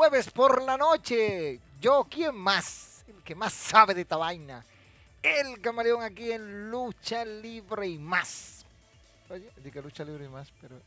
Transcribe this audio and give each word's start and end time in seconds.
Jueves 0.00 0.30
por 0.30 0.62
la 0.62 0.78
noche. 0.78 1.60
Yo, 1.78 2.06
¿quién 2.08 2.34
más? 2.34 3.04
El 3.06 3.22
que 3.22 3.34
más 3.34 3.52
sabe 3.52 3.92
de 3.92 4.00
esta 4.00 4.16
vaina. 4.16 4.64
El 5.22 5.60
camaleón 5.60 6.02
aquí 6.02 6.32
en 6.32 6.70
Lucha 6.70 7.22
Libre 7.22 7.86
y 7.86 7.98
más. 7.98 8.64
Oye, 9.28 9.50
dije 9.62 9.82
Lucha 9.82 10.02
Libre 10.02 10.24
y 10.24 10.28
más, 10.28 10.50
pero... 10.58 10.80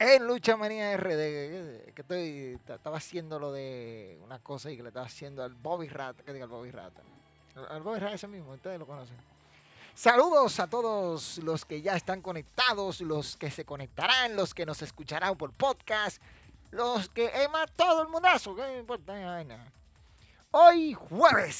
En 0.00 0.26
Lucha 0.26 0.56
Manía 0.56 0.96
RD, 0.96 1.94
que 1.94 2.02
estoy, 2.02 2.58
estaba 2.68 2.96
haciendo 2.96 3.38
lo 3.38 3.52
de 3.52 4.18
una 4.24 4.40
cosa 4.40 4.72
y 4.72 4.76
que 4.76 4.82
le 4.82 4.88
estaba 4.88 5.06
haciendo 5.06 5.44
al 5.44 5.54
Bobby 5.54 5.86
Rat, 5.86 6.16
que 6.22 6.32
diga 6.32 6.46
al 6.46 6.50
Bobby 6.50 6.72
Rat. 6.72 6.92
Al 7.70 7.82
Bobby 7.82 8.00
Rat 8.00 8.14
ese 8.14 8.26
mismo, 8.26 8.50
ustedes 8.50 8.80
lo 8.80 8.86
conocen. 8.86 9.16
Saludos 9.94 10.58
a 10.58 10.66
todos 10.66 11.38
los 11.38 11.64
que 11.64 11.80
ya 11.80 11.94
están 11.94 12.20
conectados, 12.20 13.00
los 13.00 13.36
que 13.36 13.52
se 13.52 13.64
conectarán, 13.64 14.34
los 14.34 14.52
que 14.54 14.66
nos 14.66 14.82
escucharán 14.82 15.36
por 15.36 15.52
podcast, 15.52 16.20
los 16.74 17.08
que 17.08 17.30
más 17.52 17.70
todo 17.76 18.02
el 18.02 18.08
mundazo, 18.08 18.56
¿qué 18.56 18.78
importa? 18.78 19.44
Hoy 20.50 20.92
jueves. 20.92 21.54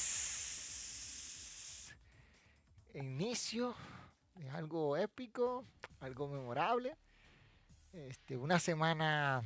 Inicio 2.93 3.73
de 4.35 4.49
algo 4.49 4.97
épico, 4.97 5.63
algo 6.01 6.27
memorable. 6.27 6.97
Este, 7.93 8.35
una 8.35 8.59
semana, 8.59 9.41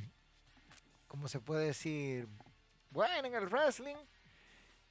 como 1.06 1.28
se 1.28 1.38
puede 1.38 1.66
decir, 1.66 2.28
buena 2.90 3.28
en 3.28 3.34
el 3.36 3.46
wrestling. 3.48 3.94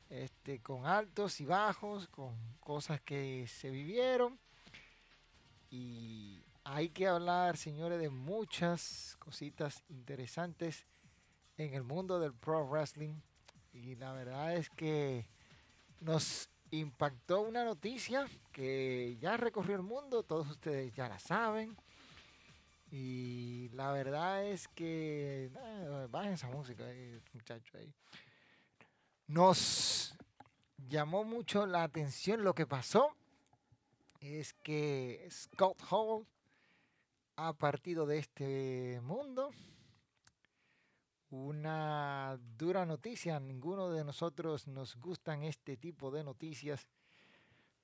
Este, 0.10 0.62
con 0.62 0.86
altos 0.86 1.42
y 1.42 1.46
bajos, 1.46 2.08
con 2.08 2.38
cosas 2.62 3.02
que 3.02 3.48
se 3.48 3.70
vivieron. 3.70 4.40
Y 5.70 6.39
hay 6.64 6.90
que 6.90 7.08
hablar, 7.08 7.58
señores, 7.58 8.00
de 8.00 8.10
muchas 8.10 9.16
cositas 9.20 9.84
interesantes 9.90 10.86
en 11.58 11.74
el 11.74 11.84
mundo 11.84 12.20
del 12.20 12.34
pro 12.34 12.68
wrestling. 12.68 13.22
Y 13.74 13.96
la 13.96 14.14
verdad 14.14 14.56
es 14.56 14.70
que 14.70 15.28
nos 16.00 16.50
impactó 16.72 17.42
una 17.42 17.64
noticia 17.64 18.28
que 18.52 19.18
ya 19.20 19.38
recorrió 19.38 19.76
el 19.76 19.84
mundo, 19.84 20.24
todos 20.24 20.50
ustedes 20.50 20.94
ya 20.94 21.10
la 21.10 21.20
saben. 21.20 21.76
Y 22.92 23.70
la 23.74 23.92
verdad 23.92 24.46
es 24.46 24.68
que, 24.70 25.52
eh, 25.56 26.08
bajen 26.10 26.34
esa 26.34 26.48
música, 26.48 26.84
muchacho 27.34 27.78
ahí. 27.78 27.94
Nos 29.28 30.16
llamó 30.88 31.24
mucho 31.24 31.68
la 31.68 31.84
atención 31.84 32.44
lo 32.44 32.56
que 32.56 32.66
pasó. 32.66 33.16
Es 34.22 34.54
que 34.54 35.28
Scott 35.30 35.82
Hall 35.90 36.26
ha 37.42 37.54
partido 37.54 38.06
de 38.06 38.18
este 38.18 39.00
mundo. 39.02 39.52
Una 41.30 42.38
dura 42.58 42.86
noticia. 42.86 43.40
Ninguno 43.40 43.92
de 43.92 44.04
nosotros 44.04 44.68
nos 44.68 44.98
gustan 44.98 45.44
este 45.44 45.78
tipo 45.78 46.12
de 46.12 46.24
noticias. 46.24 46.88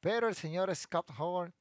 Pero 0.02 0.28
el 0.28 0.36
señor 0.36 0.76
Scott 0.76 1.10
Hall 1.18 1.54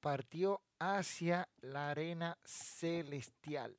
partió 0.00 0.60
hacia 0.80 1.48
la 1.60 1.90
arena 1.90 2.36
celestial. 2.44 3.76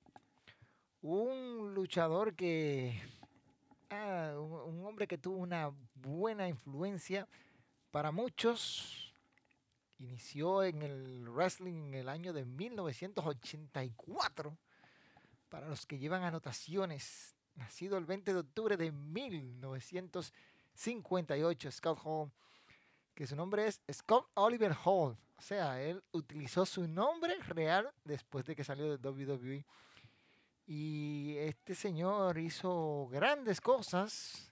Un 1.01 1.73
luchador 1.73 2.35
que, 2.35 3.01
ah, 3.89 4.33
un, 4.37 4.85
hombre 4.85 5.07
que 5.07 5.17
tuvo 5.17 5.37
una 5.37 5.71
buena 5.93 6.47
influencia 6.47 7.27
para 7.91 8.11
muchos. 8.11 9.08
Inició 9.99 10.63
en 10.63 10.81
el 10.81 11.29
wrestling 11.29 11.89
en 11.89 11.93
el 11.93 12.09
año 12.09 12.31
de 12.31 12.45
1984. 12.45 14.57
Para 15.49 15.67
los 15.67 15.85
que 15.85 15.99
llevan 15.99 16.23
anotaciones, 16.23 17.35
nacido 17.55 17.97
el 17.97 18.05
20 18.05 18.31
de 18.33 18.39
octubre 18.39 18.77
de 18.77 18.93
1958, 18.93 21.71
Scott 21.71 21.99
Hall, 22.03 22.31
que 23.13 23.27
su 23.27 23.35
nombre 23.35 23.67
es 23.67 23.81
Scott 23.91 24.29
Oliver 24.35 24.73
Hall. 24.85 25.17
O 25.37 25.41
sea, 25.41 25.81
él 25.81 26.01
utilizó 26.13 26.65
su 26.65 26.87
nombre 26.87 27.37
real 27.39 27.91
después 28.05 28.45
de 28.45 28.55
que 28.55 28.63
salió 28.63 28.97
de 28.97 29.09
WWE. 29.09 29.65
Y 30.65 31.35
este 31.37 31.75
señor 31.75 32.37
hizo 32.37 33.09
grandes 33.11 33.59
cosas. 33.59 34.49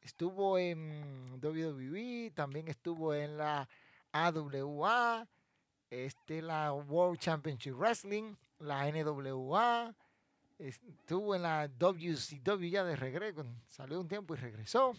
Estuvo 0.00 0.58
en 0.58 1.38
WWE, 1.42 2.32
también 2.34 2.68
estuvo 2.68 3.12
en 3.12 3.36
la 3.36 3.68
AWA, 4.12 5.26
este, 5.90 6.42
la 6.42 6.72
World 6.72 7.18
Championship 7.18 7.74
Wrestling, 7.74 8.34
la 8.58 8.90
NWA, 8.90 9.94
estuvo 10.58 11.34
en 11.34 11.42
la 11.42 11.68
WCW 11.68 12.66
ya 12.66 12.84
de 12.84 12.96
regreso, 12.96 13.44
salió 13.68 14.00
un 14.00 14.08
tiempo 14.08 14.34
y 14.34 14.38
regresó. 14.38 14.92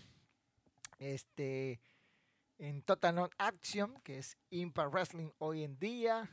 Este, 1.00 1.80
en 2.58 2.84
Total 2.84 3.16
Non 3.16 3.30
Action, 3.38 4.00
que 4.04 4.20
es 4.20 4.38
Impact 4.52 4.94
Wrestling 4.94 5.30
hoy 5.40 5.64
en 5.64 5.80
día, 5.80 6.30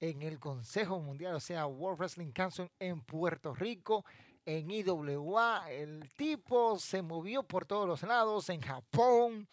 en 0.00 0.22
el 0.22 0.38
Consejo 0.38 0.98
Mundial, 0.98 1.34
o 1.34 1.40
sea, 1.40 1.66
World 1.66 1.98
Wrestling 1.98 2.32
Council 2.32 2.70
en 2.78 3.02
Puerto 3.02 3.54
Rico, 3.54 4.04
en 4.46 4.70
IWA, 4.70 5.70
el 5.70 6.08
tipo 6.16 6.78
se 6.78 7.02
movió 7.02 7.42
por 7.42 7.66
todos 7.66 7.86
los 7.86 8.02
lados, 8.02 8.48
en 8.48 8.62
Japón, 8.62 9.46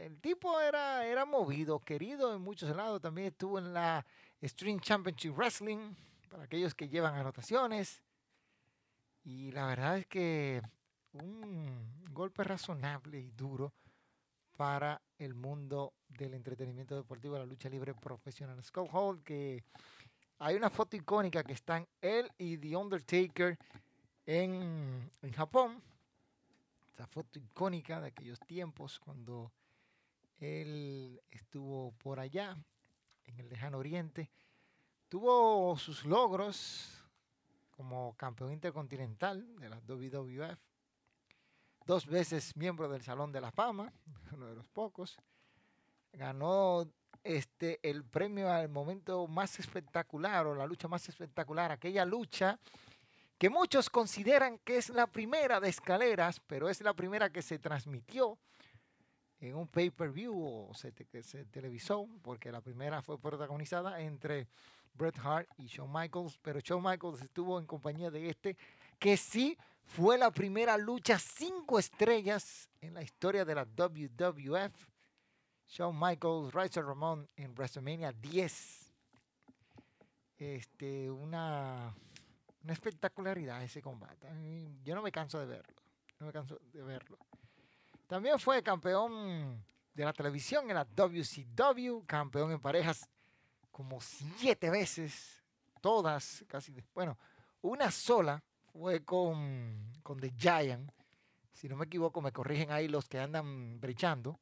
el 0.00 0.18
tipo 0.20 0.60
era, 0.60 1.04
era 1.04 1.24
movido, 1.24 1.80
querido 1.80 2.34
en 2.34 2.40
muchos 2.40 2.74
lados, 2.74 3.00
también 3.00 3.28
estuvo 3.28 3.58
en 3.58 3.74
la 3.74 4.04
String 4.42 4.80
Championship 4.80 5.32
Wrestling, 5.36 5.94
para 6.30 6.44
aquellos 6.44 6.74
que 6.74 6.88
llevan 6.88 7.14
anotaciones, 7.14 8.02
y 9.24 9.52
la 9.52 9.66
verdad 9.66 9.98
es 9.98 10.06
que 10.06 10.62
un 11.12 12.04
golpe 12.10 12.44
razonable 12.44 13.20
y 13.20 13.30
duro 13.30 13.72
para 14.56 15.00
el 15.18 15.34
mundo 15.34 15.92
del 16.08 16.34
entretenimiento 16.34 16.96
deportivo, 16.96 17.36
la 17.36 17.44
lucha 17.44 17.68
libre 17.68 17.94
profesional. 17.94 18.62
Scott 18.62 18.88
Hall, 18.92 19.22
que 19.22 19.64
hay 20.38 20.56
una 20.56 20.70
foto 20.70 20.96
icónica 20.96 21.42
que 21.44 21.52
están 21.52 21.86
él 22.00 22.30
y 22.38 22.56
The 22.56 22.76
Undertaker 22.76 23.58
en, 24.24 25.10
en 25.20 25.32
Japón. 25.32 25.82
Esa 26.94 27.06
foto 27.06 27.38
icónica 27.38 28.00
de 28.00 28.08
aquellos 28.08 28.40
tiempos 28.40 28.98
cuando 28.98 29.52
él 30.40 31.20
estuvo 31.30 31.92
por 31.92 32.18
allá, 32.18 32.56
en 33.24 33.38
el 33.38 33.48
lejano 33.48 33.78
oriente. 33.78 34.30
Tuvo 35.08 35.76
sus 35.78 36.04
logros 36.04 37.04
como 37.70 38.16
campeón 38.16 38.52
intercontinental 38.52 39.56
de 39.58 39.68
la 39.68 39.80
WWF 39.80 40.58
dos 41.86 42.06
veces 42.06 42.56
miembro 42.56 42.88
del 42.88 43.02
Salón 43.02 43.32
de 43.32 43.40
la 43.40 43.50
Fama, 43.50 43.92
uno 44.32 44.46
de 44.46 44.54
los 44.54 44.68
pocos. 44.68 45.16
Ganó 46.12 46.88
este, 47.24 47.80
el 47.82 48.04
premio 48.04 48.50
al 48.50 48.68
momento 48.68 49.26
más 49.26 49.58
espectacular 49.58 50.46
o 50.46 50.54
la 50.54 50.66
lucha 50.66 50.88
más 50.88 51.08
espectacular, 51.08 51.72
aquella 51.72 52.04
lucha 52.04 52.58
que 53.38 53.50
muchos 53.50 53.88
consideran 53.88 54.58
que 54.58 54.76
es 54.76 54.90
la 54.90 55.06
primera 55.06 55.60
de 55.60 55.68
escaleras, 55.68 56.40
pero 56.46 56.68
es 56.68 56.80
la 56.82 56.94
primera 56.94 57.30
que 57.30 57.42
se 57.42 57.58
transmitió 57.58 58.38
en 59.40 59.54
un 59.54 59.66
pay-per-view 59.66 60.34
o 60.34 60.74
se, 60.74 60.92
que 60.92 61.22
se 61.22 61.44
televisó, 61.46 62.06
porque 62.22 62.52
la 62.52 62.60
primera 62.60 63.02
fue 63.02 63.18
protagonizada 63.18 64.00
entre 64.00 64.48
Bret 64.94 65.18
Hart 65.18 65.48
y 65.58 65.66
Shawn 65.66 65.90
Michaels, 65.90 66.38
pero 66.42 66.60
Shawn 66.60 66.82
Michaels 66.82 67.22
estuvo 67.22 67.58
en 67.58 67.66
compañía 67.66 68.10
de 68.10 68.28
este, 68.28 68.56
que 68.98 69.16
sí 69.16 69.56
fue 69.84 70.18
la 70.18 70.30
primera 70.30 70.76
lucha 70.76 71.18
cinco 71.18 71.78
estrellas 71.78 72.68
en 72.80 72.94
la 72.94 73.02
historia 73.02 73.44
de 73.44 73.54
la 73.54 73.64
WWF. 73.64 74.88
Shawn 75.68 75.98
Michaels, 75.98 76.52
Razor 76.52 76.86
Ramón 76.86 77.28
en 77.36 77.54
WrestleMania 77.54 78.12
10. 78.12 78.92
Este, 80.36 81.10
una, 81.10 81.94
una 82.62 82.72
espectacularidad 82.72 83.62
ese 83.62 83.80
combate. 83.80 84.28
Yo 84.82 84.94
no 84.94 85.02
me 85.02 85.12
canso 85.12 85.38
de 85.38 85.46
verlo. 85.46 85.82
No 86.18 86.26
me 86.26 86.32
canso 86.32 86.60
de 86.72 86.82
verlo. 86.82 87.18
También 88.10 88.40
fue 88.40 88.60
campeón 88.60 89.64
de 89.94 90.04
la 90.04 90.12
televisión 90.12 90.68
en 90.68 90.74
la 90.74 90.84
WCW, 90.84 92.04
campeón 92.06 92.50
en 92.50 92.58
parejas 92.58 93.08
como 93.70 94.00
siete 94.00 94.68
veces, 94.68 95.40
todas, 95.80 96.44
casi, 96.48 96.74
bueno, 96.92 97.16
una 97.62 97.88
sola 97.92 98.42
fue 98.72 99.04
con, 99.04 99.92
con 100.02 100.18
The 100.18 100.32
Giant. 100.36 100.90
Si 101.52 101.68
no 101.68 101.76
me 101.76 101.84
equivoco, 101.84 102.20
me 102.20 102.32
corrigen 102.32 102.72
ahí 102.72 102.88
los 102.88 103.08
que 103.08 103.20
andan 103.20 103.80
brechando. 103.80 104.40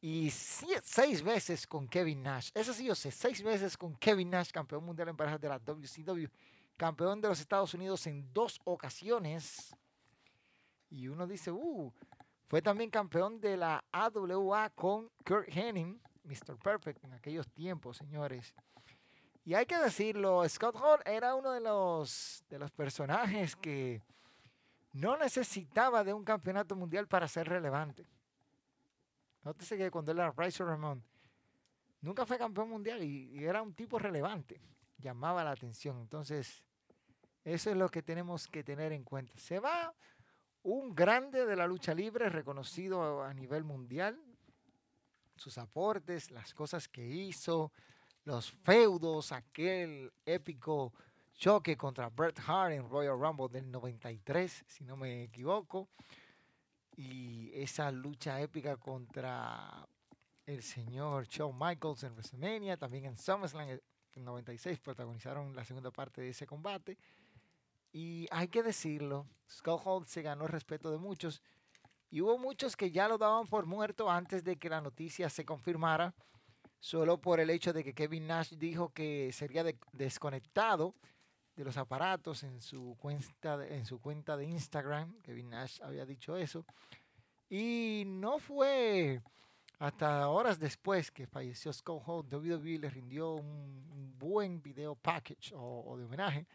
Y 0.00 0.30
seis 0.30 1.20
veces 1.20 1.66
con 1.66 1.88
Kevin 1.88 2.22
Nash. 2.22 2.50
Eso 2.54 2.72
sí, 2.72 2.84
yo 2.84 2.94
sé, 2.94 3.10
seis 3.10 3.42
veces 3.42 3.76
con 3.76 3.96
Kevin 3.96 4.30
Nash, 4.30 4.52
campeón 4.52 4.84
mundial 4.84 5.08
en 5.08 5.16
parejas 5.16 5.40
de 5.40 5.48
la 5.48 5.58
WCW. 5.58 6.28
Campeón 6.76 7.20
de 7.20 7.26
los 7.26 7.40
Estados 7.40 7.74
Unidos 7.74 8.06
en 8.06 8.32
dos 8.32 8.60
ocasiones. 8.62 9.74
Y 10.90 11.08
uno 11.08 11.26
dice, 11.26 11.50
uh, 11.50 11.92
fue 12.52 12.60
también 12.60 12.90
campeón 12.90 13.40
de 13.40 13.56
la 13.56 13.82
AWA 13.92 14.68
con 14.74 15.08
Kurt 15.24 15.48
Henning, 15.48 15.98
Mr. 16.24 16.58
Perfect, 16.58 17.02
en 17.02 17.14
aquellos 17.14 17.48
tiempos, 17.48 17.96
señores. 17.96 18.52
Y 19.42 19.54
hay 19.54 19.64
que 19.64 19.78
decirlo, 19.78 20.46
Scott 20.46 20.76
Hall 20.76 21.00
era 21.06 21.34
uno 21.34 21.52
de 21.52 21.60
los, 21.60 22.44
de 22.50 22.58
los 22.58 22.70
personajes 22.70 23.56
que 23.56 24.02
no 24.92 25.16
necesitaba 25.16 26.04
de 26.04 26.12
un 26.12 26.24
campeonato 26.24 26.76
mundial 26.76 27.08
para 27.08 27.26
ser 27.26 27.48
relevante. 27.48 28.06
Nótese 29.44 29.78
que 29.78 29.90
cuando 29.90 30.12
él 30.12 30.18
era 30.18 30.30
Razor 30.32 30.66
Ramón, 30.66 31.02
nunca 32.02 32.26
fue 32.26 32.36
campeón 32.36 32.68
mundial 32.68 33.02
y, 33.02 33.42
era 33.42 33.62
un 33.62 33.72
tipo 33.72 33.98
relevante. 33.98 34.60
Llamaba 34.98 35.42
la 35.42 35.52
atención. 35.52 36.02
Entonces, 36.02 36.62
eso 37.44 37.70
es 37.70 37.76
lo 37.78 37.88
que 37.88 38.02
tenemos 38.02 38.46
que 38.46 38.62
tener 38.62 38.92
en 38.92 39.04
cuenta. 39.04 39.32
Se 39.38 39.58
va 39.58 39.94
un 40.64 40.94
grande 40.94 41.44
de 41.44 41.56
la 41.56 41.66
lucha 41.66 41.94
libre 41.94 42.28
reconocido 42.28 43.22
a 43.22 43.32
nivel 43.34 43.64
mundial. 43.64 44.18
Sus 45.36 45.58
aportes, 45.58 46.30
las 46.30 46.54
cosas 46.54 46.88
que 46.88 47.06
hizo, 47.06 47.72
los 48.24 48.50
feudos, 48.50 49.32
aquel 49.32 50.12
épico 50.24 50.92
choque 51.34 51.76
contra 51.76 52.08
Bret 52.08 52.38
Hart 52.46 52.72
en 52.72 52.88
Royal 52.88 53.18
Rumble 53.18 53.48
del 53.48 53.70
93, 53.70 54.64
si 54.66 54.84
no 54.84 54.96
me 54.96 55.24
equivoco, 55.24 55.88
y 56.96 57.50
esa 57.54 57.90
lucha 57.90 58.40
épica 58.40 58.76
contra 58.76 59.86
el 60.46 60.62
señor 60.62 61.26
Shawn 61.26 61.58
Michaels 61.58 62.04
en 62.04 62.12
WrestleMania, 62.12 62.76
también 62.76 63.06
en 63.06 63.16
SummerSlam 63.16 63.80
en 64.14 64.24
96 64.24 64.78
protagonizaron 64.80 65.56
la 65.56 65.64
segunda 65.64 65.90
parte 65.90 66.20
de 66.20 66.30
ese 66.30 66.46
combate. 66.46 66.98
Y 67.92 68.26
hay 68.30 68.48
que 68.48 68.62
decirlo, 68.62 69.26
Hall 69.66 70.06
se 70.06 70.22
ganó 70.22 70.44
el 70.44 70.52
respeto 70.52 70.90
de 70.90 70.98
muchos 70.98 71.42
y 72.10 72.20
hubo 72.20 72.38
muchos 72.38 72.76
que 72.76 72.90
ya 72.90 73.08
lo 73.08 73.18
daban 73.18 73.46
por 73.46 73.66
muerto 73.66 74.10
antes 74.10 74.44
de 74.44 74.56
que 74.56 74.68
la 74.68 74.80
noticia 74.80 75.30
se 75.30 75.44
confirmara 75.44 76.14
solo 76.78 77.20
por 77.20 77.40
el 77.40 77.50
hecho 77.50 77.72
de 77.72 77.84
que 77.84 77.94
Kevin 77.94 78.26
Nash 78.26 78.54
dijo 78.54 78.92
que 78.92 79.30
sería 79.32 79.64
desconectado 79.92 80.94
de 81.56 81.64
los 81.64 81.76
aparatos 81.76 82.42
en 82.42 82.60
su 82.60 82.96
cuenta 82.98 83.56
de, 83.56 83.76
en 83.76 83.86
su 83.86 84.00
cuenta 84.00 84.36
de 84.36 84.46
Instagram. 84.46 85.20
Kevin 85.22 85.50
Nash 85.50 85.80
había 85.82 86.04
dicho 86.04 86.36
eso. 86.36 86.64
Y 87.48 88.04
no 88.06 88.38
fue 88.38 89.22
hasta 89.78 90.28
horas 90.28 90.58
después 90.58 91.10
que 91.10 91.26
falleció 91.26 91.72
Scott 91.72 92.02
Hall, 92.06 92.26
WWE 92.30 92.78
le 92.78 92.88
rindió 92.88 93.32
un, 93.32 94.14
buen 94.16 94.62
video 94.62 94.94
package 94.94 95.52
o, 95.56 95.96
de 95.98 96.04
homenaje. 96.04 96.46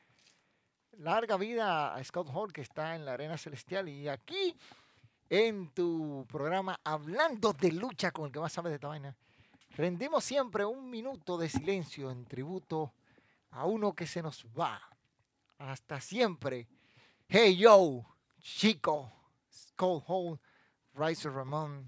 Larga 0.98 1.38
vida 1.38 1.94
a 1.94 2.04
Scott 2.04 2.30
Hall 2.34 2.52
que 2.52 2.62
está 2.62 2.96
en 2.96 3.06
la 3.06 3.14
Arena 3.14 3.38
Celestial 3.38 3.88
y 3.90 4.08
aquí 4.08 4.56
en 5.30 5.70
tu 5.70 6.26
programa 6.28 6.80
hablando 6.84 7.54
de 7.54 7.72
lucha 7.72 8.12
con 8.12 8.26
el 8.26 8.32
que 8.32 8.40
más 8.40 8.54
sabe 8.54 8.70
de 8.70 8.76
esta 8.76 8.88
vaina 8.88 9.16
Rendimos 9.78 10.24
siempre 10.24 10.66
un 10.66 10.90
minuto 10.90 11.38
de 11.38 11.50
silencio 11.50 12.10
en 12.10 12.26
tributo 12.26 12.94
a 13.52 13.68
uno 13.68 13.94
que 13.94 14.08
se 14.08 14.24
nos 14.24 14.44
va. 14.60 14.82
Hasta 15.60 16.02
siempre. 16.02 16.68
Hey 17.28 17.58
yo, 17.58 18.04
chico, 18.40 19.12
Skull 19.54 20.02
Hole, 20.08 20.40
Riser 20.96 21.32
Ramón, 21.32 21.88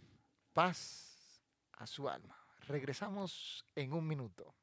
paz 0.54 1.42
a 1.80 1.88
su 1.88 2.08
alma. 2.08 2.38
Regresamos 2.68 3.66
en 3.76 3.94
un 3.94 4.08
minuto. 4.08 4.54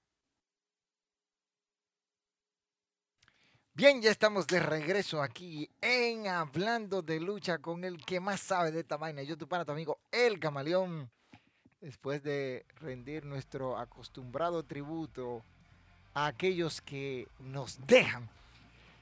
Bien, 3.77 4.01
ya 4.01 4.11
estamos 4.11 4.47
de 4.47 4.59
regreso 4.59 5.21
aquí 5.21 5.69
en 5.83 6.29
Hablando 6.29 7.03
de 7.03 7.21
Lucha 7.21 7.59
con 7.59 7.85
el 7.85 8.03
que 8.03 8.21
más 8.21 8.41
sabe 8.41 8.71
de 8.71 8.81
esta 8.81 8.97
vaina. 8.97 9.23
Yo 9.23 9.37
tu 9.37 9.47
para 9.47 9.67
tu 9.67 9.73
amigo 9.73 9.99
El 10.11 10.41
Camaleón. 10.41 11.11
Después 11.83 12.23
de 12.23 12.65
rendir 12.77 13.27
nuestro 13.27 13.77
acostumbrado 13.77 14.63
tributo 14.63 15.43
a 16.15 16.25
aquellos 16.25 16.81
que 16.81 17.29
nos 17.39 17.87
dejan. 17.87 18.31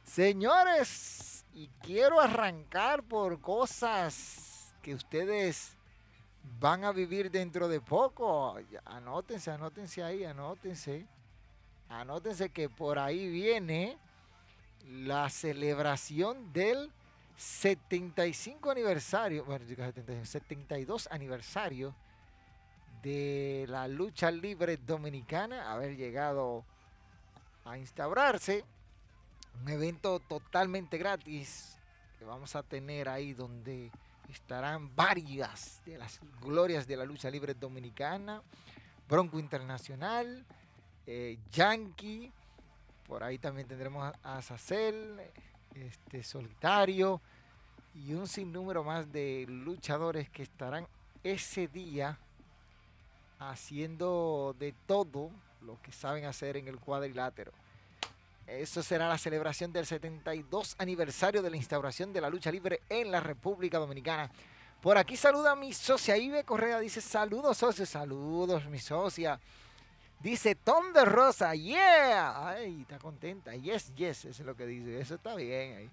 Señores, 0.02 1.44
y 1.54 1.68
quiero 1.80 2.20
arrancar 2.20 3.04
por 3.04 3.40
cosas 3.40 4.74
que 4.82 4.92
ustedes 4.92 5.76
van 6.58 6.82
a 6.82 6.90
vivir 6.90 7.30
dentro 7.30 7.68
de 7.68 7.80
poco. 7.80 8.56
Anótense, 8.86 9.52
anótense 9.52 10.02
ahí, 10.02 10.24
anótense. 10.24 11.06
Anótense 11.88 12.50
que 12.50 12.68
por 12.68 12.98
ahí 12.98 13.28
viene 13.28 14.00
la 14.88 15.28
celebración 15.30 16.52
del 16.52 16.90
75 17.36 18.70
aniversario, 18.70 19.44
bueno, 19.44 19.64
72 20.24 21.08
aniversario 21.10 21.94
de 23.02 23.66
la 23.68 23.88
lucha 23.88 24.30
libre 24.30 24.76
dominicana, 24.76 25.72
haber 25.72 25.96
llegado 25.96 26.64
a 27.64 27.76
instaurarse. 27.76 28.64
Un 29.62 29.68
evento 29.68 30.20
totalmente 30.20 30.98
gratis 30.98 31.76
que 32.18 32.24
vamos 32.24 32.56
a 32.56 32.62
tener 32.62 33.08
ahí 33.08 33.32
donde 33.32 33.90
estarán 34.28 34.94
varias 34.96 35.80
de 35.84 35.98
las 35.98 36.20
glorias 36.40 36.86
de 36.86 36.96
la 36.96 37.04
lucha 37.04 37.30
libre 37.30 37.54
dominicana. 37.54 38.42
Bronco 39.08 39.38
Internacional, 39.38 40.44
eh, 41.06 41.38
Yankee, 41.52 42.32
por 43.06 43.22
ahí 43.22 43.38
también 43.38 43.68
tendremos 43.68 44.12
a 44.22 44.42
Sacel, 44.42 45.20
este, 45.74 46.22
Solitario 46.22 47.20
y 47.94 48.14
un 48.14 48.26
sinnúmero 48.26 48.82
más 48.82 49.10
de 49.12 49.46
luchadores 49.48 50.28
que 50.30 50.42
estarán 50.42 50.86
ese 51.22 51.68
día 51.68 52.18
haciendo 53.38 54.54
de 54.58 54.74
todo 54.86 55.30
lo 55.62 55.80
que 55.82 55.92
saben 55.92 56.24
hacer 56.24 56.56
en 56.56 56.68
el 56.68 56.78
cuadrilátero. 56.78 57.52
Eso 58.46 58.82
será 58.82 59.08
la 59.08 59.16
celebración 59.16 59.72
del 59.72 59.86
72 59.86 60.76
aniversario 60.78 61.42
de 61.42 61.50
la 61.50 61.56
instauración 61.56 62.12
de 62.12 62.20
la 62.20 62.28
lucha 62.28 62.52
libre 62.52 62.82
en 62.88 63.10
la 63.10 63.20
República 63.20 63.78
Dominicana. 63.78 64.30
Por 64.82 64.98
aquí 64.98 65.16
saluda 65.16 65.52
a 65.52 65.56
mi 65.56 65.72
socia 65.72 66.16
Ibe 66.16 66.44
Correa, 66.44 66.78
dice 66.78 67.00
saludos 67.00 67.56
socios, 67.56 67.88
saludos 67.88 68.66
mi 68.66 68.78
socia. 68.78 69.40
Dice 70.20 70.54
Tom 70.54 70.92
de 70.92 71.04
Rosa, 71.04 71.54
yeah. 71.54 72.48
Ay, 72.48 72.80
está 72.80 72.98
contenta. 72.98 73.54
Yes, 73.54 73.94
yes, 73.94 74.24
eso 74.24 74.42
es 74.42 74.46
lo 74.46 74.56
que 74.56 74.66
dice. 74.66 74.98
Eso 75.00 75.16
está 75.16 75.34
bien. 75.34 75.90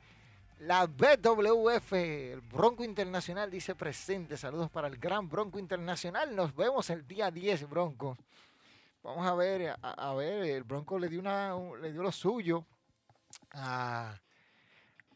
La 0.60 0.86
BWF, 0.86 1.94
el 1.94 2.42
Bronco 2.42 2.84
Internacional, 2.84 3.50
dice 3.50 3.76
presente. 3.76 4.38
Saludos 4.38 4.70
para 4.70 4.88
el 4.88 4.98
gran 4.98 5.28
Bronco 5.28 5.60
Internacional. 5.60 6.36
Nos 6.36 6.56
vemos 6.56 6.90
el 6.92 7.08
día 7.08 7.32
10, 7.32 7.70
Bronco. 7.70 8.18
Vamos 9.04 9.26
a 9.26 9.34
ver, 9.34 9.76
a, 9.82 10.14
ver, 10.14 10.46
el 10.46 10.64
Bronco 10.64 11.00
le 11.00 11.10
dio, 11.10 11.20
una, 11.20 11.56
le 11.82 11.92
dio 11.92 12.04
lo 12.04 12.12
suyo 12.12 12.64
a, 13.52 14.16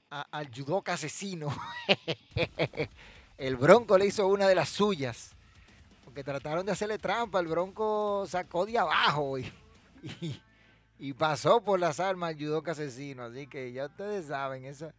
al 0.10 0.50
judoka 0.52 0.94
asesino. 0.94 1.56
el 3.38 3.56
Bronco 3.56 3.98
le 3.98 4.08
hizo 4.08 4.28
una 4.28 4.48
de 4.48 4.56
las 4.56 4.70
suyas 4.70 5.35
que 6.15 6.24
trataron 6.24 6.65
de 6.65 6.72
hacerle 6.72 6.98
trampa, 6.98 7.41
el 7.41 7.48
Bronco 7.48 8.25
sacó 8.25 8.65
de 8.65 8.77
abajo 8.77 9.38
y, 9.38 9.51
y, 10.98 11.13
pasó 11.13 11.62
por 11.62 11.77
las 11.77 12.00
armas 12.00 12.29
al 12.29 12.39
judoka 12.39 12.72
asesino. 12.72 13.24
Así 13.24 13.48
que 13.48 13.74
ya 13.74 13.88
ustedes 13.88 14.27
saben, 14.27 14.63
esas 14.63 14.95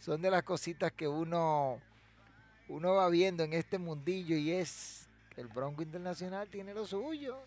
son 0.00 0.20
de 0.20 0.30
las 0.30 0.42
cositas 0.42 0.90
que 0.90 1.06
uno, 1.06 1.80
uno 2.68 2.94
va 2.94 3.08
viendo 3.08 3.44
en 3.44 3.52
este 3.52 3.78
mundillo 3.78 4.36
y 4.36 4.50
es 4.50 5.08
que 5.34 5.40
el 5.40 5.46
Bronco 5.46 5.82
Internacional 5.82 6.48
tiene 6.48 6.74
lo 6.74 6.84
suyo. 6.84 7.38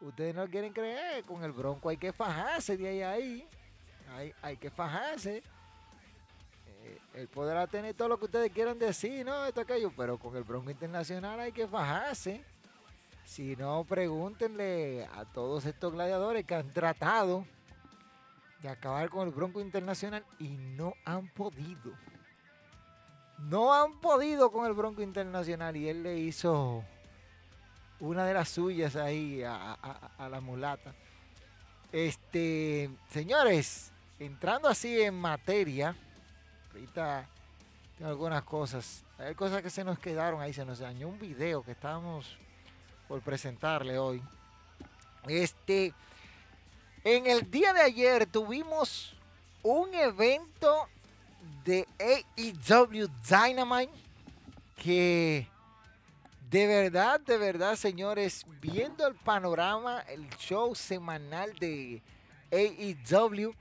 Ustedes 0.00 0.34
no 0.34 0.48
quieren 0.48 0.72
creer, 0.72 1.22
con 1.24 1.44
el 1.44 1.52
Bronco 1.52 1.90
hay 1.90 1.98
que 1.98 2.10
fajarse 2.10 2.78
de 2.78 2.88
ahí 2.88 3.02
a 3.02 3.10
ahí. 3.10 3.48
Hay, 4.16 4.34
hay 4.40 4.56
que 4.56 4.70
fajarse 4.70 5.42
él 7.14 7.28
podrá 7.28 7.66
tener 7.66 7.94
todo 7.94 8.08
lo 8.08 8.18
que 8.18 8.26
ustedes 8.26 8.52
quieran 8.52 8.78
decir, 8.78 9.24
¿no? 9.24 9.44
Esto, 9.44 9.60
aquello, 9.60 9.92
pero 9.96 10.18
con 10.18 10.36
el 10.36 10.44
Bronco 10.44 10.70
Internacional 10.70 11.40
hay 11.40 11.52
que 11.52 11.66
fajarse. 11.66 12.44
Si 13.24 13.54
no, 13.56 13.84
pregúntenle 13.84 15.06
a 15.06 15.24
todos 15.24 15.66
estos 15.66 15.92
gladiadores 15.92 16.44
que 16.44 16.54
han 16.54 16.72
tratado 16.72 17.46
de 18.62 18.68
acabar 18.68 19.08
con 19.08 19.26
el 19.26 19.34
Bronco 19.34 19.60
Internacional 19.60 20.24
y 20.38 20.48
no 20.48 20.94
han 21.04 21.28
podido. 21.28 21.92
No 23.38 23.72
han 23.72 24.00
podido 24.00 24.50
con 24.50 24.66
el 24.66 24.72
Bronco 24.72 25.02
Internacional 25.02 25.76
y 25.76 25.88
él 25.88 26.02
le 26.02 26.18
hizo 26.18 26.84
una 28.00 28.24
de 28.24 28.34
las 28.34 28.48
suyas 28.48 28.96
ahí 28.96 29.42
a, 29.42 29.72
a 29.72 30.28
la 30.28 30.40
mulata. 30.40 30.94
Este, 31.92 32.90
señores, 33.10 33.92
entrando 34.18 34.68
así 34.68 35.00
en 35.00 35.14
materia, 35.14 35.96
Ahorita 36.72 37.26
tengo 37.96 38.10
algunas 38.10 38.42
cosas. 38.44 39.04
Hay 39.18 39.34
cosas 39.34 39.62
que 39.62 39.70
se 39.70 39.84
nos 39.84 39.98
quedaron 39.98 40.40
ahí. 40.40 40.52
Se 40.52 40.64
nos 40.64 40.78
dañó 40.78 41.08
un 41.08 41.18
video 41.18 41.62
que 41.62 41.72
estábamos 41.72 42.36
por 43.08 43.20
presentarle 43.20 43.98
hoy. 43.98 44.22
Este, 45.26 45.92
en 47.04 47.26
el 47.26 47.50
día 47.50 47.72
de 47.72 47.82
ayer 47.82 48.26
tuvimos 48.26 49.14
un 49.62 49.94
evento 49.94 50.88
de 51.64 51.86
AEW 51.98 53.08
Dynamite 53.28 53.92
que 54.76 55.46
de 56.50 56.66
verdad, 56.66 57.20
de 57.20 57.38
verdad, 57.38 57.76
señores, 57.76 58.44
viendo 58.60 59.06
el 59.06 59.14
panorama, 59.14 60.00
el 60.08 60.28
show 60.30 60.74
semanal 60.74 61.54
de 61.60 62.02
AEW, 62.50 63.54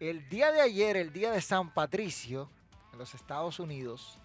el 0.00 0.28
día 0.28 0.50
de 0.52 0.60
ayer, 0.60 0.96
el 0.96 1.12
día 1.12 1.30
de 1.30 1.40
San 1.40 1.72
Patricio, 1.72 2.48
en 2.92 2.98
los 2.98 3.14
Estados 3.14 3.58
Unidos, 3.58 4.18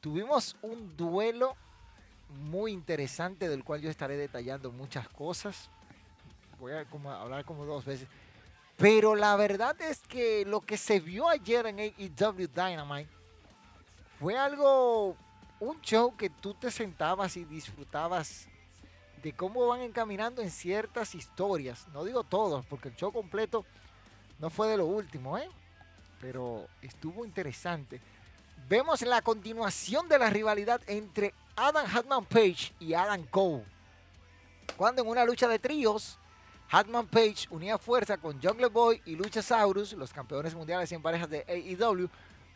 tuvimos 0.00 0.56
un 0.62 0.96
duelo 0.96 1.56
muy 2.28 2.72
interesante 2.72 3.48
del 3.48 3.64
cual 3.64 3.80
yo 3.80 3.90
estaré 3.90 4.16
detallando 4.16 4.70
muchas 4.72 5.08
cosas. 5.08 5.70
Voy 6.58 6.72
a 6.72 6.86
hablar 7.20 7.44
como 7.44 7.64
dos 7.64 7.84
veces. 7.84 8.08
Pero 8.76 9.14
la 9.14 9.34
verdad 9.36 9.80
es 9.82 10.00
que 10.00 10.44
lo 10.44 10.60
que 10.60 10.76
se 10.76 11.00
vio 11.00 11.28
ayer 11.28 11.66
en 11.66 11.80
AEW 11.80 12.46
Dynamite 12.48 13.10
fue 14.20 14.36
algo, 14.36 15.16
un 15.58 15.80
show 15.80 16.16
que 16.16 16.30
tú 16.30 16.54
te 16.54 16.70
sentabas 16.70 17.36
y 17.36 17.44
disfrutabas 17.44 18.48
de 19.22 19.32
cómo 19.32 19.66
van 19.66 19.80
encaminando 19.80 20.42
en 20.42 20.50
ciertas 20.50 21.14
historias. 21.14 21.88
No 21.88 22.04
digo 22.04 22.22
todos, 22.22 22.64
porque 22.66 22.88
el 22.88 22.96
show 22.96 23.12
completo 23.12 23.64
no 24.38 24.50
fue 24.50 24.68
de 24.68 24.76
lo 24.76 24.86
último, 24.86 25.36
¿eh? 25.38 25.48
Pero 26.20 26.66
estuvo 26.82 27.24
interesante. 27.24 28.00
Vemos 28.68 29.02
la 29.02 29.22
continuación 29.22 30.08
de 30.08 30.18
la 30.18 30.30
rivalidad 30.30 30.80
entre 30.86 31.34
Adam 31.56 31.86
Hatman 31.92 32.24
Page 32.24 32.72
y 32.78 32.94
Adam 32.94 33.24
Cole. 33.24 33.64
Cuando 34.76 35.02
en 35.02 35.08
una 35.08 35.24
lucha 35.24 35.48
de 35.48 35.58
tríos, 35.58 36.18
Hatman 36.70 37.06
Page 37.06 37.46
unía 37.50 37.78
fuerza 37.78 38.18
con 38.18 38.40
Jungle 38.42 38.66
Boy 38.66 39.00
y 39.06 39.16
Luchasaurus, 39.16 39.94
los 39.94 40.12
campeones 40.12 40.54
mundiales 40.54 40.92
en 40.92 41.02
parejas 41.02 41.30
de 41.30 41.44
AEW, 41.48 42.08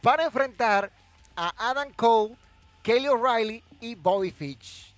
para 0.02 0.24
enfrentar 0.24 0.92
a 1.34 1.70
Adam 1.70 1.92
Cole, 1.94 2.36
Kelly 2.82 3.08
O'Reilly 3.08 3.64
y 3.80 3.94
Bobby 3.94 4.30
Fitch. 4.30 4.94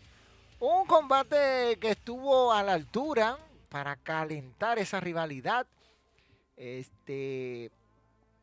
Un 0.58 0.86
combate 0.86 1.78
que 1.80 1.90
estuvo 1.90 2.52
a 2.52 2.62
la 2.62 2.72
altura 2.72 3.38
para 3.68 3.96
calentar 3.96 4.78
esa 4.78 5.00
rivalidad 5.00 5.66
este, 6.56 7.70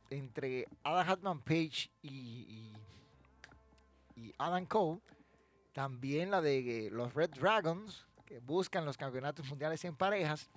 entre 0.09 0.67
Adam 0.83 1.09
Hatman 1.09 1.39
Page 1.39 1.89
y, 2.03 2.73
Adam 4.37 4.65
Cole, 4.65 4.99
también 5.73 6.31
la 6.31 6.41
de 6.41 6.89
los 6.91 7.13
Red 7.13 7.31
Dragons, 7.31 8.05
que 8.25 8.39
buscan 8.39 8.85
los 8.85 8.97
campeonatos 8.97 9.47
mundiales 9.47 9.83
en 9.85 9.95
parejas, 9.95 10.49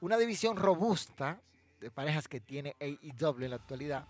una 0.00 0.16
división 0.16 0.56
robusta 0.56 1.40
de 1.80 1.90
parejas 1.90 2.28
que 2.28 2.40
tiene 2.40 2.76
AEW 2.80 3.44
en 3.44 3.50
la 3.50 3.56
actualidad. 3.56 4.04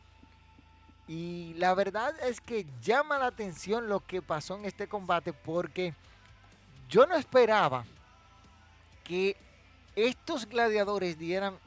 Y 1.06 1.54
la 1.54 1.74
verdad 1.74 2.14
es 2.22 2.40
que 2.40 2.66
llama 2.82 3.18
la 3.18 3.26
atención 3.26 3.88
lo 3.88 4.00
que 4.00 4.20
pasó 4.20 4.56
en 4.56 4.66
este 4.66 4.88
combate 4.88 5.32
porque 5.32 5.94
yo 6.88 7.06
no 7.06 7.14
esperaba 7.14 7.84
que 9.04 9.36
estos 9.96 10.46
gladiadores 10.46 11.18
dieran 11.18 11.58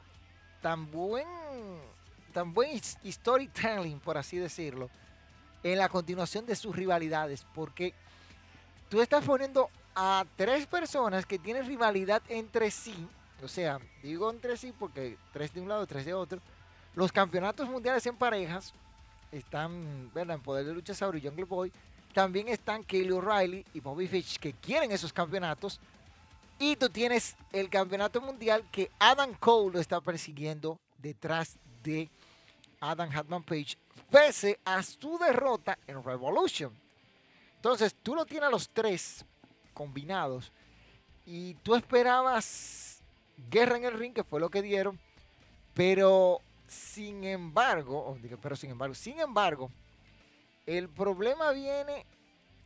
tan 0.62 0.90
buen 0.90 1.26
tan 2.32 2.54
buen 2.54 2.80
storytelling, 2.82 4.00
por 4.00 4.16
así 4.16 4.38
decirlo, 4.38 4.88
en 5.62 5.76
la 5.76 5.90
continuación 5.90 6.46
de 6.46 6.56
sus 6.56 6.74
rivalidades, 6.74 7.44
porque 7.54 7.92
tú 8.88 9.02
estás 9.02 9.22
poniendo 9.24 9.68
a 9.94 10.24
tres 10.36 10.66
personas 10.66 11.26
que 11.26 11.38
tienen 11.38 11.66
rivalidad 11.66 12.22
entre 12.28 12.70
sí, 12.70 13.06
o 13.42 13.48
sea, 13.48 13.78
digo 14.02 14.30
entre 14.30 14.56
sí 14.56 14.72
porque 14.78 15.18
tres 15.32 15.52
de 15.52 15.60
un 15.60 15.68
lado, 15.68 15.86
tres 15.86 16.06
de 16.06 16.14
otro, 16.14 16.40
los 16.94 17.12
campeonatos 17.12 17.68
mundiales 17.68 18.06
en 18.06 18.16
parejas 18.16 18.72
están, 19.30 20.10
¿verdad? 20.14 20.36
En 20.36 20.42
poder 20.42 20.64
de 20.64 20.72
Lucha 20.72 20.94
Sauro 20.94 21.18
y 21.18 21.22
Jungle 21.22 21.44
Boy, 21.44 21.72
también 22.14 22.48
están 22.48 22.84
Kelly 22.84 23.10
O'Reilly 23.10 23.64
y 23.74 23.80
Bobby 23.80 24.06
Fish 24.06 24.38
que 24.38 24.52
quieren 24.52 24.92
esos 24.92 25.12
campeonatos. 25.12 25.80
Y 26.62 26.76
tú 26.76 26.88
tienes 26.88 27.34
el 27.50 27.68
campeonato 27.68 28.20
mundial 28.20 28.64
que 28.70 28.88
Adam 29.00 29.34
Cole 29.34 29.72
lo 29.72 29.80
está 29.80 30.00
persiguiendo 30.00 30.78
detrás 30.96 31.58
de 31.82 32.08
Adam 32.80 33.10
Hatman 33.12 33.42
Page, 33.42 33.76
pese 34.08 34.60
a 34.64 34.80
su 34.84 35.18
derrota 35.18 35.76
en 35.88 36.04
Revolution. 36.04 36.72
Entonces, 37.56 37.96
tú 38.00 38.14
lo 38.14 38.24
tienes 38.24 38.46
a 38.46 38.50
los 38.52 38.68
tres 38.68 39.24
combinados 39.74 40.52
y 41.26 41.54
tú 41.64 41.74
esperabas 41.74 43.02
guerra 43.50 43.78
en 43.78 43.86
el 43.86 43.98
ring, 43.98 44.14
que 44.14 44.22
fue 44.22 44.38
lo 44.38 44.48
que 44.48 44.62
dieron, 44.62 45.00
pero 45.74 46.42
sin 46.68 47.24
embargo, 47.24 48.16
pero 48.40 48.54
sin 48.54 48.70
embargo, 48.70 48.94
sin 48.94 49.18
embargo, 49.18 49.68
el 50.64 50.88
problema 50.88 51.50
viene 51.50 52.06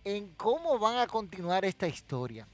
en 0.04 0.34
cómo 0.34 0.78
van 0.78 0.98
a 0.98 1.06
continuar 1.06 1.64
esta 1.64 1.88
historia. 1.88 2.46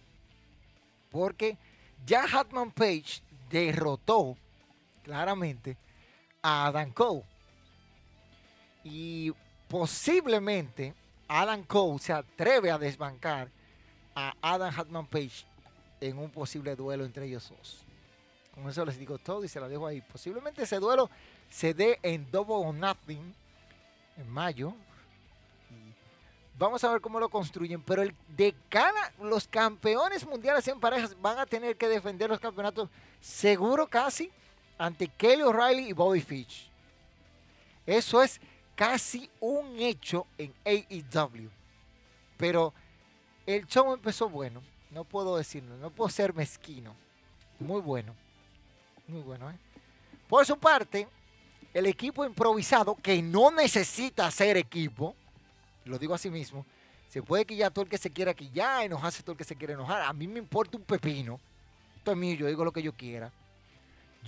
Porque 1.13 1.57
ya 2.05 2.25
Hatman 2.25 2.73
Page 2.73 3.23
derrotó 3.51 4.37
claramente 5.05 5.77
a 6.43 6.67
Adam 6.67 6.91
Cole. 6.93 7.23
Y 8.83 9.33
posiblemente 9.69 10.95
Adam 11.29 11.63
Cole 11.63 11.99
se 12.01 12.13
atreve 12.13 12.71
a 12.71 12.79
desbancar 12.79 13.49
a 14.15 14.35
Adam 14.43 14.73
Hatman 14.77 15.07
Page 15.07 15.45
en 16.01 16.19
un 16.19 16.31
posible 16.31 16.75
duelo 16.75 17.05
entre 17.05 17.27
ellos 17.27 17.53
dos. 17.57 17.85
Con 18.55 18.69
eso 18.69 18.85
les 18.85 18.99
digo 18.99 19.19
todo 19.19 19.45
y 19.45 19.49
se 19.49 19.61
la 19.61 19.69
dejo 19.69 19.87
ahí. 19.87 20.01
Posiblemente 20.01 20.63
ese 20.63 20.79
duelo 20.79 21.09
se 21.49 21.73
dé 21.73 21.99
en 22.03 22.31
Double 22.31 22.55
or 22.55 22.75
Nothing 22.75 23.35
en 24.17 24.29
mayo. 24.29 24.75
Vamos 26.59 26.83
a 26.85 26.91
ver 26.91 27.01
cómo 27.01 27.21
lo 27.21 27.29
construyen. 27.29 27.83
Pero 27.83 28.03
el 28.03 28.15
de 28.37 28.55
cada, 28.69 29.13
los 29.21 29.47
campeones 29.47 30.27
mundiales 30.27 30.67
en 30.69 30.81
parejas 30.81 31.17
van 31.21 31.39
a 31.39 31.47
tener 31.47 31.77
que 31.77 31.89
defender 31.89 32.31
los 32.31 32.41
campeonatos 32.41 32.89
seguro 33.21 33.87
casi 33.87 34.31
ante 34.79 35.09
Kelly 35.09 35.43
O'Reilly 35.43 35.91
y 35.91 35.93
Bobby 35.93 36.21
Fitch. 36.21 36.71
Eso 37.87 38.23
es 38.23 38.41
casi 38.75 39.29
un 39.41 39.79
hecho 39.79 40.27
en 40.39 40.53
AEW. 40.65 41.51
Pero 42.37 42.73
el 43.47 43.67
show 43.67 43.93
empezó 43.93 44.29
bueno. 44.29 44.63
No 44.91 45.05
puedo 45.05 45.37
decirlo, 45.37 45.77
no 45.79 45.91
puedo 45.91 46.11
ser 46.11 46.35
mezquino. 46.35 46.95
Muy 47.59 47.81
bueno. 47.81 48.15
Muy 49.09 49.23
bueno, 49.23 49.51
¿eh? 49.51 49.57
Por 50.29 50.47
su 50.47 50.59
parte, 50.59 51.09
el 51.75 51.87
equipo 51.87 52.25
improvisado, 52.25 52.95
que 52.97 53.23
no 53.23 53.51
necesita 53.51 54.31
ser 54.31 54.57
equipo, 54.57 55.15
lo 55.85 55.99
digo 55.99 56.15
así 56.15 56.31
mismo, 56.31 56.65
se 57.09 57.23
puede 57.23 57.45
quillar 57.45 57.71
todo 57.73 57.85
el 57.85 57.91
que 57.91 57.99
se 57.99 58.11
quiera 58.11 58.33
quillar, 58.33 58.85
enojarse 58.85 59.23
todo 59.23 59.33
el 59.33 59.39
que 59.39 59.45
se 59.45 59.57
quiere 59.57 59.75
enojar. 59.75 60.03
A 60.03 60.13
mí 60.13 60.27
me 60.27 60.39
importa 60.39 60.79
un 60.79 60.85
pepino. 60.85 61.39
Esto 61.97 62.13
es 62.13 62.17
mío, 62.17 62.35
yo 62.37 62.47
digo 62.47 62.65
lo 62.65 62.73
que 62.73 62.83
yo 62.83 62.93
quiera. 62.93 63.31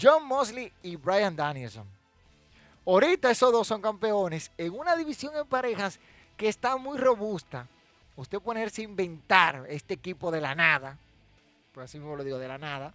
John 0.01 0.27
Mosley 0.27 0.73
y 0.83 0.97
Brian 0.97 1.35
Danielson. 1.35 1.87
Ahorita 2.87 3.31
esos 3.31 3.51
dos 3.53 3.67
son 3.67 3.81
campeones 3.81 4.51
en 4.59 4.75
una 4.75 4.95
división 4.97 5.35
en 5.37 5.47
parejas 5.47 5.99
que 6.37 6.49
está 6.49 6.77
muy 6.77 6.99
robusta. 6.99 7.67
Usted 8.17 8.39
ponerse 8.39 8.83
a 8.83 8.85
inventar 8.85 9.65
este 9.69 9.95
equipo 9.95 10.31
de 10.31 10.41
la 10.41 10.55
nada, 10.55 10.99
por 11.73 11.85
así 11.85 11.99
mismo 11.99 12.15
lo 12.17 12.23
digo, 12.23 12.39
de 12.39 12.49
la 12.49 12.59
nada, 12.59 12.93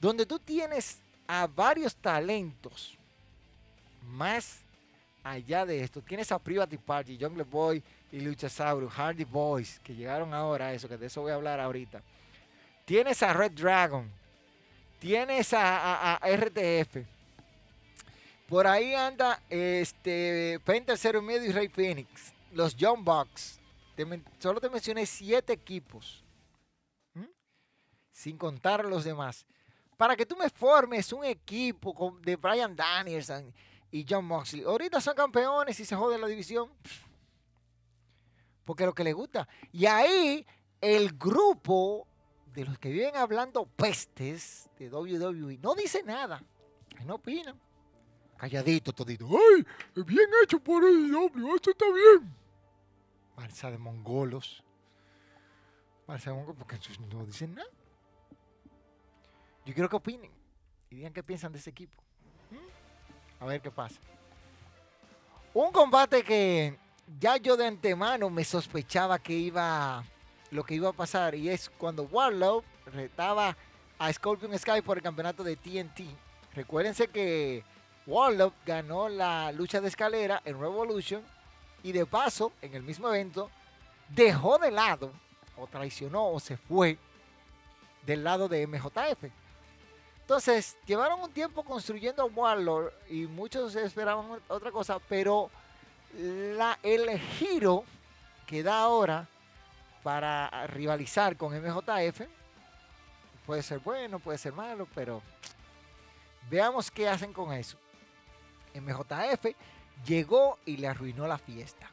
donde 0.00 0.26
tú 0.26 0.38
tienes 0.38 1.00
a 1.26 1.46
varios 1.46 1.96
talentos 1.96 2.98
más 4.02 4.61
allá 5.22 5.64
de 5.64 5.82
esto, 5.82 6.00
tienes 6.02 6.32
a 6.32 6.38
Private 6.38 6.78
Party, 6.78 7.18
Jungle 7.20 7.44
Boy 7.44 7.82
y 8.10 8.20
Luchasaurus, 8.20 8.92
Hardy 8.92 9.24
Boys, 9.24 9.80
que 9.80 9.94
llegaron 9.94 10.34
ahora 10.34 10.68
a 10.68 10.72
eso, 10.72 10.88
que 10.88 10.96
de 10.96 11.06
eso 11.06 11.22
voy 11.22 11.32
a 11.32 11.36
hablar 11.36 11.60
ahorita. 11.60 12.02
Tienes 12.84 13.22
a 13.22 13.32
Red 13.32 13.52
Dragon, 13.52 14.10
tienes 14.98 15.52
a, 15.52 16.18
RTF. 16.22 17.06
Por 18.48 18.66
ahí 18.66 18.94
anda 18.94 19.40
este 19.48 20.60
Penta 20.64 20.94
Medio 21.22 21.48
y 21.48 21.52
Rey 21.52 21.68
Phoenix. 21.68 22.32
Los 22.52 22.76
Young 22.76 23.02
Bucks. 23.02 23.58
solo 24.38 24.60
te 24.60 24.68
mencioné 24.68 25.06
siete 25.06 25.54
equipos. 25.54 26.22
Sin 28.10 28.36
contar 28.36 28.84
los 28.84 29.04
demás. 29.04 29.46
Para 29.96 30.16
que 30.16 30.26
tú 30.26 30.36
me 30.36 30.50
formes 30.50 31.12
un 31.12 31.24
equipo 31.24 32.18
de 32.22 32.36
Brian 32.36 32.76
Danielson 32.76 33.54
y 33.92 34.06
John 34.08 34.24
Moxley. 34.24 34.64
Ahorita 34.64 35.00
son 35.00 35.14
campeones 35.14 35.78
y 35.78 35.84
se 35.84 35.94
jode 35.94 36.18
la 36.18 36.26
división. 36.26 36.70
Porque 38.64 38.86
lo 38.86 38.94
que 38.94 39.04
les 39.04 39.14
gusta. 39.14 39.46
Y 39.70 39.86
ahí 39.86 40.44
el 40.80 41.12
grupo 41.16 42.08
de 42.46 42.64
los 42.64 42.78
que 42.78 42.90
viven 42.90 43.14
hablando 43.16 43.66
pestes 43.66 44.68
de 44.78 44.90
WWE 44.90 45.58
no 45.58 45.74
dice 45.74 46.02
nada. 46.02 46.42
No 47.04 47.16
opinan. 47.16 47.60
Calladito, 48.36 48.92
todito. 48.92 49.26
¡Ay! 49.26 49.64
Bien 50.04 50.28
hecho 50.42 50.58
por 50.58 50.82
WWE. 50.82 51.54
Esto 51.54 51.70
está 51.70 51.84
bien. 51.92 52.34
Balsa 53.36 53.70
de 53.70 53.78
mongolos. 53.78 54.64
Balsa 56.06 56.30
de 56.30 56.36
mongolos 56.36 56.56
porque 56.58 56.78
no 57.10 57.24
dicen 57.26 57.54
nada. 57.54 57.68
Yo 59.64 59.74
quiero 59.74 59.88
que 59.88 59.96
opinen 59.96 60.32
y 60.90 60.96
digan 60.96 61.12
qué 61.12 61.22
piensan 61.22 61.52
de 61.52 61.58
ese 61.58 61.70
equipo. 61.70 62.02
A 63.42 63.44
ver 63.44 63.60
qué 63.60 63.72
pasa. 63.72 63.98
Un 65.52 65.72
combate 65.72 66.22
que 66.22 66.78
ya 67.18 67.38
yo 67.38 67.56
de 67.56 67.66
antemano 67.66 68.30
me 68.30 68.44
sospechaba 68.44 69.18
que 69.18 69.32
iba 69.32 70.04
lo 70.52 70.62
que 70.62 70.74
iba 70.74 70.90
a 70.90 70.92
pasar 70.92 71.34
y 71.34 71.48
es 71.48 71.68
cuando 71.68 72.04
Warlow 72.04 72.62
retaba 72.86 73.56
a 73.98 74.12
Scorpion 74.12 74.56
Sky 74.56 74.80
por 74.82 74.96
el 74.96 75.02
campeonato 75.02 75.42
de 75.42 75.56
TNT. 75.56 76.02
Recuérdense 76.54 77.08
que 77.08 77.64
Warlow 78.06 78.52
ganó 78.64 79.08
la 79.08 79.50
lucha 79.50 79.80
de 79.80 79.88
escalera 79.88 80.40
en 80.44 80.60
Revolution 80.60 81.22
y 81.82 81.90
de 81.90 82.06
paso, 82.06 82.52
en 82.62 82.74
el 82.74 82.84
mismo 82.84 83.08
evento, 83.08 83.50
dejó 84.08 84.58
de 84.58 84.70
lado 84.70 85.10
o 85.56 85.66
traicionó 85.66 86.28
o 86.28 86.38
se 86.38 86.56
fue 86.56 86.96
del 88.06 88.22
lado 88.22 88.46
de 88.46 88.68
MJF. 88.68 89.41
Entonces, 90.22 90.76
llevaron 90.86 91.20
un 91.20 91.32
tiempo 91.32 91.62
construyendo 91.62 92.24
Warlord 92.26 92.92
y 93.10 93.26
muchos 93.26 93.74
esperaban 93.76 94.40
otra 94.48 94.70
cosa, 94.70 94.98
pero 95.00 95.50
el 96.82 97.18
giro 97.38 97.84
que 98.46 98.62
da 98.62 98.80
ahora 98.80 99.28
para 100.02 100.66
rivalizar 100.68 101.36
con 101.36 101.52
MJF 101.54 102.22
puede 103.44 103.62
ser 103.62 103.80
bueno, 103.80 104.20
puede 104.20 104.38
ser 104.38 104.52
malo, 104.52 104.88
pero 104.94 105.22
veamos 106.48 106.90
qué 106.90 107.08
hacen 107.08 107.32
con 107.32 107.52
eso. 107.52 107.76
MJF 108.74 109.54
llegó 110.06 110.58
y 110.64 110.76
le 110.76 110.88
arruinó 110.88 111.26
la 111.26 111.38
fiesta. 111.38 111.90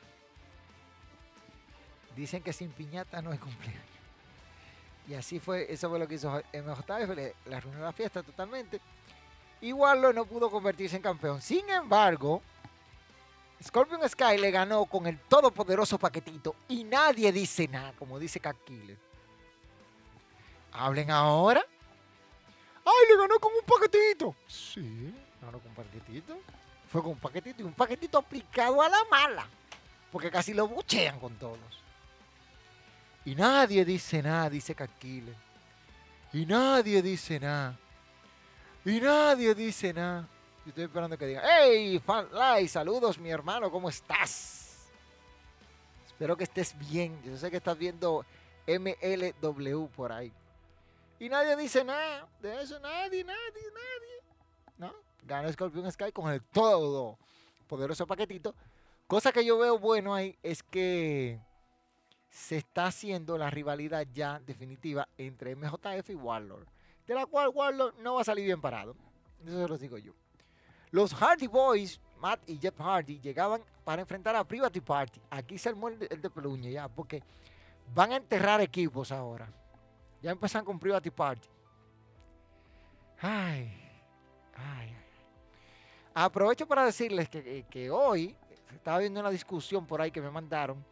Dicen 2.16 2.44
que 2.44 2.54
sin 2.54 2.72
piñata 2.72 3.22
no 3.22 3.34
es 3.34 3.40
cumpleaños. 3.40 3.89
Y 5.10 5.16
así 5.16 5.40
fue, 5.40 5.66
eso 5.74 5.90
fue 5.90 5.98
lo 5.98 6.08
que 6.08 6.16
hizo 6.16 6.32
MJF, 6.54 7.16
le, 7.16 7.36
le 7.46 7.56
arruinó 7.56 7.80
la 7.80 7.92
fiesta 7.92 8.22
totalmente. 8.22 8.80
Igual 9.62 10.14
no 10.14 10.26
pudo 10.26 10.52
convertirse 10.52 10.98
en 10.98 11.02
campeón. 11.02 11.42
Sin 11.42 11.68
embargo, 11.68 12.44
Scorpion 13.64 14.08
Sky 14.08 14.38
le 14.38 14.52
ganó 14.52 14.86
con 14.86 15.08
el 15.08 15.20
todopoderoso 15.20 15.98
paquetito 15.98 16.56
y 16.68 16.84
nadie 16.84 17.32
dice 17.32 17.68
nada, 17.68 17.92
como 17.98 18.20
dice 18.20 18.40
Cat 18.40 18.56
Hablen 20.72 21.10
ahora. 21.10 21.66
¡Ay, 22.86 23.08
le 23.10 23.18
ganó 23.18 23.40
con 23.40 23.52
un 23.54 23.66
paquetito! 23.66 24.36
Sí, 24.48 25.12
ganó 25.42 25.60
con 25.60 25.70
un 25.70 25.76
paquetito. 25.76 26.38
Fue 26.88 27.02
con 27.02 27.12
un 27.12 27.20
paquetito 27.20 27.64
y 27.64 27.66
un 27.66 27.74
paquetito 27.74 28.20
aplicado 28.20 28.80
a 28.80 28.90
la 28.90 29.04
mala. 29.10 29.48
Porque 30.12 30.30
casi 30.30 30.54
lo 30.54 30.68
buchean 30.68 31.20
con 31.20 31.36
todos. 31.40 31.79
Y 33.30 33.36
nadie 33.36 33.86
dice 33.86 34.24
nada, 34.24 34.50
dice 34.50 34.74
Caquile. 34.74 35.36
Y 36.34 36.48
nadie 36.48 37.00
dice 37.00 37.40
nada. 37.40 37.78
Y 38.84 39.00
nadie 39.00 39.54
dice 39.54 39.94
nada. 39.94 40.28
Yo 40.66 40.70
estoy 40.70 40.86
esperando 40.86 41.16
que 41.16 41.28
digan, 41.28 41.44
hey, 41.48 42.02
Fanlay, 42.04 42.68
saludos 42.68 43.20
mi 43.20 43.30
hermano, 43.30 43.70
¿cómo 43.70 43.88
estás? 43.88 44.90
Espero 46.08 46.36
que 46.36 46.46
estés 46.46 46.76
bien. 46.90 47.22
Yo 47.24 47.38
sé 47.38 47.52
que 47.52 47.58
estás 47.58 47.78
viendo 47.78 48.26
MLW 48.66 49.86
por 49.90 50.12
ahí. 50.12 50.34
Y 51.20 51.30
nadie 51.30 51.56
dice 51.56 51.84
nada 51.84 52.28
de 52.42 52.64
eso, 52.64 52.80
nadie, 52.80 53.24
nadie, 53.24 53.64
nadie. 53.76 54.24
¿No? 54.76 54.92
Gana 55.22 55.54
Scorpion 55.54 55.92
Sky 55.92 56.12
con 56.12 56.32
el 56.32 56.42
todo 56.42 57.20
poderoso 57.68 58.08
paquetito. 58.08 58.56
Cosa 59.06 59.32
que 59.32 59.46
yo 59.46 59.60
veo 59.60 59.78
bueno 59.78 60.16
ahí 60.16 60.36
es 60.42 60.64
que 60.64 61.40
se 62.30 62.58
está 62.58 62.88
haciendo 62.88 63.38
la 63.38 63.50
rivalidad 63.50 64.06
ya 64.14 64.40
definitiva 64.40 65.08
entre 65.18 65.56
MJF 65.56 66.10
y 66.10 66.16
Warlord. 66.16 66.68
De 67.08 67.16
la 67.16 67.26
cual 67.26 67.50
Warlord 67.54 67.96
no 68.00 68.16
va 68.16 68.22
a 68.22 68.26
salir 68.26 68.46
bien 68.46 68.62
parado. 68.62 68.96
Eso 69.46 69.62
se 69.62 69.68
lo 69.68 69.78
digo 69.78 69.98
yo. 69.98 70.14
Los 70.92 71.14
Hardy 71.14 71.48
Boys, 71.48 72.00
Matt 72.20 72.48
y 72.48 72.58
Jeff 72.58 72.80
Hardy, 72.80 73.20
llegaban 73.20 73.62
para 73.84 74.02
enfrentar 74.02 74.36
a 74.36 74.44
Private 74.44 74.82
Party. 74.82 75.22
Aquí 75.30 75.58
se 75.58 75.70
armó 75.70 75.90
el 75.90 76.00
de, 76.00 76.08
el 76.08 76.20
peluña 76.20 76.70
ya, 76.70 76.88
porque 76.88 77.24
van 77.94 78.12
a 78.12 78.18
enterrar 78.18 78.62
equipos 78.62 79.12
ahora. 79.12 79.48
Ya 80.22 80.32
empiezan 80.32 80.66
con 80.66 80.80
Private 80.80 81.12
Party. 81.12 81.48
Ay, 83.22 83.72
ay, 84.56 84.90
ay. 84.90 84.96
Aprovecho 86.14 86.68
para 86.68 86.86
decirles 86.86 87.30
que, 87.30 87.66
que 87.70 87.90
hoy 87.90 88.36
estaba 88.74 89.00
viendo 89.00 89.20
una 89.20 89.30
discusión 89.30 89.86
por 89.86 90.02
ahí 90.02 90.12
que 90.12 90.22
me 90.22 90.30
mandaron, 90.30 90.84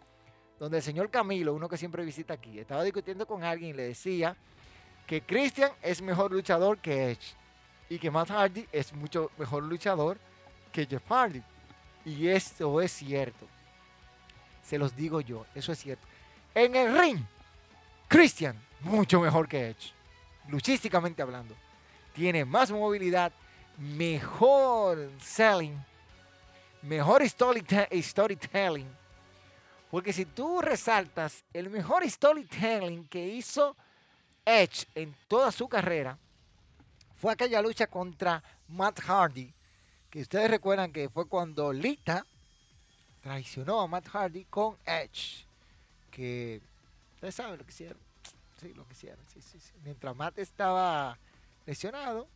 donde 0.60 0.78
el 0.78 0.84
señor 0.84 1.10
Camilo, 1.10 1.54
uno 1.54 1.70
que 1.70 1.78
siempre 1.78 2.04
visita 2.04 2.34
aquí, 2.34 2.60
estaba 2.60 2.84
discutiendo 2.84 3.26
con 3.26 3.44
alguien 3.44 3.72
y 3.72 3.74
le 3.74 3.84
decía 3.84 4.36
que 5.06 5.22
Christian 5.22 5.72
es 5.82 6.02
mejor 6.02 6.32
luchador 6.32 6.80
que 6.80 7.12
Edge 7.12 7.36
y 7.90 8.00
que 8.00 8.12
Matt 8.12 8.30
Hardy 8.30 8.68
es 8.72 8.92
mucho 8.94 9.32
mejor 9.38 9.64
luchador 9.64 10.18
que 10.72 10.86
Jeff 10.86 11.04
Hardy. 11.10 11.42
Y 12.06 12.28
esto 12.28 12.82
es 12.82 12.92
cierto. 12.92 13.48
Se 14.64 14.78
los 14.78 14.96
digo 14.96 15.22
yo, 15.22 15.46
eso 15.56 15.72
es 15.72 15.80
cierto. 15.80 16.06
En 16.54 16.76
el 16.76 16.98
ring, 16.98 17.20
Christian, 18.08 18.60
mucho 18.82 19.22
mejor 19.22 19.48
que 19.48 19.70
Edge. 19.70 19.94
Luchísticamente 20.50 21.22
hablando. 21.22 21.56
Tiene 22.14 22.46
más 22.46 22.72
movilidad, 22.72 23.32
mejor 23.78 25.12
selling, 25.22 25.78
mejor 26.82 27.22
storytelling. 27.28 28.88
Porque 29.90 30.12
si 30.12 30.26
tú 30.26 30.62
resaltas 30.62 31.44
el 31.54 31.70
mejor 31.70 32.10
storytelling 32.10 33.08
que 33.08 33.26
hizo 33.26 33.76
Edge 34.46 34.86
en 34.96 35.16
toda 35.28 35.52
su 35.52 35.68
carrera, 35.68 36.18
fue 37.16 37.34
aquella 37.34 37.62
lucha 37.62 37.88
contra 37.88 38.44
Matt 38.68 39.00
Hardy, 39.00 39.54
que 40.10 40.22
ustedes 40.22 40.52
recuerdan 40.52 40.92
que 40.92 41.10
fue 41.10 41.28
cuando 41.28 41.72
Lita 41.72 42.26
traicionó 43.22 43.82
a 43.82 43.88
Matt 43.88 44.08
Hardy 44.08 44.46
con 44.46 44.78
Edge, 44.86 45.46
que 46.12 46.62
ustedes 47.16 47.36
saben 47.36 47.58
lo 47.58 47.66
que 47.66 47.72
hicieron, 47.72 47.98
sí, 48.60 48.74
lo 48.74 48.86
que 48.88 48.94
hicieron. 48.94 49.26
Mientras 49.84 50.16
Matt 50.16 50.38
estaba 50.40 51.18
lesionado, 51.66 52.28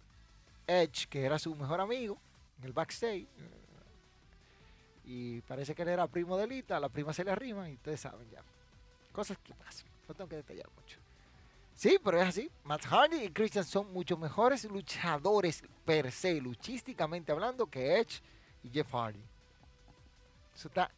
Edge, 0.68 1.08
que 1.10 1.26
era 1.26 1.38
su 1.38 1.54
mejor 1.56 1.82
amigo 1.82 2.18
en 2.60 2.66
el 2.66 2.74
backstage, 2.74 3.28
y 5.14 5.42
parece 5.42 5.76
que 5.76 5.82
él 5.82 5.90
era 5.90 6.08
primo 6.08 6.38
de 6.38 6.48
Lita, 6.48 6.80
la 6.80 6.88
prima 6.88 7.12
se 7.12 7.26
le 7.26 7.32
arrima 7.32 7.70
y 7.70 7.74
ustedes 7.74 8.00
saben 8.00 8.30
ya. 8.30 8.42
Cosas 9.12 9.38
que 9.40 9.54
pasan, 9.54 9.86
no 10.08 10.16
tengo 10.16 10.30
que 10.30 10.38
detallar 10.38 10.70
mucho. 10.74 11.00
Sí, 11.76 12.00
pero 12.02 12.22
es 12.22 12.30
así. 12.30 12.50
Matt 12.64 12.86
Hardy 12.86 13.26
y 13.26 13.30
Christian 13.30 13.66
son 13.66 13.92
mucho 13.92 14.16
mejores 14.16 14.64
luchadores 14.64 15.64
per 15.84 16.14
se, 16.14 16.40
luchísticamente 16.40 17.34
hablando, 17.34 17.66
que 17.66 18.00
Edge 18.00 18.22
y 18.64 18.70
Jeff 18.70 18.90
Hardy. 18.94 19.22
Eso 20.56 20.70
está 20.70 20.90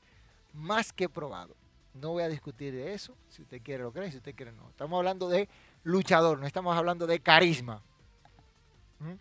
más 0.54 0.93
que 0.93 1.10
probado. 1.10 1.56
No 1.95 2.10
voy 2.10 2.21
a 2.21 2.30
discutir 2.30 2.71
de 2.71 2.93
eso. 2.93 3.15
Si 3.30 3.41
usted 3.41 3.63
quiere 3.63 3.82
lo 3.82 3.91
cree, 3.91 4.12
si 4.12 4.17
usted 4.17 4.36
quiere 4.36 4.52
no. 4.52 4.69
Estamos 4.69 4.95
hablando 4.95 5.28
de 5.28 5.49
luchador, 5.84 6.38
no 6.38 6.45
estamos 6.45 6.78
hablando 6.78 7.08
de 7.08 7.19
carisma. 7.19 7.82
¿Mm? 8.99 9.13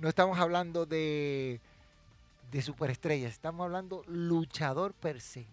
No 0.00 0.08
estamos 0.08 0.40
hablando 0.40 0.86
de, 0.86 1.60
de 2.50 2.62
superestrellas, 2.62 3.32
estamos 3.32 3.64
hablando 3.64 4.02
luchador 4.06 4.92
per 4.94 5.20
se. 5.20 5.46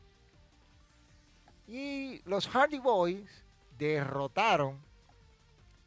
Y 1.68 2.22
los 2.26 2.48
Hardy 2.48 2.80
Boys 2.80 3.44
derrotaron 3.78 4.80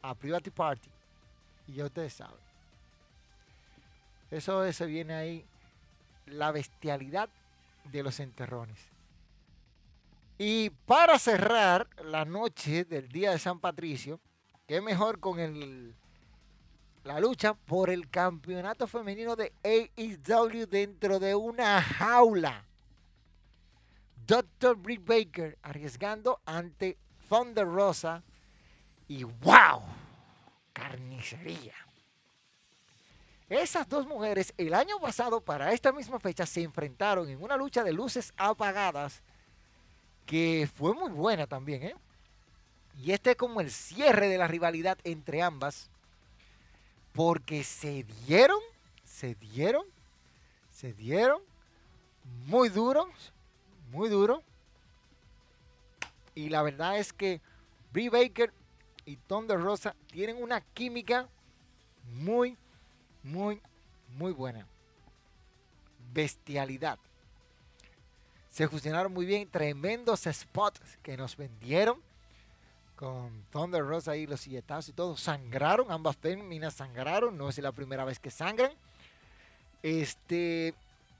a 0.01 0.15
Private 0.15 0.51
Party. 0.51 0.89
Y 1.67 1.73
ya 1.73 1.85
ustedes 1.85 2.13
saben. 2.13 2.39
Eso 4.29 4.71
se 4.71 4.85
viene 4.85 5.13
ahí. 5.13 5.45
La 6.27 6.51
bestialidad 6.51 7.29
de 7.91 8.03
los 8.03 8.19
enterrones. 8.19 8.79
Y 10.37 10.69
para 10.69 11.19
cerrar 11.19 11.87
la 12.03 12.25
noche 12.25 12.85
del 12.85 13.09
día 13.09 13.31
de 13.31 13.39
San 13.39 13.59
Patricio, 13.59 14.19
qué 14.67 14.81
mejor 14.81 15.19
con 15.19 15.39
el, 15.39 15.93
la 17.03 17.19
lucha 17.19 17.53
por 17.53 17.89
el 17.89 18.09
campeonato 18.09 18.87
femenino 18.87 19.35
de 19.35 19.53
AEW 19.63 20.67
dentro 20.67 21.19
de 21.19 21.35
una 21.35 21.81
jaula. 21.81 22.65
Dr. 24.27 24.75
Britt 24.75 25.05
Baker 25.05 25.57
arriesgando 25.63 26.39
ante 26.45 26.97
Thunder 27.27 27.65
Rosa 27.65 28.23
y 29.07 29.23
wow, 29.23 29.81
carnicería. 30.73 31.75
Esas 33.49 33.89
dos 33.89 34.07
mujeres 34.07 34.53
el 34.57 34.73
año 34.73 34.97
pasado 34.99 35.41
para 35.41 35.73
esta 35.73 35.91
misma 35.91 36.19
fecha 36.19 36.45
se 36.45 36.61
enfrentaron 36.61 37.27
en 37.27 37.43
una 37.43 37.57
lucha 37.57 37.83
de 37.83 37.91
luces 37.91 38.31
apagadas 38.37 39.21
que 40.25 40.69
fue 40.73 40.93
muy 40.93 41.11
buena 41.11 41.47
también, 41.47 41.83
¿eh? 41.83 41.95
Y 42.97 43.11
este 43.11 43.31
es 43.31 43.35
como 43.35 43.59
el 43.59 43.71
cierre 43.71 44.29
de 44.29 44.37
la 44.37 44.47
rivalidad 44.47 44.97
entre 45.03 45.41
ambas 45.41 45.89
porque 47.13 47.63
se 47.63 48.03
dieron, 48.25 48.59
se 49.03 49.35
dieron, 49.35 49.85
se 50.71 50.93
dieron 50.93 51.41
muy 52.45 52.69
duros, 52.69 53.07
muy 53.91 54.09
duro. 54.09 54.43
Y 56.33 56.49
la 56.49 56.61
verdad 56.61 56.97
es 56.97 57.11
que 57.11 57.41
Brie 57.91 58.09
Baker 58.09 58.53
y 59.05 59.17
Thunder 59.17 59.59
Rosa 59.59 59.95
tienen 60.11 60.41
una 60.41 60.61
química 60.61 61.27
muy, 62.13 62.57
muy, 63.23 63.61
muy 64.17 64.31
buena. 64.31 64.65
Bestialidad. 66.13 66.97
Se 68.49 68.67
fusionaron 68.67 69.13
muy 69.13 69.25
bien, 69.25 69.49
tremendos 69.49 70.23
spots 70.31 70.97
que 71.01 71.15
nos 71.17 71.37
vendieron 71.37 72.01
con 73.01 73.31
Thunder 73.51 73.83
Rosa 73.83 74.15
y 74.15 74.27
los 74.27 74.41
silletazos 74.41 74.89
y 74.89 74.93
todo. 74.93 75.17
Sangraron, 75.17 75.91
ambas 75.91 76.15
féminas 76.17 76.75
sangraron, 76.75 77.35
no 77.35 77.49
es 77.49 77.57
la 77.57 77.71
primera 77.71 78.05
vez 78.05 78.19
que 78.19 78.29
sangran. 78.29 78.71
Este, 79.81 80.75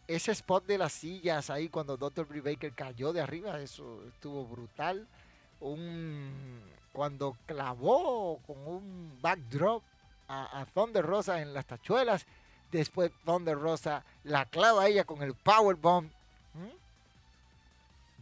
ese 0.08 0.32
spot 0.32 0.64
de 0.68 0.78
las 0.78 0.94
sillas 0.94 1.50
ahí 1.50 1.70
cuando 1.70 1.98
Dr. 1.98 2.28
Brie 2.28 2.42
Baker 2.42 2.72
cayó 2.74 3.12
de 3.14 3.22
arriba, 3.22 3.60
eso 3.60 4.00
estuvo 4.08 4.46
brutal. 4.46 5.08
Un, 5.60 6.62
cuando 6.94 7.36
clavó 7.48 8.38
con 8.46 8.58
un 8.68 9.18
backdrop 9.20 9.82
a, 10.28 10.62
a 10.62 10.66
Thunder 10.68 11.04
Rosa 11.04 11.42
en 11.42 11.52
las 11.52 11.66
tachuelas, 11.66 12.28
después 12.72 13.12
Thunder 13.26 13.58
Rosa 13.58 14.06
la 14.24 14.46
clava 14.46 14.84
a 14.84 14.88
ella 14.88 15.04
con 15.04 15.24
el 15.24 15.34
powerbomb. 15.34 16.06
¿Mm? 16.54 16.78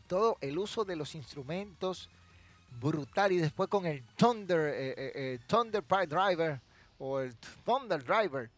Todo 0.08 0.38
el 0.40 0.58
uso 0.58 0.86
de 0.86 0.96
los 0.96 1.14
instrumentos 1.14 2.10
brutal. 2.80 3.32
Y 3.32 3.38
después 3.38 3.70
con 3.70 3.86
el 3.86 4.04
Thunder, 4.16 4.60
eh, 4.60 4.90
eh, 4.90 5.12
eh, 5.16 5.40
Thunder 5.48 5.84
Pride 5.84 6.08
Driver 6.08 6.62
o 6.98 7.20
el 7.20 7.36
Thunder 7.66 8.04
Driver 8.04 8.50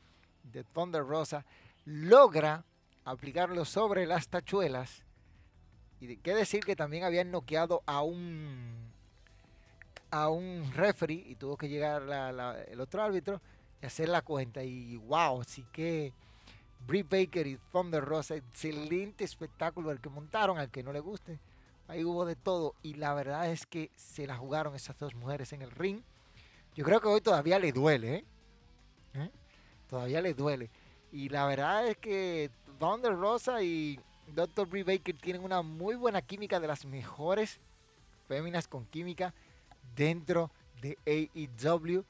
de 0.43 0.63
Thunder 0.63 1.05
Rosa 1.05 1.45
logra 1.85 2.63
aplicarlo 3.05 3.65
sobre 3.65 4.05
las 4.05 4.27
tachuelas. 4.27 5.03
Y 5.99 6.07
de 6.07 6.17
qué 6.17 6.33
decir 6.33 6.63
que 6.63 6.75
también 6.75 7.03
habían 7.03 7.31
noqueado 7.31 7.83
a 7.85 8.01
un 8.01 8.91
a 10.09 10.27
un 10.27 10.69
referee 10.73 11.23
y 11.25 11.35
tuvo 11.35 11.55
que 11.55 11.69
llegar 11.69 12.03
el 12.67 12.81
otro 12.81 13.01
árbitro 13.01 13.39
y 13.81 13.85
hacer 13.85 14.09
la 14.09 14.21
cuenta. 14.21 14.61
Y 14.63 14.97
wow, 14.97 15.41
así 15.41 15.63
que 15.71 16.11
Britt 16.85 17.09
Baker 17.09 17.47
y 17.47 17.57
Thunder 17.71 18.03
Rosa 18.03 18.35
excelente 18.35 19.23
espectáculo 19.23 19.91
el 19.91 20.01
que 20.01 20.09
montaron 20.09 20.57
al 20.57 20.69
que 20.69 20.83
no 20.83 20.91
le 20.91 20.99
guste 20.99 21.39
Ahí 21.87 22.05
hubo 22.05 22.25
de 22.25 22.35
todo 22.35 22.75
y 22.81 22.93
la 22.93 23.13
verdad 23.13 23.51
es 23.51 23.65
que 23.65 23.91
se 23.95 24.25
la 24.25 24.37
jugaron 24.37 24.75
esas 24.75 24.97
dos 24.97 25.13
mujeres 25.15 25.51
en 25.53 25.61
el 25.61 25.71
ring. 25.71 26.01
Yo 26.73 26.85
creo 26.85 27.01
que 27.01 27.07
hoy 27.07 27.21
todavía 27.21 27.59
le 27.59 27.71
duele, 27.71 28.15
¿eh? 28.15 28.25
¿Eh? 29.15 29.31
Todavía 29.89 30.21
le 30.21 30.33
duele. 30.33 30.69
Y 31.11 31.29
la 31.29 31.45
verdad 31.45 31.87
es 31.87 31.97
que 31.97 32.49
Thunder 32.79 33.13
Rosa 33.13 33.61
y 33.61 33.99
Dr. 34.33 34.67
Brie 34.67 34.83
Baker 34.83 35.17
tienen 35.17 35.43
una 35.43 35.61
muy 35.61 35.95
buena 35.95 36.21
química 36.21 36.59
de 36.59 36.67
las 36.67 36.85
mejores 36.85 37.59
féminas 38.27 38.67
con 38.67 38.85
química 38.85 39.33
dentro 39.95 40.49
de 40.81 40.97
AEW. 41.05 42.05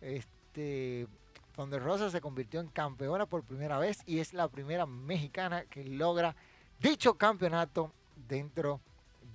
Este, 0.00 1.06
Thunder 1.54 1.82
Rosa 1.82 2.10
se 2.10 2.20
convirtió 2.20 2.60
en 2.60 2.68
campeona 2.68 3.26
por 3.26 3.44
primera 3.44 3.78
vez 3.78 3.98
y 4.06 4.18
es 4.18 4.32
la 4.32 4.48
primera 4.48 4.86
mexicana 4.86 5.64
que 5.64 5.84
logra 5.84 6.34
dicho 6.80 7.14
campeonato 7.14 7.92
dentro 8.28 8.80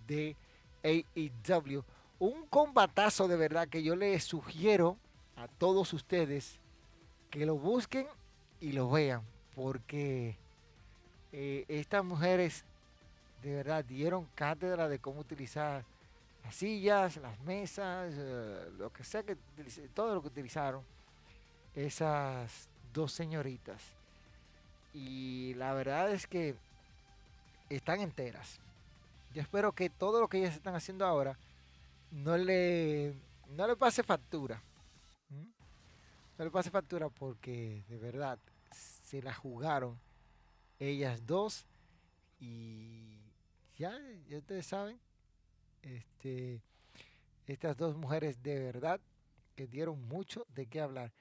de 0.08 0.36
AEW. 0.84 1.84
Un 2.20 2.46
combatazo 2.48 3.28
de 3.28 3.36
verdad 3.36 3.68
que 3.68 3.84
yo 3.84 3.96
les 3.96 4.24
sugiero 4.24 4.98
a 5.36 5.48
todos 5.48 5.94
ustedes 5.94 6.60
que 7.30 7.46
lo 7.46 7.56
busquen 7.58 8.08
y 8.62 8.72
lo 8.72 8.90
vean. 8.90 9.22
porque 9.56 10.38
eh, 11.32 11.66
estas 11.70 12.04
mujeres 12.04 12.66
de 13.42 13.56
verdad 13.56 13.86
dieron 13.86 14.28
cátedra 14.36 14.90
de 14.90 15.00
cómo 15.00 15.22
utilizar 15.22 15.86
las 16.44 16.56
sillas, 16.56 17.18
las 17.18 17.40
mesas, 17.42 18.14
eh, 18.16 18.70
lo 18.78 18.92
que 18.92 19.04
sea 19.04 19.24
que 19.24 19.38
todo 19.94 20.14
lo 20.16 20.22
que 20.22 20.28
utilizaron 20.28 20.84
esas 21.76 22.70
dos 22.94 23.12
señoritas. 23.12 23.82
Y 24.94 25.54
la 25.56 25.74
verdad 25.74 26.12
es 26.12 26.28
que 26.28 26.56
están 27.70 28.00
enteras. 28.00 28.60
Yo 29.36 29.42
espero 29.42 29.74
que 29.74 29.90
todo 29.90 30.22
lo 30.22 30.30
que 30.30 30.38
ellas 30.38 30.56
están 30.56 30.76
haciendo 30.76 31.06
ahora 31.06 31.38
no 32.10 32.38
le, 32.38 33.14
no 33.50 33.68
le 33.68 33.76
pase 33.76 34.02
factura. 34.02 34.64
No 36.38 36.46
le 36.46 36.50
pase 36.50 36.72
factura 36.72 37.10
porque 37.10 37.84
de 37.90 37.98
verdad 37.98 38.40
se 38.72 39.22
la 39.22 39.34
jugaron 39.34 40.00
ellas 40.80 41.26
dos 41.26 41.66
y 42.40 43.20
ya, 43.76 44.00
ya 44.30 44.38
ustedes 44.38 44.68
saben, 44.68 44.98
este, 45.82 46.62
estas 47.46 47.76
dos 47.76 47.98
mujeres 47.98 48.42
de 48.42 48.58
verdad 48.58 49.02
que 49.58 49.68
dieron 49.68 50.02
mucho 50.08 50.48
de 50.56 50.66
qué 50.66 50.80
hablar. 50.80 51.12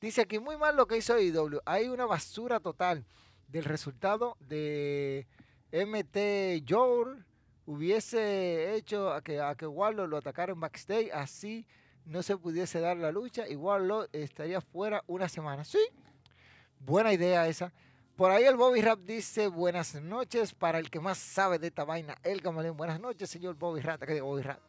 Dice 0.00 0.22
aquí 0.22 0.38
muy 0.38 0.56
mal 0.56 0.74
lo 0.74 0.86
que 0.86 0.96
hizo 0.96 1.20
IW. 1.20 1.60
Hay 1.66 1.88
una 1.88 2.06
basura 2.06 2.60
total 2.60 3.04
del 3.46 3.64
resultado 3.64 4.38
de 4.40 5.26
MT 5.70 6.64
Joe 6.66 7.27
hubiese 7.68 8.74
hecho 8.74 9.12
a 9.12 9.20
que, 9.20 9.38
a 9.42 9.54
que 9.54 9.66
Warlock 9.66 10.08
lo 10.08 10.16
atacara 10.16 10.52
en 10.52 10.60
backstage, 10.60 11.10
así 11.12 11.66
no 12.06 12.22
se 12.22 12.34
pudiese 12.38 12.80
dar 12.80 12.96
la 12.96 13.12
lucha 13.12 13.46
y 13.46 13.56
Warlock 13.56 14.08
estaría 14.14 14.62
fuera 14.62 15.04
una 15.06 15.28
semana. 15.28 15.64
Sí, 15.64 15.78
buena 16.80 17.12
idea 17.12 17.46
esa. 17.46 17.70
Por 18.16 18.30
ahí 18.30 18.44
el 18.44 18.56
Bobby 18.56 18.80
Rap 18.80 19.00
dice 19.00 19.48
buenas 19.48 19.94
noches 19.96 20.54
para 20.54 20.78
el 20.78 20.90
que 20.90 20.98
más 20.98 21.18
sabe 21.18 21.58
de 21.58 21.66
esta 21.66 21.84
vaina, 21.84 22.16
el 22.22 22.40
camaleón. 22.40 22.74
Buenas 22.74 23.00
noches, 23.00 23.28
señor 23.28 23.54
Bobby 23.56 23.82
Rat. 23.82 24.02
¿Qué 24.02 24.14
digo 24.14 24.28
Bobby 24.28 24.42
Rat? 24.42 24.60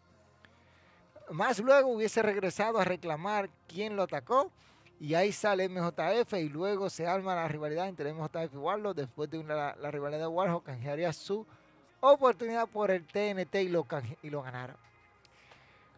Más 1.32 1.58
luego 1.60 1.88
hubiese 1.88 2.22
regresado 2.22 2.80
a 2.80 2.84
reclamar 2.84 3.50
quién 3.70 3.96
lo 3.96 4.04
atacó 4.04 4.52
y 5.00 5.14
ahí 5.14 5.32
sale 5.32 5.70
MJF 5.70 6.34
y 6.34 6.50
luego 6.50 6.90
se 6.90 7.08
arma 7.08 7.34
la 7.34 7.48
rivalidad 7.48 7.88
entre 7.88 8.12
MJF 8.14 8.54
y 8.56 8.58
Warlock. 8.58 8.98
Después 8.98 9.30
de 9.30 9.42
la, 9.42 9.74
rivalidad 9.90 10.20
de 10.20 10.28
Warlock, 10.28 10.66
canjearía 10.66 11.14
su 11.14 11.48
oportunidad 12.02 12.68
por 12.68 12.92
el 12.92 13.06
TNT 13.06 13.56
y 13.56 13.70
lo, 13.70 13.86
y 14.24 14.30
lo 14.30 14.42
ganara. 14.42 14.76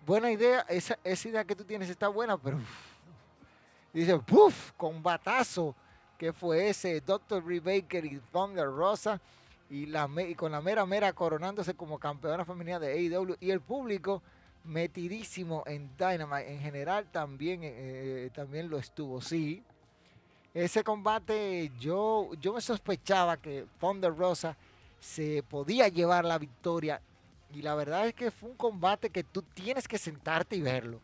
Buena 0.06 0.32
idea, 0.32 0.66
esa, 0.68 0.98
idea 1.04 1.44
que 1.46 1.56
tú 1.56 1.64
tienes 1.64 1.90
está 1.90 2.08
buena, 2.08 2.38
pero 2.38 2.60
dice, 3.94 4.18
¡puf! 4.18 4.72
Combatazo 4.76 5.76
que 6.18 6.34
fue 6.34 6.70
ese 6.70 7.02
Dr. 7.02 7.44
Baker 7.62 8.06
y 8.06 8.20
Thunder 8.32 8.66
Rosa 8.66 9.20
y 9.70 9.86
con 10.36 10.52
la 10.52 10.60
mera 10.62 10.86
mera 10.86 11.14
coronándose 11.14 11.76
como 11.76 11.98
campeona 11.98 12.44
femenina 12.44 12.78
de 12.78 12.92
AEW 12.92 13.38
y 13.40 13.52
el 13.52 13.62
público 13.62 14.22
metidísimo 14.64 15.64
en 15.66 15.90
Dynamite 15.98 16.52
en 16.52 16.60
general 16.60 17.08
también, 17.12 17.64
eh, 17.64 17.72
eh, 17.76 18.30
también 18.34 18.70
lo 18.70 18.78
estuvo, 18.78 19.22
sí. 19.22 19.64
Ese 20.54 20.84
combate 20.84 21.72
yo, 21.80 22.32
yo 22.42 22.54
me 22.54 22.62
sospechaba 22.62 23.38
que 23.38 23.66
Thunder 23.80 24.16
Rosa 24.16 24.58
se 25.02 25.44
podía 25.44 25.88
llevar 25.88 26.24
la 26.24 26.38
victoria 26.38 27.02
y 27.54 27.64
la 27.64 27.76
verdad 27.76 28.08
es 28.08 28.14
que 28.14 28.32
fue 28.32 28.52
un 28.52 28.56
combate 28.56 29.10
que 29.10 29.24
tú 29.24 29.42
tienes 29.42 29.88
que 29.88 29.98
sentarte 29.98 30.56
y 30.56 30.62
verlo. 30.62 31.02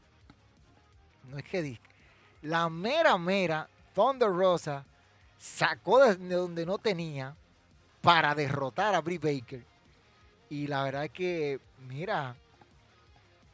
No 1.29 1.37
es 1.37 1.43
que. 1.43 1.79
La 2.43 2.69
mera 2.69 3.17
mera 3.17 3.67
Thunder 3.93 4.29
Rosa 4.29 4.85
sacó 5.37 5.99
de 6.05 6.35
donde 6.35 6.65
no 6.65 6.77
tenía 6.77 7.35
para 8.01 8.33
derrotar 8.35 8.95
a 8.95 9.01
Brie 9.01 9.17
Baker. 9.17 9.65
Y 10.49 10.67
la 10.67 10.83
verdad 10.83 11.05
es 11.05 11.11
que, 11.11 11.59
mira, 11.79 12.35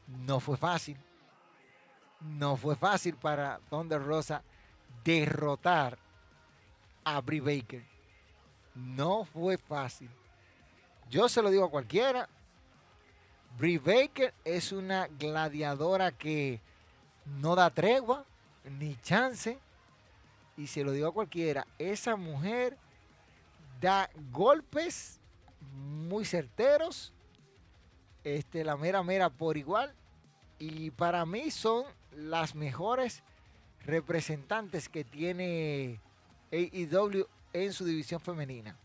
no 0.08 0.40
fue 0.40 0.58
fácil. 0.58 0.98
No 2.20 2.58
fue 2.58 2.76
fácil 2.76 3.16
para 3.16 3.60
Thunder 3.70 4.04
Rosa 4.04 4.44
derrotar 5.04 5.98
a 7.06 7.22
Brie 7.22 7.42
Baker. 7.42 7.84
No 8.76 9.24
fue 9.24 9.58
fácil. 9.58 10.10
Yo 11.14 11.30
se 11.30 11.44
lo 11.44 11.52
digo 11.52 11.66
a 11.66 11.70
cualquiera. 11.70 12.28
Brie 13.60 13.78
Baker 13.78 14.34
es 14.44 14.72
una 14.72 15.08
gladiadora 15.20 16.12
que 16.12 16.60
no 17.40 17.54
da 17.56 17.70
tregua 17.70 18.26
ni 18.80 18.96
chance. 18.96 19.60
Y 20.58 20.66
se 20.66 20.84
lo 20.84 20.92
digo 20.92 21.10
a 21.10 21.14
cualquiera, 21.14 21.68
esa 21.78 22.16
mujer 22.16 22.80
da 23.80 24.10
golpes 24.32 25.20
muy 26.10 26.26
certeros 26.26 27.14
este, 28.24 28.64
la 28.64 28.76
mera 28.76 29.04
mera 29.04 29.30
por 29.30 29.56
igual. 29.56 29.94
Y 30.58 30.90
para 30.90 31.28
mí 31.28 31.52
son 31.52 31.86
las 32.16 32.56
mejores 32.56 33.22
representantes 33.86 34.90
que 34.90 35.04
tiene 35.04 36.00
AEW 36.52 37.28
en 37.54 37.72
su 37.72 37.86
división 37.86 38.20
femenina. 38.20 38.76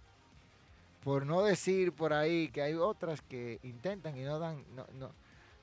Por 1.08 1.24
no 1.24 1.40
decir 1.40 1.92
por 1.92 2.12
ahí 2.12 2.48
que 2.48 2.60
hay 2.60 2.74
otras 2.74 3.22
que 3.22 3.60
intentan 3.62 4.14
y 4.18 4.24
no 4.24 4.38
dan, 4.38 4.62
no, 4.76 4.86
no, 4.92 5.10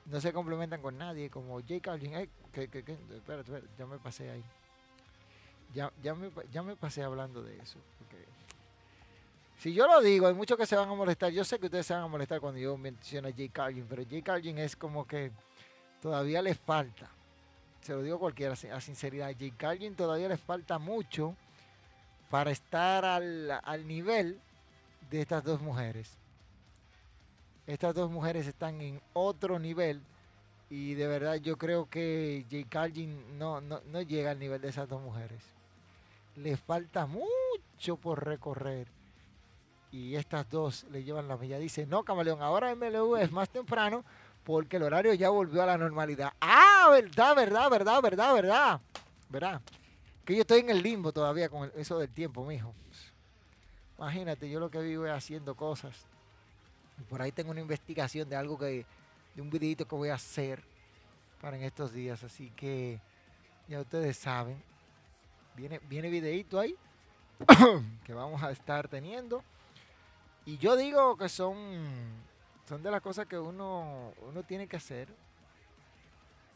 no 0.06 0.20
se 0.20 0.32
complementan 0.32 0.82
con 0.82 0.98
nadie, 0.98 1.30
como 1.30 1.60
Jake 1.60 1.82
Carlin. 1.82 2.28
que, 2.52 2.68
que, 2.68 2.98
espérate, 3.14 3.62
ya 3.78 3.86
me 3.86 3.96
pasé 3.98 4.28
ahí. 4.28 4.44
Ya, 5.72 5.92
ya, 6.02 6.16
me, 6.16 6.32
ya 6.50 6.64
me 6.64 6.74
pasé 6.74 7.04
hablando 7.04 7.44
de 7.44 7.58
eso. 7.58 7.78
Si 9.60 9.72
yo 9.72 9.86
lo 9.86 10.00
digo, 10.00 10.26
hay 10.26 10.34
muchos 10.34 10.58
que 10.58 10.66
se 10.66 10.74
van 10.74 10.88
a 10.88 10.94
molestar. 10.94 11.30
Yo 11.30 11.44
sé 11.44 11.60
que 11.60 11.66
ustedes 11.66 11.86
se 11.86 11.94
van 11.94 12.02
a 12.02 12.08
molestar 12.08 12.40
cuando 12.40 12.58
yo 12.58 12.76
menciono 12.76 13.28
a 13.28 13.32
Jay 13.32 13.48
Carlin, 13.48 13.86
pero 13.88 14.02
Jay 14.04 14.22
Carlin 14.22 14.58
es 14.58 14.74
como 14.74 15.06
que 15.06 15.30
todavía 16.02 16.42
les 16.42 16.58
falta. 16.58 17.08
Se 17.82 17.92
lo 17.92 18.02
digo 18.02 18.16
a 18.16 18.18
cualquiera 18.18 18.54
a 18.54 18.80
sinceridad. 18.80 19.32
Jay 19.38 19.52
Carlin 19.52 19.94
todavía 19.94 20.26
les 20.26 20.40
falta 20.40 20.80
mucho 20.80 21.36
para 22.30 22.50
estar 22.50 23.04
al, 23.04 23.60
al 23.62 23.86
nivel 23.86 24.40
de 25.10 25.20
estas 25.20 25.44
dos 25.44 25.60
mujeres. 25.60 26.16
Estas 27.66 27.94
dos 27.94 28.10
mujeres 28.10 28.46
están 28.46 28.80
en 28.80 29.00
otro 29.12 29.58
nivel 29.58 30.00
y 30.70 30.94
de 30.94 31.06
verdad 31.06 31.36
yo 31.36 31.56
creo 31.56 31.88
que 31.88 32.44
Jay 32.50 32.64
Carlin 32.64 33.38
no, 33.38 33.60
no, 33.60 33.80
no 33.86 34.02
llega 34.02 34.30
al 34.30 34.38
nivel 34.38 34.60
de 34.60 34.68
esas 34.68 34.88
dos 34.88 35.00
mujeres. 35.02 35.42
Les 36.36 36.60
falta 36.60 37.06
mucho 37.06 37.96
por 37.96 38.24
recorrer 38.24 38.86
y 39.90 40.16
estas 40.16 40.48
dos 40.50 40.84
le 40.90 41.02
llevan 41.02 41.28
la 41.28 41.36
milla. 41.36 41.58
Dice, 41.58 41.86
no, 41.86 42.04
camaleón, 42.04 42.42
ahora 42.42 42.74
MLU 42.74 43.16
es 43.16 43.32
más 43.32 43.48
temprano 43.48 44.04
porque 44.44 44.76
el 44.76 44.84
horario 44.84 45.12
ya 45.14 45.30
volvió 45.30 45.62
a 45.62 45.66
la 45.66 45.78
normalidad. 45.78 46.32
Ah, 46.40 46.88
verdad, 46.92 47.34
verdad, 47.34 47.70
verdad, 47.70 48.02
verdad, 48.02 48.34
verdad. 48.34 48.80
Verdad. 49.28 49.60
Que 50.24 50.34
yo 50.34 50.42
estoy 50.42 50.60
en 50.60 50.70
el 50.70 50.82
limbo 50.82 51.12
todavía 51.12 51.48
con 51.48 51.70
eso 51.76 51.98
del 51.98 52.10
tiempo, 52.10 52.44
mijo. 52.44 52.72
Imagínate, 53.98 54.48
yo 54.50 54.60
lo 54.60 54.70
que 54.70 54.78
vivo 54.80 55.06
es 55.06 55.12
haciendo 55.12 55.54
cosas. 55.54 56.06
Por 57.08 57.22
ahí 57.22 57.32
tengo 57.32 57.50
una 57.50 57.60
investigación 57.60 58.28
de 58.28 58.36
algo 58.36 58.58
que, 58.58 58.84
de 59.34 59.42
un 59.42 59.50
videito 59.50 59.86
que 59.86 59.94
voy 59.94 60.08
a 60.10 60.14
hacer 60.14 60.62
para 61.40 61.56
en 61.56 61.62
estos 61.62 61.92
días. 61.92 62.22
Así 62.22 62.50
que 62.50 63.00
ya 63.68 63.80
ustedes 63.80 64.16
saben. 64.16 64.62
Viene, 65.54 65.80
viene 65.88 66.10
videito 66.10 66.60
ahí 66.60 66.76
que 68.04 68.12
vamos 68.12 68.42
a 68.42 68.50
estar 68.50 68.88
teniendo. 68.88 69.42
Y 70.44 70.58
yo 70.58 70.76
digo 70.76 71.16
que 71.16 71.28
son, 71.28 71.56
son 72.68 72.82
de 72.82 72.90
las 72.90 73.00
cosas 73.00 73.26
que 73.26 73.38
uno, 73.38 74.12
uno 74.22 74.42
tiene 74.42 74.66
que 74.66 74.76
hacer. 74.76 75.08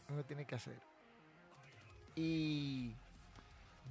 Uno 0.09 0.23
tiene 0.23 0.45
que 0.45 0.55
hacer. 0.55 0.77
Y 2.15 2.93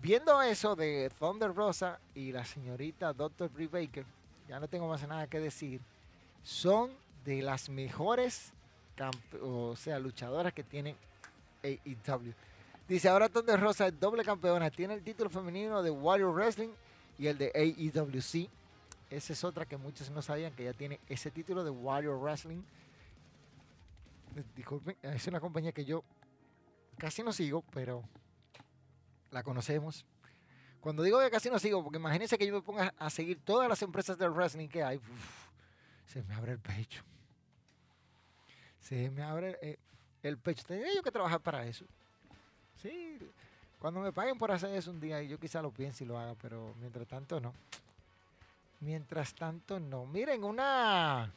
viendo 0.03 0.41
eso 0.43 0.77
de 0.77 1.11
Thunder 1.19 1.55
Rosa 1.55 1.99
y 2.15 2.33
la 2.33 2.45
señorita 2.45 3.13
Dr. 3.13 3.51
Brie 3.51 3.69
Baker, 3.69 4.05
ya 4.49 4.59
no 4.61 4.69
tengo 4.69 4.89
más 4.89 5.07
nada 5.07 5.27
que 5.27 5.41
decir, 5.41 5.81
son 6.43 6.91
de 7.25 7.43
las 7.43 7.69
mejores 7.69 8.53
luchadoras 10.01 10.53
que 10.53 10.65
tiene 10.65 10.97
AEW. 11.63 12.35
Dice, 12.89 13.09
ahora 13.09 13.29
Thunder 13.29 13.61
Rosa 13.61 13.87
es 13.87 14.01
doble 14.01 14.25
campeona, 14.25 14.71
tiene 14.71 14.95
el 14.95 15.03
título 15.03 15.31
femenino 15.31 15.83
de 15.83 15.91
Warrior 15.91 16.35
Wrestling 16.35 16.71
y 17.19 17.27
el 17.29 17.39
de 17.39 17.53
AEWC. 17.55 18.49
Esa 19.11 19.33
es 19.33 19.45
otra 19.45 19.65
que 19.67 19.77
muchos 19.77 20.11
no 20.11 20.23
sabían 20.23 20.53
que 20.53 20.65
ya 20.65 20.73
tiene 20.73 21.01
ese 21.09 21.31
título 21.31 21.63
de 21.63 21.71
Warrior 21.71 22.19
Wrestling. 22.19 22.63
Disculpen, 24.57 24.97
es 25.03 25.27
una 25.27 25.41
compañía 25.41 25.73
que 25.73 25.85
yo 25.85 26.05
casi 26.97 27.23
no 27.23 27.33
sigo, 27.33 27.65
pero 27.73 28.03
la 29.31 29.43
conocemos. 29.43 30.05
Cuando 30.81 31.03
digo 31.03 31.21
que 31.21 31.31
casi 31.31 31.51
no 31.51 31.59
sigo, 31.59 31.83
porque 31.83 31.99
imagínense 31.99 32.39
que 32.39 32.47
yo 32.47 32.55
me 32.55 32.63
ponga 32.63 32.95
a 32.97 33.11
seguir 33.11 33.39
todas 33.45 33.69
las 33.69 33.83
empresas 33.83 34.17
de 34.17 34.29
wrestling 34.29 34.69
que 34.69 34.83
hay, 34.83 35.01
se 36.07 36.23
me 36.23 36.35
abre 36.35 36.53
el 36.53 36.59
pecho. 36.59 37.03
Se 38.81 39.11
me 39.11 39.23
abre 39.23 39.59
eh, 39.61 39.79
el 40.23 40.39
pecho. 40.39 40.65
Tendría 40.67 40.95
yo 40.95 41.03
que 41.03 41.11
trabajar 41.11 41.41
para 41.41 41.67
eso. 41.67 41.85
Sí, 42.83 43.19
Cuando 43.79 44.01
me 44.01 44.13
paguen 44.13 44.39
por 44.39 44.51
hacer 44.51 44.75
eso 44.75 44.91
un 44.91 45.01
día, 45.01 45.23
yo 45.23 45.39
quizá 45.39 45.61
lo 45.61 45.71
piense 45.71 46.05
y 46.05 46.07
lo 46.07 46.19
haga, 46.19 46.35
pero 46.41 46.75
mientras 46.81 47.07
tanto 47.07 47.41
no. 47.41 47.53
Mientras 48.81 49.35
tanto 49.35 49.79
no. 49.79 50.07
Miren, 50.07 50.45
una, 50.45 51.31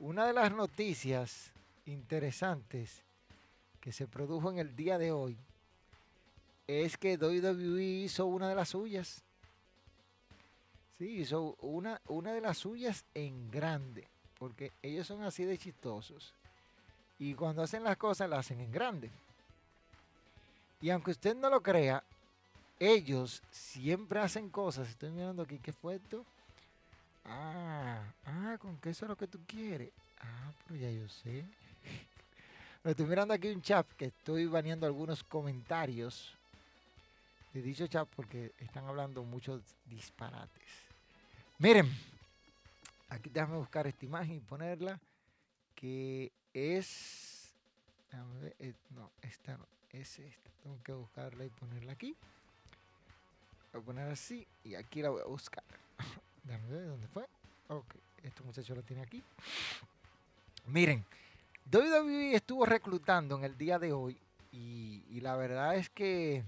una 0.00 0.26
de 0.26 0.32
las 0.32 0.52
noticias 0.52 1.52
interesantes 1.86 3.02
que 3.80 3.92
se 3.92 4.08
produjo 4.08 4.50
en 4.50 4.58
el 4.58 4.74
día 4.74 4.98
de 4.98 5.12
hoy 5.12 5.38
es 6.66 6.96
que 6.96 7.16
WWE 7.16 7.82
hizo 7.82 8.26
una 8.26 8.48
de 8.48 8.54
las 8.54 8.70
suyas. 8.70 9.22
Sí, 10.98 11.20
hizo 11.20 11.56
una, 11.60 12.00
una 12.08 12.32
de 12.32 12.40
las 12.40 12.58
suyas 12.58 13.04
en 13.14 13.50
grande, 13.50 14.08
porque 14.38 14.72
ellos 14.82 15.06
son 15.06 15.22
así 15.22 15.44
de 15.44 15.58
chistosos. 15.58 16.32
Y 17.18 17.34
cuando 17.34 17.62
hacen 17.62 17.84
las 17.84 17.96
cosas, 17.96 18.28
las 18.28 18.40
hacen 18.40 18.60
en 18.60 18.72
grande. 18.72 19.10
Y 20.80 20.90
aunque 20.90 21.12
usted 21.12 21.34
no 21.36 21.50
lo 21.50 21.62
crea, 21.62 22.02
ellos 22.78 23.42
siempre 23.50 24.20
hacen 24.20 24.50
cosas. 24.50 24.88
Estoy 24.88 25.10
mirando 25.10 25.42
aquí, 25.42 25.58
¿qué 25.58 25.72
fue 25.72 25.96
esto? 25.96 26.24
Ah, 27.24 28.02
ah, 28.24 28.56
con 28.60 28.76
qué 28.78 28.90
eso 28.90 29.04
es 29.04 29.08
lo 29.08 29.16
que 29.16 29.26
tú 29.26 29.38
quieres. 29.46 29.90
Ah, 30.20 30.52
pero 30.66 30.80
ya 30.80 30.90
yo 30.90 31.08
sé. 31.08 31.44
estoy 32.84 33.06
mirando 33.06 33.34
aquí 33.34 33.48
un 33.48 33.62
chat 33.62 33.86
que 33.94 34.06
estoy 34.06 34.46
baneando 34.46 34.86
algunos 34.86 35.24
comentarios 35.24 36.36
dicho 37.62 37.86
chat 37.86 38.08
porque 38.14 38.52
están 38.58 38.86
hablando 38.86 39.22
muchos 39.24 39.62
disparates. 39.86 40.68
Miren, 41.58 41.90
aquí 43.08 43.30
déjame 43.30 43.56
buscar 43.56 43.86
esta 43.86 44.04
imagen 44.04 44.36
y 44.36 44.40
ponerla 44.40 45.00
que 45.74 46.32
es... 46.52 47.54
Eh, 48.60 48.74
no, 48.90 49.10
esta 49.22 49.56
no 49.56 49.66
es 49.90 50.18
esta. 50.18 50.50
Tengo 50.62 50.82
que 50.82 50.92
buscarla 50.92 51.44
y 51.44 51.50
ponerla 51.50 51.92
aquí. 51.92 52.16
Voy 53.72 53.82
a 53.82 53.84
poner 53.84 54.08
así 54.08 54.46
y 54.64 54.74
aquí 54.74 55.02
la 55.02 55.10
voy 55.10 55.22
a 55.22 55.26
buscar. 55.26 55.64
Déjame 56.44 56.68
ver 56.68 56.86
dónde 56.86 57.08
fue. 57.08 57.26
Ok, 57.68 57.94
este 58.22 58.42
muchacho 58.42 58.74
lo 58.74 58.82
tiene 58.82 59.02
aquí. 59.02 59.22
Miren, 60.66 61.04
WWE 61.72 62.34
estuvo 62.34 62.66
reclutando 62.66 63.36
en 63.38 63.44
el 63.44 63.56
día 63.56 63.78
de 63.78 63.92
hoy 63.92 64.18
y 64.52 65.20
la 65.20 65.36
verdad 65.36 65.76
es 65.76 65.90
que 65.90 66.42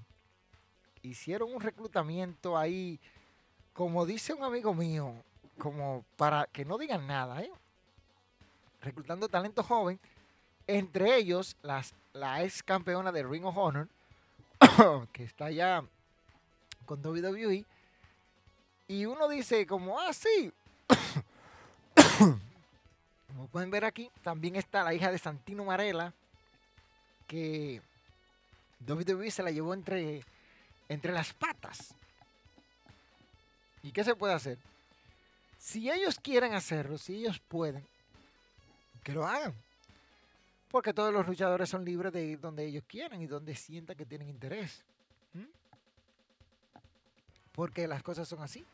hicieron 1.02 1.52
un 1.52 1.60
reclutamiento 1.60 2.56
ahí, 2.56 2.98
como 3.72 4.06
dice 4.06 4.34
un 4.34 4.44
amigo 4.44 4.74
mío, 4.74 5.14
como 5.58 6.04
para 6.16 6.46
que 6.46 6.64
no 6.64 6.78
digan 6.78 7.06
nada, 7.06 7.42
¿eh? 7.42 7.50
reclutando 8.82 9.28
talento 9.28 9.62
joven, 9.62 9.98
entre 10.66 11.16
ellos 11.16 11.56
las 11.62 11.94
la 12.12 12.42
ex 12.42 12.62
campeona 12.62 13.12
de 13.12 13.22
Ring 13.22 13.44
of 13.44 13.56
Honor, 13.56 13.88
que 15.12 15.24
está 15.24 15.50
ya 15.50 15.84
con 16.84 17.04
WWE. 17.04 17.64
Y 18.88 19.06
uno 19.06 19.28
dice 19.28 19.66
como, 19.66 19.98
ah, 20.00 20.12
sí. 20.12 20.52
como 23.28 23.46
pueden 23.48 23.70
ver 23.70 23.84
aquí, 23.84 24.10
también 24.22 24.56
está 24.56 24.82
la 24.82 24.94
hija 24.94 25.12
de 25.12 25.18
Santino 25.18 25.64
Marella, 25.64 26.12
que 27.26 27.82
WWE 28.86 29.30
se 29.30 29.42
la 29.42 29.50
llevó 29.50 29.74
entre, 29.74 30.24
entre 30.88 31.12
las 31.12 31.32
patas. 31.32 31.94
¿Y 33.82 33.92
qué 33.92 34.04
se 34.04 34.14
puede 34.14 34.34
hacer? 34.34 34.58
Si 35.58 35.90
ellos 35.90 36.18
quieren 36.20 36.54
hacerlo, 36.54 36.98
si 36.98 37.16
ellos 37.16 37.40
pueden, 37.40 37.84
que 39.02 39.12
lo 39.12 39.26
hagan. 39.26 39.54
Porque 40.70 40.92
todos 40.92 41.12
los 41.12 41.26
luchadores 41.26 41.68
son 41.68 41.84
libres 41.84 42.12
de 42.12 42.24
ir 42.24 42.40
donde 42.40 42.66
ellos 42.66 42.84
quieran 42.86 43.20
y 43.22 43.26
donde 43.26 43.54
sientan 43.54 43.96
que 43.96 44.04
tienen 44.04 44.28
interés. 44.28 44.82
Porque 47.52 47.88
las 47.88 48.02
cosas 48.02 48.28
son 48.28 48.42
así. 48.42 48.64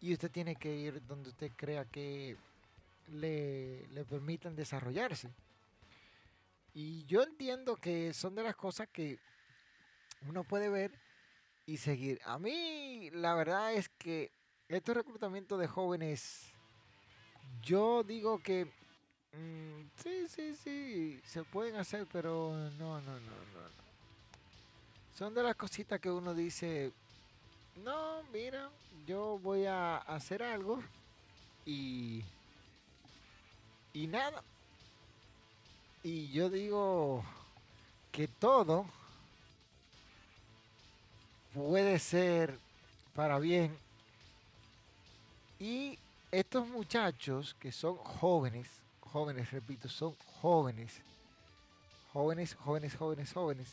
Y 0.00 0.12
usted 0.12 0.30
tiene 0.30 0.56
que 0.56 0.74
ir 0.74 1.06
donde 1.06 1.28
usted 1.28 1.52
crea 1.54 1.84
que 1.84 2.36
le, 3.08 3.86
le 3.88 4.04
permitan 4.04 4.56
desarrollarse. 4.56 5.30
Y 6.74 7.04
yo 7.04 7.22
entiendo 7.22 7.76
que 7.76 8.12
son 8.12 8.34
de 8.34 8.42
las 8.42 8.56
cosas 8.56 8.88
que 8.88 9.18
uno 10.28 10.44
puede 10.44 10.68
ver 10.68 11.05
y 11.66 11.76
seguir. 11.76 12.20
A 12.24 12.38
mí 12.38 13.10
la 13.10 13.34
verdad 13.34 13.74
es 13.74 13.88
que 13.88 14.30
estos 14.68 14.96
reclutamientos 14.96 15.58
de 15.58 15.66
jóvenes, 15.66 16.46
yo 17.62 18.02
digo 18.02 18.40
que 18.42 18.70
Mm, 19.36 19.88
sí, 20.02 20.26
sí, 20.28 20.54
sí, 20.56 21.20
se 21.26 21.44
pueden 21.44 21.76
hacer, 21.76 22.06
pero 22.10 22.52
no, 22.78 23.00
no, 23.00 23.12
no, 23.12 23.20
no. 23.20 23.76
Son 25.14 25.34
de 25.34 25.42
las 25.42 25.56
cositas 25.56 26.00
que 26.00 26.10
uno 26.10 26.34
dice, 26.34 26.92
no, 27.84 28.22
mira, 28.32 28.70
yo 29.06 29.38
voy 29.38 29.66
a 29.66 29.98
hacer 29.98 30.42
algo 30.42 30.82
y, 31.66 32.22
y 33.92 34.06
nada. 34.06 34.42
Y 36.02 36.30
yo 36.32 36.48
digo 36.48 37.22
que 38.12 38.28
todo 38.28 38.86
puede 41.56 41.98
ser 41.98 42.58
para 43.14 43.38
bien. 43.38 43.74
Y 45.58 45.98
estos 46.30 46.68
muchachos 46.68 47.56
que 47.58 47.72
son 47.72 47.96
jóvenes, 47.96 48.68
jóvenes, 49.00 49.50
repito, 49.50 49.88
son 49.88 50.14
jóvenes, 50.40 51.00
jóvenes, 52.12 52.54
jóvenes, 52.54 52.94
jóvenes, 52.94 53.32
jóvenes, 53.32 53.72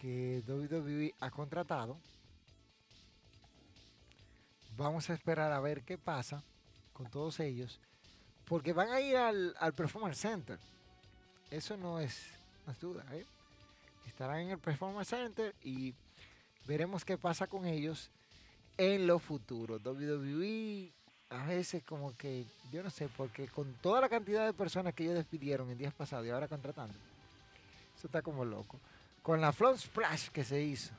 que 0.00 0.42
WWE 0.48 1.14
ha 1.20 1.30
contratado. 1.30 1.98
Vamos 4.78 5.10
a 5.10 5.14
esperar 5.14 5.52
a 5.52 5.60
ver 5.60 5.82
qué 5.82 5.98
pasa 5.98 6.42
con 6.94 7.10
todos 7.10 7.38
ellos, 7.40 7.78
porque 8.46 8.72
van 8.72 8.88
a 8.88 9.00
ir 9.02 9.18
al, 9.18 9.54
Performance 9.76 10.20
Center. 10.20 10.58
Eso 11.50 11.76
no 11.76 12.00
es, 12.00 12.30
no 12.64 12.72
es 12.72 12.80
duda. 12.80 13.04
¿eh? 13.12 13.26
Estarán 14.06 14.40
en 14.40 14.50
el 14.52 14.58
Performance 14.58 15.10
Center 15.10 15.54
y 15.62 15.94
veremos 16.66 17.04
qué 17.04 17.16
pasa 17.16 17.46
con 17.46 17.66
ellos 17.66 18.10
en 18.76 19.06
lo 19.06 19.18
futuro. 19.18 19.78
WWE 19.78 20.92
a 21.30 21.46
veces 21.46 21.82
como 21.84 22.16
que, 22.16 22.44
yo 22.70 22.82
no 22.82 22.90
sé, 22.90 23.08
porque 23.16 23.48
con 23.48 23.72
toda 23.74 24.00
la 24.00 24.08
cantidad 24.08 24.46
de 24.46 24.52
personas 24.52 24.94
que 24.94 25.04
ellos 25.04 25.16
despidieron 25.16 25.70
en 25.70 25.78
días 25.78 25.94
pasados 25.94 26.26
y 26.26 26.30
ahora 26.30 26.48
contratando, 26.48 26.94
eso 27.96 28.06
está 28.06 28.22
como 28.22 28.44
loco. 28.44 28.78
Con 29.22 29.40
la 29.40 29.52
Front 29.52 29.78
Splash 29.78 30.28
que 30.28 30.44
se 30.44 30.62
hizo, 30.62 30.92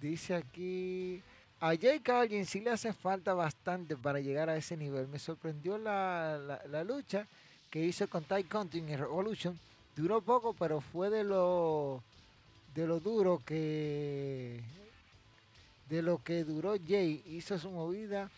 dice 0.00 0.34
aquí, 0.34 1.22
a 1.58 1.74
Jay 1.76 2.00
Carlin 2.00 2.46
sí 2.46 2.60
le 2.60 2.70
hace 2.70 2.92
falta 2.92 3.34
bastante 3.34 3.96
para 3.96 4.20
llegar 4.20 4.48
a 4.48 4.56
ese 4.56 4.76
nivel. 4.76 5.08
Me 5.08 5.18
sorprendió 5.18 5.78
la, 5.78 6.60
la, 6.68 6.84
lucha 6.84 7.26
que 7.70 7.84
hizo 7.84 8.08
con 8.08 8.24
Ty 8.24 8.44
Conti 8.44 8.78
en 8.78 8.98
Revolution. 8.98 9.58
Duró 9.94 10.22
poco, 10.22 10.54
pero 10.54 10.80
fue 10.80 11.10
de 11.10 11.24
lo, 11.24 12.02
de 12.74 12.86
lo 12.86 13.00
duro 13.00 13.42
que... 13.44 14.60
De 15.88 16.02
lo 16.02 16.22
que 16.22 16.44
duró 16.44 16.74
Jay, 16.86 17.22
hizo 17.26 17.58
su 17.58 17.70
movida 17.70 18.30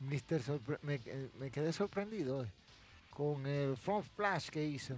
Mister 0.00 0.42
eh, 0.48 1.28
me, 1.38 1.50
quedé 1.50 1.72
sorprendido 1.72 2.46
con 3.10 3.46
el 3.46 3.76
front 3.76 4.06
flash 4.16 4.48
que 4.48 4.64
hizo. 4.64 4.96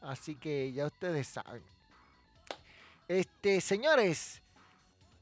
Así 0.00 0.36
que 0.36 0.72
ya 0.72 0.86
ustedes 0.86 1.26
saben. 1.26 1.64
Este, 3.08 3.60
señores, 3.60 4.40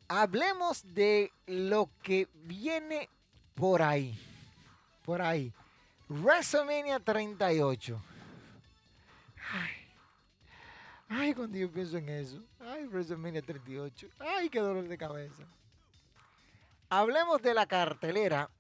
hablemos 0.09 0.85
de 0.93 1.33
lo 1.47 1.89
que 2.03 2.29
viene 2.45 3.09
por 3.55 3.81
ahí. 3.81 4.15
Por 5.07 5.23
ahí. 5.23 5.55
WrestleMania 6.11 7.01
38. 7.01 8.03
Ay, 9.51 9.71
ay, 11.09 11.33
cuando 11.33 11.57
yo 11.57 11.73
pienso 11.73 11.97
en 11.97 12.11
eso. 12.11 12.43
Ay, 12.61 12.85
WrestleMania 12.85 13.41
38. 13.41 14.07
Ay, 14.19 14.51
qué 14.51 14.61
dolor 14.61 14.87
de 14.87 14.99
cabeza. 14.99 15.45
Hablemos 16.91 17.41
de 17.41 17.55
la 17.55 17.65
cartelera 17.65 18.51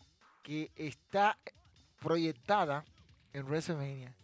que 0.43 0.71
está 0.77 1.39
proyectada 2.01 2.85
en 3.33 3.47
WrestleMania. 3.47 4.15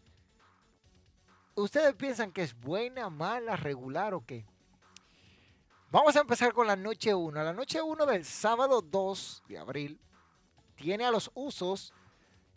¿Ustedes 1.55 1.95
piensan 1.95 2.33
que 2.33 2.43
es 2.43 2.59
buena, 2.59 3.09
mala, 3.11 3.57
regular 3.57 4.15
o 4.15 4.25
qué? 4.25 4.45
Vamos 5.91 6.17
a 6.17 6.21
empezar 6.21 6.53
con 6.53 6.67
la 6.67 6.75
noche 6.75 7.15
1. 7.15 7.45
La 7.45 7.53
noche 7.53 7.81
1 7.81 8.07
del 8.07 8.25
sábado 8.25 8.83
2 8.83 9.45
de 9.47 9.59
abril 9.59 10.01
tiene 10.75 11.05
a 11.05 11.13
los 11.13 11.31
usos 11.35 11.93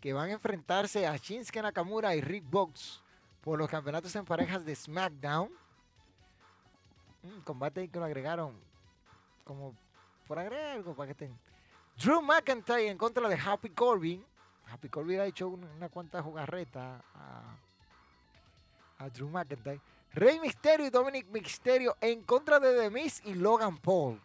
que 0.01 0.13
van 0.13 0.29
a 0.29 0.33
enfrentarse 0.33 1.05
a 1.05 1.15
Shinsuke 1.17 1.61
Nakamura 1.61 2.15
y 2.15 2.21
Rick 2.21 2.49
Box 2.49 3.03
por 3.41 3.59
los 3.59 3.69
campeonatos 3.69 4.15
en 4.15 4.25
parejas 4.25 4.65
de 4.65 4.75
SmackDown. 4.75 5.51
Un 7.21 7.41
combate 7.41 7.87
que 7.89 7.99
lo 7.99 8.05
agregaron 8.05 8.59
como 9.43 9.75
por 10.27 10.39
agregar 10.39 10.71
algo 10.71 10.95
para 10.95 11.07
que 11.07 11.11
estén. 11.11 11.46
Drew 11.97 12.21
McIntyre 12.21 12.89
en 12.89 12.97
contra 12.97 13.27
de 13.27 13.35
Happy 13.35 13.69
Corbin. 13.69 14.23
Happy 14.69 14.89
Corbin 14.89 15.19
ha 15.19 15.25
hecho 15.25 15.47
una, 15.47 15.67
una 15.75 15.89
cuanta 15.89 16.21
jugarreta 16.21 17.01
a 17.15 17.57
a 18.99 19.09
Drew 19.09 19.29
McIntyre. 19.29 19.79
Rey 20.13 20.39
Mysterio 20.39 20.87
y 20.87 20.89
Dominic 20.89 21.27
Mysterio 21.27 21.95
en 22.01 22.23
contra 22.23 22.59
de 22.59 22.89
The 22.89 23.11
y 23.25 23.33
Logan 23.35 23.77
Paul. 23.77 24.19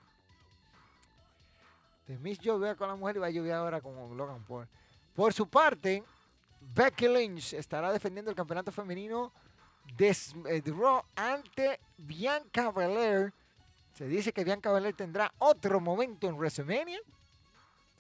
The 2.07 2.19
Miz 2.19 2.39
llovía 2.39 2.75
con 2.75 2.89
la 2.89 2.97
mujer 2.97 3.17
y 3.17 3.19
va 3.21 3.27
a 3.27 3.31
llover 3.31 3.53
ahora 3.53 3.81
con 3.81 4.17
Logan 4.17 4.43
Paul. 4.45 4.67
Por 5.15 5.33
su 5.33 5.47
parte, 5.47 6.03
Becky 6.75 7.09
Lynch 7.09 7.53
estará 7.53 7.93
defendiendo 7.93 8.31
el 8.31 8.37
campeonato 8.37 8.73
femenino 8.73 9.33
de, 9.97 10.17
eh, 10.49 10.63
Raw 10.67 11.03
ante 11.15 11.79
Bianca 11.99 12.71
Belair. 12.71 13.33
Se 13.93 14.07
dice 14.07 14.33
que 14.33 14.45
Bianca 14.45 14.73
Belair 14.73 14.95
tendrá 14.95 15.33
otro 15.39 15.81
momento 15.81 16.27
en 16.27 16.37
WrestleMania. 16.37 17.01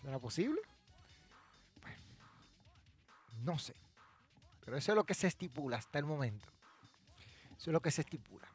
¿Será 0.02 0.18
posible? 0.18 0.60
Bueno, 1.80 1.98
no 3.44 3.58
sé. 3.58 3.74
Pero 4.64 4.76
eso 4.76 4.92
es 4.92 4.96
lo 4.96 5.04
que 5.04 5.14
se 5.14 5.28
estipula 5.28 5.76
hasta 5.76 5.98
el 5.98 6.04
momento. 6.04 6.48
Eso 7.56 7.70
es 7.70 7.72
lo 7.72 7.80
que 7.80 7.90
se 7.90 8.00
estipula. 8.00 8.48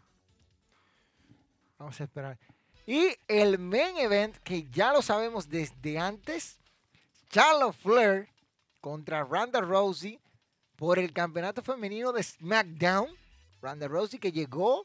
Vamos 1.77 1.99
a 1.99 2.03
esperar. 2.03 2.37
Y 2.85 3.15
el 3.27 3.59
main 3.59 3.97
event, 3.97 4.35
que 4.37 4.67
ya 4.69 4.91
lo 4.91 5.01
sabemos 5.01 5.49
desde 5.49 5.99
antes, 5.99 6.57
Charlotte 7.29 7.75
Flair 7.75 8.29
contra 8.81 9.23
Ronda 9.23 9.61
Rousey 9.61 10.19
por 10.75 10.99
el 10.99 11.11
campeonato 11.13 11.61
femenino 11.61 12.11
de 12.11 12.23
SmackDown. 12.23 13.09
Ronda 13.61 13.87
Rousey 13.87 14.19
que 14.19 14.31
llegó 14.31 14.83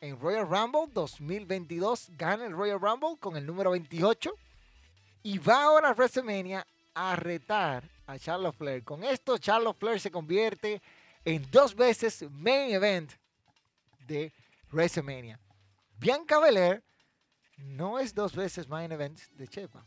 en 0.00 0.18
Royal 0.18 0.48
Rumble 0.48 0.92
2022, 0.92 2.10
gana 2.16 2.46
el 2.46 2.52
Royal 2.52 2.80
Rumble 2.80 3.16
con 3.20 3.36
el 3.36 3.46
número 3.46 3.70
28 3.70 4.34
y 5.22 5.38
va 5.38 5.64
ahora 5.64 5.90
a 5.90 5.94
WrestleMania 5.94 6.66
a 6.94 7.16
retar 7.16 7.84
a 8.06 8.18
Charlotte 8.18 8.56
Flair. 8.56 8.84
Con 8.84 9.04
esto, 9.04 9.38
Charlotte 9.38 9.78
Flair 9.78 10.00
se 10.00 10.10
convierte 10.10 10.82
en 11.24 11.48
dos 11.50 11.74
veces 11.74 12.24
main 12.30 12.72
event 12.74 13.12
de 14.06 14.32
WrestleMania. 14.70 15.38
Bianca 15.98 16.40
Belair 16.40 16.82
no 17.58 17.98
es 17.98 18.14
dos 18.14 18.34
veces 18.34 18.68
main 18.68 18.90
event 18.90 19.20
de 19.36 19.46
Chepa, 19.46 19.84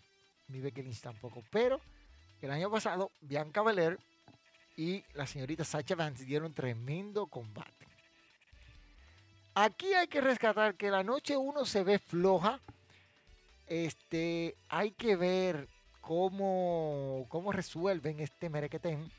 ni 0.47 0.61
Becky 0.61 0.81
Lynch 0.81 1.01
tampoco, 1.01 1.43
pero 1.51 1.81
el 2.41 2.51
año 2.51 2.71
pasado 2.71 3.11
Bianca 3.21 3.61
Belair 3.61 3.99
y 4.77 5.03
la 5.13 5.25
señorita 5.25 5.63
Sacha 5.63 5.95
Vance 5.95 6.25
dieron 6.25 6.53
tremendo 6.53 7.27
combate. 7.27 7.87
Aquí 9.53 9.93
hay 9.93 10.07
que 10.07 10.21
rescatar 10.21 10.75
que 10.75 10.91
la 10.91 11.03
noche 11.03 11.37
1 11.37 11.65
se 11.65 11.83
ve 11.83 11.97
floja. 11.97 12.59
Este, 13.67 14.55
hay 14.69 14.91
que 14.91 15.15
ver 15.15 15.67
cómo, 16.01 17.25
cómo 17.29 17.51
resuelven 17.51 18.19
este 18.19 18.49
merequetén 18.49 19.11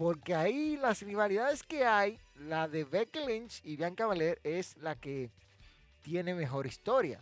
porque 0.00 0.34
ahí 0.34 0.78
las 0.78 1.02
rivalidades 1.02 1.62
que 1.62 1.84
hay, 1.84 2.18
la 2.34 2.68
de 2.68 2.84
Becky 2.84 3.18
Lynch 3.18 3.60
y 3.64 3.76
Bianca 3.76 4.06
Belair 4.06 4.40
es 4.44 4.78
la 4.78 4.94
que 4.94 5.30
tiene 6.00 6.34
mejor 6.34 6.66
historia. 6.66 7.20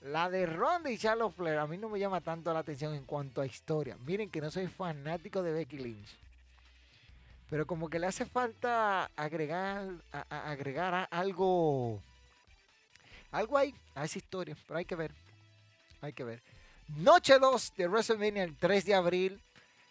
La 0.00 0.30
de 0.30 0.46
Ronda 0.46 0.90
y 0.90 0.96
Charlotte 0.96 1.34
Flair 1.34 1.58
a 1.58 1.66
mí 1.66 1.76
no 1.76 1.90
me 1.90 1.98
llama 1.98 2.22
tanto 2.22 2.54
la 2.54 2.60
atención 2.60 2.94
en 2.94 3.04
cuanto 3.04 3.42
a 3.42 3.46
historia. 3.46 3.98
Miren 4.06 4.30
que 4.30 4.40
no 4.40 4.50
soy 4.50 4.66
fanático 4.66 5.42
de 5.42 5.52
Becky 5.52 5.76
Lynch. 5.76 6.16
Pero 7.50 7.66
como 7.66 7.90
que 7.90 7.98
le 7.98 8.06
hace 8.06 8.24
falta 8.24 9.10
agregar, 9.14 9.86
agregar 10.30 11.06
algo, 11.10 12.00
algo 13.30 13.58
ahí 13.58 13.74
a 13.94 14.04
esa 14.04 14.18
historia. 14.18 14.56
Pero 14.66 14.78
hay 14.78 14.84
que 14.84 14.96
ver. 14.96 15.14
Hay 16.00 16.12
que 16.12 16.24
ver. 16.24 16.42
Noche 16.88 17.38
2 17.38 17.74
de 17.76 17.88
WrestleMania 17.88 18.44
el 18.44 18.56
3 18.56 18.84
de 18.84 18.94
abril. 18.94 19.40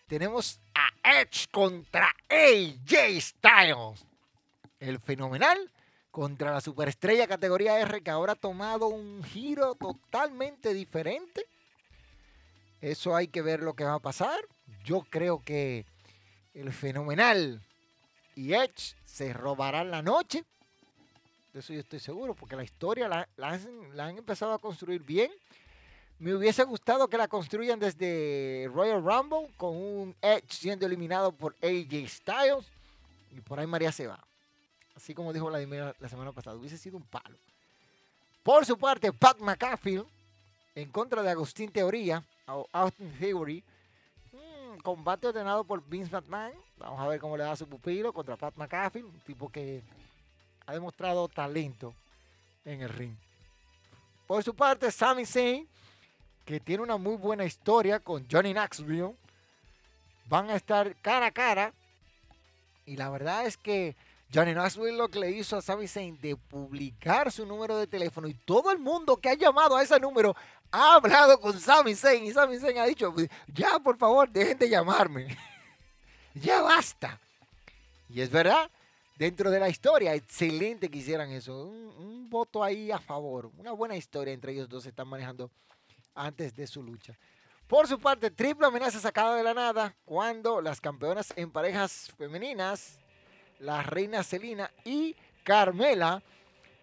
Tenemos 0.07 0.59
Edge 1.03 1.47
contra 1.51 2.13
AJ 2.29 3.21
Styles. 3.21 4.05
El 4.79 4.99
fenomenal 4.99 5.71
contra 6.11 6.51
la 6.51 6.61
superestrella 6.61 7.27
categoría 7.27 7.79
R 7.79 8.01
que 8.01 8.11
ahora 8.11 8.33
ha 8.33 8.35
tomado 8.35 8.87
un 8.87 9.23
giro 9.23 9.75
totalmente 9.75 10.73
diferente. 10.73 11.45
Eso 12.81 13.15
hay 13.15 13.27
que 13.27 13.41
ver 13.41 13.61
lo 13.61 13.73
que 13.73 13.83
va 13.83 13.95
a 13.95 13.99
pasar. 13.99 14.39
Yo 14.83 15.01
creo 15.09 15.43
que 15.43 15.85
el 16.53 16.71
fenomenal 16.71 17.61
y 18.35 18.53
Edge 18.53 18.95
se 19.05 19.33
robarán 19.33 19.91
la 19.91 20.01
noche. 20.01 20.43
De 21.53 21.59
eso 21.59 21.73
yo 21.73 21.79
estoy 21.79 21.99
seguro, 21.99 22.33
porque 22.33 22.55
la 22.55 22.63
historia 22.63 23.07
la, 23.07 23.27
la 23.37 24.05
han 24.05 24.17
empezado 24.17 24.53
a 24.53 24.59
construir 24.59 25.01
bien. 25.03 25.31
Me 26.19 26.35
hubiese 26.35 26.63
gustado 26.63 27.07
que 27.07 27.17
la 27.17 27.27
construyan 27.27 27.79
desde 27.79 28.69
Royal 28.73 29.03
Rumble 29.03 29.49
con 29.57 29.75
un 29.75 30.15
Edge 30.21 30.49
siendo 30.49 30.85
eliminado 30.85 31.31
por 31.31 31.55
AJ 31.63 32.07
Styles 32.07 32.65
y 33.35 33.41
por 33.41 33.59
ahí 33.59 33.67
María 33.67 33.91
se 33.91 34.05
va. 34.05 34.19
Así 34.95 35.13
como 35.13 35.31
dijo 35.31 35.45
Vladimir 35.45 35.95
la 35.99 36.09
semana 36.09 36.31
pasada, 36.31 36.57
hubiese 36.57 36.77
sido 36.77 36.97
un 36.97 37.03
palo. 37.03 37.37
Por 38.43 38.65
su 38.65 38.77
parte, 38.77 39.13
Pat 39.13 39.39
McAfee 39.39 40.03
en 40.75 40.89
contra 40.91 41.21
de 41.21 41.29
Agustín 41.29 41.71
Teoría, 41.71 42.23
o 42.47 42.67
Austin 42.71 43.11
Theory. 43.19 43.63
Mm, 44.31 44.79
combate 44.81 45.27
ordenado 45.27 45.63
por 45.63 45.83
Vince 45.87 46.11
McMahon. 46.11 46.53
Vamos 46.77 46.99
a 46.99 47.07
ver 47.07 47.19
cómo 47.19 47.35
le 47.35 47.43
da 47.43 47.55
su 47.55 47.67
pupilo 47.67 48.13
contra 48.13 48.37
Pat 48.37 48.55
McAfee, 48.55 49.03
un 49.03 49.19
tipo 49.21 49.49
que 49.49 49.81
ha 50.69 50.73
demostrado 50.73 51.27
talento 51.27 51.95
en 52.63 52.81
el 52.81 52.89
ring. 52.89 53.15
Por 54.27 54.43
su 54.43 54.53
parte, 54.53 54.91
Sami 54.91 55.25
Zayn 55.25 55.67
que 56.45 56.59
tiene 56.59 56.83
una 56.83 56.97
muy 56.97 57.15
buena 57.15 57.45
historia 57.45 57.99
con 57.99 58.27
Johnny 58.29 58.53
Knoxville. 58.53 59.15
Van 60.25 60.49
a 60.49 60.55
estar 60.55 60.95
cara 60.95 61.27
a 61.27 61.31
cara. 61.31 61.73
Y 62.85 62.97
la 62.97 63.09
verdad 63.09 63.45
es 63.45 63.57
que 63.57 63.95
Johnny 64.33 64.53
Knoxville 64.53 64.97
lo 64.97 65.09
que 65.09 65.19
le 65.19 65.31
hizo 65.31 65.57
a 65.57 65.61
Sami 65.61 65.87
Zayn 65.87 66.19
de 66.21 66.35
publicar 66.35 67.31
su 67.31 67.45
número 67.45 67.77
de 67.77 67.87
teléfono 67.87 68.27
y 68.27 68.33
todo 68.33 68.71
el 68.71 68.77
mundo 68.77 69.17
que 69.17 69.29
ha 69.29 69.35
llamado 69.35 69.75
a 69.75 69.83
ese 69.83 69.99
número 69.99 70.35
ha 70.71 70.95
hablado 70.95 71.39
con 71.39 71.59
Sami 71.59 71.95
Zayn 71.95 72.25
y 72.25 72.31
Sami 72.31 72.59
Zayn 72.59 72.77
ha 72.77 72.85
dicho, 72.85 73.13
ya 73.47 73.79
por 73.79 73.97
favor 73.97 74.29
dejen 74.29 74.57
de 74.59 74.69
llamarme. 74.69 75.35
ya 76.35 76.61
basta. 76.61 77.19
Y 78.09 78.21
es 78.21 78.29
verdad, 78.29 78.69
dentro 79.19 79.51
de 79.51 79.59
la 79.59 79.67
historia, 79.67 80.15
excelente 80.15 80.89
que 80.89 80.99
hicieran 80.99 81.29
eso. 81.31 81.65
Un, 81.65 82.29
voto 82.29 82.63
ahí 82.63 82.91
a 82.91 82.99
favor, 82.99 83.51
una 83.57 83.71
buena 83.71 83.95
historia 83.95 84.31
entre 84.31 84.51
ellos 84.51 84.69
dos 84.69 84.83
se 84.83 84.89
están 84.89 85.07
manejando 85.07 85.49
antes 86.13 86.55
de 86.55 86.67
su 86.67 86.83
lucha. 86.83 87.17
Por 87.67 87.87
su 87.87 87.99
parte, 87.99 88.29
triple 88.29 88.67
amenaza 88.67 88.99
sacada 88.99 89.35
de 89.35 89.41
la 89.41 89.55
nada 89.55 89.95
cuando 90.05 90.61
las 90.61 90.79
campeonas 90.79 91.33
en 91.35 91.49
parejas 91.49 92.13
femeninas, 92.19 92.99
la 93.57 93.81
reina 93.81 94.21
Selina 94.21 94.69
y 94.85 95.15
Carmela, 95.43 96.21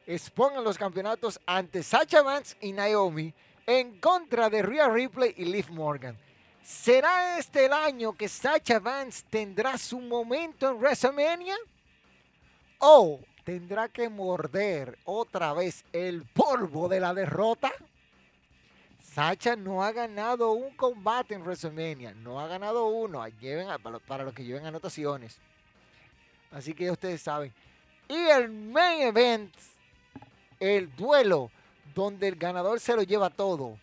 expongan 0.05 0.65
los 0.65 0.77
campeonatos 0.77 1.39
ante 1.47 1.85
Sacha 1.85 2.23
Vance 2.23 2.57
y 2.61 2.73
Naomi 2.73 3.33
en 3.67 4.01
contra 4.01 4.51
de 4.51 4.63
Rhea 4.63 4.89
Ripley 4.89 5.33
y 5.37 5.45
Liv 5.45 5.71
Morgan. 5.71 6.19
¿Será 6.65 7.39
este 7.39 7.67
el 7.67 7.73
año 7.73 8.15
que 8.15 8.29
Sacha 8.29 8.81
Vance 8.81 9.25
tendrá 9.31 9.79
su 9.79 10.01
momento 10.01 10.69
en 10.69 10.79
WrestleMania? 10.79 11.57
¿O 12.79 13.21
tendrá 13.45 13.89
que 13.89 14.09
morder 14.09 14.99
otra 15.05 15.53
vez 15.53 15.85
el 15.93 16.25
polvo 16.25 16.89
de 16.89 17.01
la 17.01 17.15
derrota? 17.15 17.73
Sacha 19.01 19.57
no 19.57 19.83
ha 19.83 19.93
ganado 19.93 20.53
un 20.53 20.75
combate 20.77 21.35
en 21.35 21.41
WrestleMania, 21.41 22.13
no 22.13 22.39
ha 22.39 22.47
ganado 22.49 22.89
uno, 22.89 23.25
para 24.07 24.25
los 24.25 24.35
que 24.35 24.45
lleven 24.45 24.67
anotaciones. 24.67 25.39
Así 26.53 26.75
que 26.75 26.91
ustedes 26.91 27.23
saben. 27.23 27.53
Y 28.09 28.15
el 28.15 28.51
main 28.51 29.03
event, 29.03 29.55
el 30.61 30.95
duelo, 30.95 31.51
donde 31.95 32.29
el 32.29 32.37
ganador 32.37 32.79
se 32.79 32.95
lo 32.95 33.03
lleva 33.03 33.31
todo. 33.31 33.79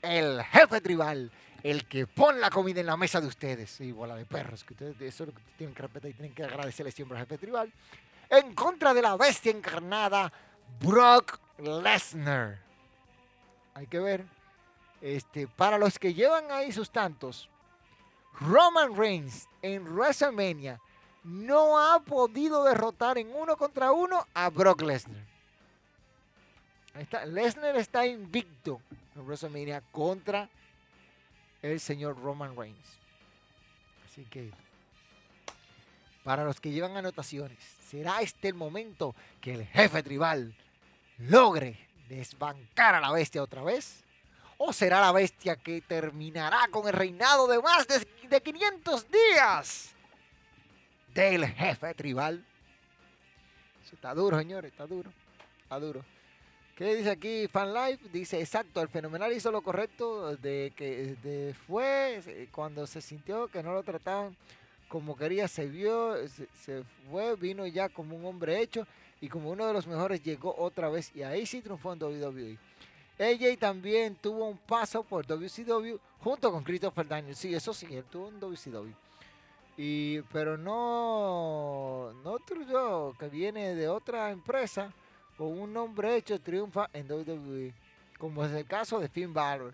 El 0.00 0.42
jefe 0.44 0.80
tribal, 0.80 1.30
el 1.62 1.86
que 1.86 2.06
pone 2.06 2.38
la 2.38 2.48
comida 2.48 2.80
en 2.80 2.86
la 2.86 2.96
mesa 2.96 3.20
de 3.20 3.26
ustedes. 3.26 3.70
Sí, 3.70 3.92
bola 3.92 4.16
de 4.16 4.24
perros, 4.24 4.64
que 4.64 4.72
ustedes 4.72 4.98
eso 5.00 5.24
es 5.24 5.28
lo 5.28 5.34
que 5.34 5.42
tienen 5.58 5.74
que 5.74 5.82
respetar 5.82 6.10
y 6.10 6.14
tienen 6.14 6.34
que 6.34 6.44
agradecerle 6.44 6.90
siempre 6.90 7.18
al 7.18 7.26
jefe 7.26 7.38
tribal. 7.38 7.70
En 8.30 8.54
contra 8.54 8.94
de 8.94 9.02
la 9.02 9.16
bestia 9.16 9.50
encarnada, 9.50 10.32
Brock 10.80 11.40
Lesnar. 11.58 12.58
Hay 13.74 13.86
que 13.86 13.98
ver 13.98 14.24
este, 15.00 15.48
para 15.48 15.78
los 15.78 15.98
que 15.98 16.14
llevan 16.14 16.50
ahí 16.50 16.72
sus 16.72 16.90
tantos, 16.90 17.48
Roman 18.38 18.96
Reigns 18.96 19.48
en 19.62 19.84
WrestleMania 19.84 20.80
no 21.24 21.78
ha 21.78 22.00
podido 22.00 22.64
derrotar 22.64 23.18
en 23.18 23.34
uno 23.34 23.56
contra 23.56 23.92
uno 23.92 24.26
a 24.32 24.48
Brock 24.48 24.82
Lesnar. 24.82 25.24
está. 26.94 27.26
Lesnar 27.26 27.76
está 27.76 28.06
invicto 28.06 28.80
en 29.14 29.26
WrestleMania 29.26 29.82
contra 29.90 30.48
el 31.62 31.80
señor 31.80 32.20
Roman 32.20 32.56
Reigns. 32.56 32.98
Así 34.06 34.24
que, 34.24 34.50
para 36.24 36.44
los 36.44 36.60
que 36.60 36.70
llevan 36.70 36.96
anotaciones, 36.96 37.79
¿será 37.90 38.20
este 38.20 38.48
el 38.48 38.54
momento 38.54 39.16
que 39.40 39.54
el 39.54 39.66
jefe 39.66 40.02
tribal 40.02 40.54
logre 41.18 41.76
desbancar 42.08 42.94
a 42.94 43.00
la 43.00 43.10
bestia 43.10 43.42
otra 43.42 43.62
vez? 43.62 44.04
¿O 44.58 44.72
será 44.72 45.00
la 45.00 45.10
bestia 45.10 45.56
que 45.56 45.80
terminará 45.80 46.68
con 46.70 46.86
el 46.86 46.92
reinado 46.92 47.48
de 47.48 47.60
más 47.60 47.86
de, 47.88 48.40
500 48.40 49.06
días 49.10 49.90
del 51.14 51.46
jefe 51.46 51.94
tribal? 51.94 52.44
Eso 53.84 53.96
está 53.96 54.14
duro, 54.14 54.38
señores, 54.38 54.70
está 54.70 54.86
duro, 54.86 55.10
está 55.62 55.80
duro. 55.80 56.04
¿Qué 56.76 56.94
dice 56.94 57.10
aquí 57.10 57.48
Fan 57.48 57.74
Life? 57.74 58.08
Dice, 58.12 58.40
exacto, 58.40 58.80
el 58.80 58.88
fenomenal 58.88 59.32
hizo 59.32 59.50
lo 59.50 59.62
correcto 59.62 60.36
de 60.36 60.72
que 60.76 61.54
fue 61.66 62.48
cuando 62.52 62.86
se 62.86 63.00
sintió 63.00 63.48
que 63.48 63.62
no 63.62 63.72
lo 63.72 63.82
trataban 63.82 64.36
como 64.90 65.16
quería, 65.16 65.46
se 65.46 65.66
vio, 65.66 66.16
se, 66.28 66.82
fue, 67.08 67.36
vino 67.36 67.64
ya 67.64 67.88
como 67.88 68.16
un 68.16 68.26
hombre 68.26 68.60
hecho 68.60 68.86
y 69.20 69.28
como 69.28 69.50
uno 69.50 69.64
de 69.66 69.72
los 69.72 69.86
mejores 69.86 70.20
llegó 70.20 70.52
otra 70.58 70.88
vez 70.88 71.14
y 71.14 71.22
ahí 71.22 71.46
sí 71.46 71.62
triunfó 71.62 71.92
en 71.92 72.02
WWE. 72.02 72.58
AJ 73.16 73.56
también 73.58 74.16
tuvo 74.16 74.48
un 74.48 74.58
paso 74.58 75.04
por 75.04 75.24
WCW 75.24 75.96
junto 76.18 76.50
con 76.50 76.64
Christopher 76.64 77.06
Daniels. 77.06 77.38
Sí, 77.38 77.54
eso 77.54 77.72
sí, 77.72 77.86
él 77.90 78.04
tuvo 78.10 78.28
un 78.28 78.40
WCW. 78.40 78.92
Y, 79.76 80.22
pero 80.32 80.58
no, 80.58 82.12
no 82.24 82.38
Trudeau, 82.40 83.16
que 83.16 83.28
viene 83.28 83.76
de 83.76 83.88
otra 83.88 84.30
empresa, 84.30 84.92
con 85.36 85.56
un 85.56 85.72
nombre 85.72 86.16
hecho, 86.16 86.40
triunfa 86.40 86.90
en 86.92 87.08
WWE. 87.08 87.72
Como 88.18 88.44
es 88.44 88.52
el 88.52 88.66
caso 88.66 88.98
de 88.98 89.08
Finn 89.08 89.32
Balor. 89.32 89.72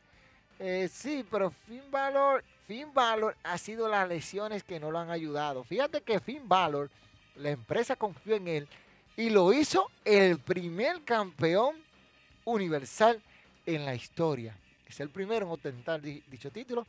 Eh, 0.58 0.88
sí, 0.92 1.24
pero 1.30 1.50
Finn 1.50 1.90
Balor, 1.90 2.44
Finn 2.66 2.92
Balor 2.92 3.36
ha 3.44 3.58
sido 3.58 3.88
las 3.88 4.08
lesiones 4.08 4.64
que 4.64 4.80
no 4.80 4.90
lo 4.90 4.98
han 4.98 5.10
ayudado. 5.10 5.62
Fíjate 5.64 6.00
que 6.00 6.18
Finn 6.18 6.48
Balor, 6.48 6.90
la 7.36 7.50
empresa 7.50 7.94
confió 7.94 8.34
en 8.34 8.48
él 8.48 8.68
y 9.16 9.30
lo 9.30 9.52
hizo 9.52 9.90
el 10.04 10.38
primer 10.38 11.02
campeón 11.04 11.76
universal 12.44 13.22
en 13.64 13.84
la 13.84 13.94
historia. 13.94 14.56
Es 14.86 14.98
el 15.00 15.10
primero 15.10 15.46
en 15.46 15.52
ostentar 15.52 16.00
dicho 16.00 16.50
título 16.50 16.86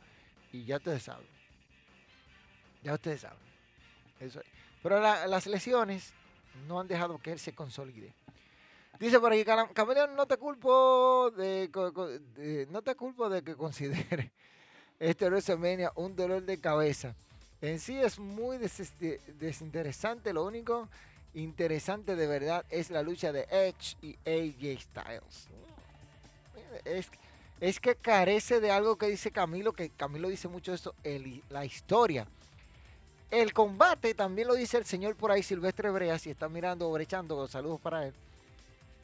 y 0.52 0.64
ya 0.64 0.76
ustedes 0.76 1.04
saben. 1.04 1.26
Ya 2.82 2.94
ustedes 2.94 3.20
saben. 3.20 3.38
Pero 4.82 5.00
las 5.00 5.46
lesiones 5.46 6.12
no 6.66 6.80
han 6.80 6.88
dejado 6.88 7.18
que 7.18 7.32
él 7.32 7.38
se 7.38 7.54
consolide. 7.54 8.12
Dice 8.98 9.20
por 9.20 9.32
aquí, 9.32 9.44
Camaleón, 9.44 10.16
no 10.16 10.26
te 10.26 10.38
culpo 10.38 11.30
de, 11.36 12.66
no 12.68 12.82
te 12.82 12.96
culpo 12.96 13.28
de 13.28 13.42
que 13.42 13.54
considere 13.54 14.32
este 14.98 15.26
WrestleMania 15.26 15.92
un 15.94 16.14
dolor 16.14 16.42
de 16.42 16.58
cabeza. 16.58 17.14
En 17.60 17.80
sí 17.80 17.98
es 17.98 18.18
muy 18.18 18.58
desinteresante. 18.58 20.32
Lo 20.32 20.44
único 20.44 20.88
interesante 21.34 22.16
de 22.16 22.26
verdad 22.26 22.64
es 22.70 22.90
la 22.90 23.02
lucha 23.02 23.32
de 23.32 23.46
Edge 23.50 23.96
y 24.02 24.16
AJ 24.24 24.80
Styles 24.80 25.48
es, 27.60 27.80
que 27.80 27.94
carece 27.96 28.60
de 28.60 28.70
algo 28.70 28.96
que 28.96 29.06
dice 29.06 29.30
Camilo, 29.30 29.72
que 29.72 29.90
Camilo 29.90 30.28
dice 30.28 30.48
mucho 30.48 30.72
esto, 30.72 30.94
la 31.50 31.64
historia. 31.64 32.26
El 33.30 33.52
combate 33.52 34.14
también 34.14 34.48
lo 34.48 34.54
dice 34.54 34.78
el 34.78 34.86
señor 34.86 35.14
por 35.16 35.30
ahí, 35.30 35.42
Silvestre 35.42 35.90
Brea, 35.90 36.18
si 36.18 36.30
está 36.30 36.48
mirando 36.48 36.88
o 36.88 36.92
brechando, 36.92 37.46
saludos 37.46 37.80
para 37.80 38.06
él. 38.06 38.14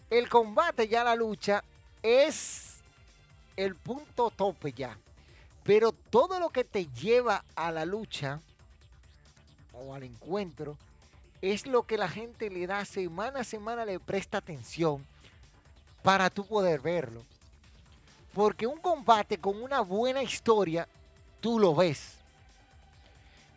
El 0.09 0.29
combate, 0.29 0.89
ya 0.89 1.05
la 1.05 1.15
lucha, 1.15 1.63
es 2.03 2.77
el 3.57 3.75
punto 3.75 4.31
tope 4.31 4.73
ya. 4.73 4.97
Pero 5.65 5.93
todo 5.93 6.39
lo 6.39 6.51
que 6.51 6.63
te 6.63 6.87
lleva 6.87 7.43
a 7.57 7.73
la 7.73 7.87
lucha 7.87 8.41
o 9.73 9.95
al 9.95 10.03
encuentro 10.03 10.77
es 11.41 11.67
lo 11.67 11.83
que 11.83 11.99
la 11.99 12.09
gente 12.09 12.51
le 12.51 12.67
da 12.67 12.85
semana 12.85 13.41
a 13.41 13.45
semana, 13.45 13.85
le 13.85 13.99
presta 13.99 14.39
atención 14.39 15.05
para 16.03 16.31
tú 16.31 16.47
poder 16.47 16.81
verlo. 16.81 17.23
Porque 18.35 18.67
un 18.67 18.79
combate 18.79 19.39
con 19.39 19.63
una 19.63 19.81
buena 19.81 20.23
historia, 20.23 20.87
tú 21.41 21.59
lo 21.59 21.75
ves. 21.75 22.15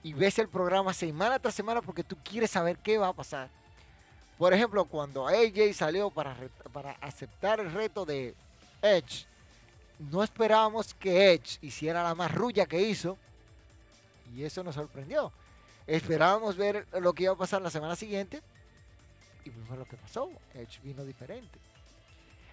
Y 0.03 0.13
ves 0.13 0.39
el 0.39 0.47
programa 0.47 0.93
semana 0.93 1.39
tras 1.39 1.55
semana 1.55 1.81
porque 1.81 2.03
tú 2.03 2.15
quieres 2.23 2.51
saber 2.51 2.77
qué 2.77 2.97
va 2.97 3.09
a 3.09 3.13
pasar. 3.13 3.49
Por 4.37 4.53
ejemplo, 4.53 4.85
cuando 4.85 5.27
AJ 5.27 5.73
salió 5.73 6.09
para, 6.09 6.37
para 6.71 6.91
aceptar 7.01 7.59
el 7.59 7.71
reto 7.73 8.05
de 8.05 8.35
Edge, 8.81 9.25
no 9.99 10.23
esperábamos 10.23 10.93
que 10.93 11.33
Edge 11.33 11.57
hiciera 11.61 12.03
la 12.03 12.15
más 12.15 12.33
rulla 12.33 12.65
que 12.65 12.81
hizo. 12.81 13.17
Y 14.35 14.43
eso 14.43 14.63
nos 14.63 14.75
sorprendió. 14.75 15.31
Esperábamos 15.85 16.57
ver 16.57 16.85
lo 16.99 17.13
que 17.13 17.23
iba 17.23 17.33
a 17.33 17.37
pasar 17.37 17.61
la 17.61 17.69
semana 17.69 17.95
siguiente. 17.95 18.41
Y 19.45 19.49
fue 19.49 19.77
lo 19.77 19.85
que 19.85 19.97
pasó. 19.97 20.29
Edge 20.53 20.79
vino 20.83 21.03
diferente. 21.05 21.59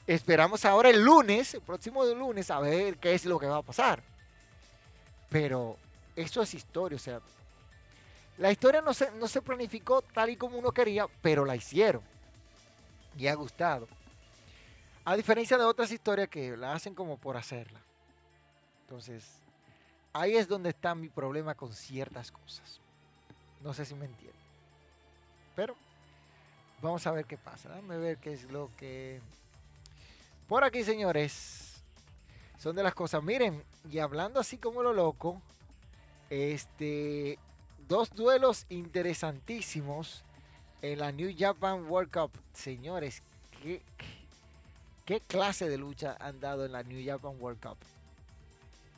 Esperamos 0.06 0.64
ahora 0.64 0.90
el 0.90 1.02
lunes, 1.02 1.54
el 1.54 1.62
próximo 1.62 2.04
lunes, 2.04 2.50
a 2.50 2.60
ver 2.60 2.98
qué 2.98 3.14
es 3.14 3.24
lo 3.24 3.38
que 3.38 3.46
va 3.46 3.56
a 3.58 3.62
pasar. 3.62 4.02
Pero 5.30 5.76
eso 6.14 6.42
es 6.42 6.54
historia, 6.54 6.96
o 6.96 6.98
sea, 6.98 7.20
la 8.36 8.50
historia 8.50 8.82
no 8.82 8.92
se, 8.92 9.10
no 9.12 9.26
se 9.28 9.40
planificó 9.40 10.02
tal 10.02 10.30
y 10.30 10.36
como 10.36 10.58
uno 10.58 10.72
quería, 10.72 11.06
pero 11.22 11.44
la 11.44 11.56
hicieron. 11.56 12.02
Y 13.16 13.28
ha 13.28 13.34
gustado. 13.34 13.88
A 15.04 15.16
diferencia 15.16 15.58
de 15.58 15.64
otras 15.64 15.90
historias 15.90 16.28
que 16.28 16.56
la 16.56 16.72
hacen 16.72 16.94
como 16.94 17.18
por 17.18 17.36
hacerla. 17.36 17.80
Entonces, 18.82 19.24
ahí 20.12 20.36
es 20.36 20.48
donde 20.48 20.70
está 20.70 20.94
mi 20.94 21.08
problema 21.08 21.54
con 21.54 21.72
ciertas 21.72 22.30
cosas. 22.30 22.80
No 23.62 23.74
sé 23.74 23.84
si 23.84 23.94
me 23.94 24.06
entienden. 24.06 24.34
Pero 25.54 25.76
vamos 26.80 27.06
a 27.06 27.12
ver 27.12 27.26
qué 27.26 27.36
pasa. 27.36 27.68
Déjame 27.68 27.98
ver 27.98 28.18
qué 28.18 28.32
es 28.32 28.50
lo 28.50 28.70
que 28.76 29.20
por 30.48 30.62
aquí, 30.62 30.84
señores, 30.84 31.82
son 32.58 32.76
de 32.76 32.82
las 32.82 32.94
cosas. 32.94 33.22
Miren, 33.22 33.64
y 33.90 33.98
hablando 33.98 34.40
así 34.40 34.58
como 34.58 34.82
lo 34.82 34.92
loco, 34.92 35.40
este, 36.28 37.38
dos 37.88 38.10
duelos 38.10 38.66
interesantísimos 38.68 40.22
en 40.82 40.98
la 40.98 41.12
New 41.12 41.34
Japan 41.36 41.86
World 41.86 42.12
Cup. 42.12 42.30
Señores, 42.52 43.22
¿qué, 43.62 43.80
qué, 45.04 45.20
clase 45.20 45.68
de 45.68 45.78
lucha 45.78 46.16
han 46.20 46.40
dado 46.40 46.64
en 46.64 46.72
la 46.72 46.82
New 46.82 47.04
Japan 47.04 47.36
World 47.38 47.60
Cup? 47.60 47.78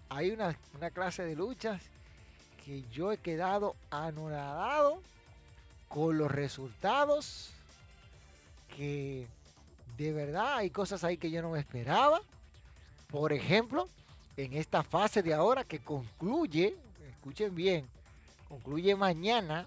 Hay 0.09 0.31
una, 0.31 0.57
una 0.77 0.91
clase 0.91 1.25
de 1.25 1.35
luchas 1.35 1.83
que 2.65 2.85
yo 2.93 3.13
he 3.13 3.19
quedado 3.19 3.75
anonadado 3.91 5.01
con 5.89 6.19
los 6.19 6.31
resultados 6.31 7.53
que 8.77 9.27
de 9.97 10.13
verdad 10.13 10.57
hay 10.57 10.71
cosas 10.71 11.05
ahí 11.05 11.17
que 11.17 11.31
yo 11.31 11.43
no 11.43 11.51
me 11.51 11.61
esperaba. 11.61 12.21
Por 13.09 13.33
ejemplo, 13.33 13.89
en 14.37 14.53
esta 14.53 14.83
fase 14.83 15.23
de 15.23 15.33
ahora 15.33 15.65
que 15.65 15.79
concluye, 15.79 16.77
escuchen 17.09 17.55
bien, 17.55 17.87
concluye 18.49 18.95
mañana, 18.95 19.67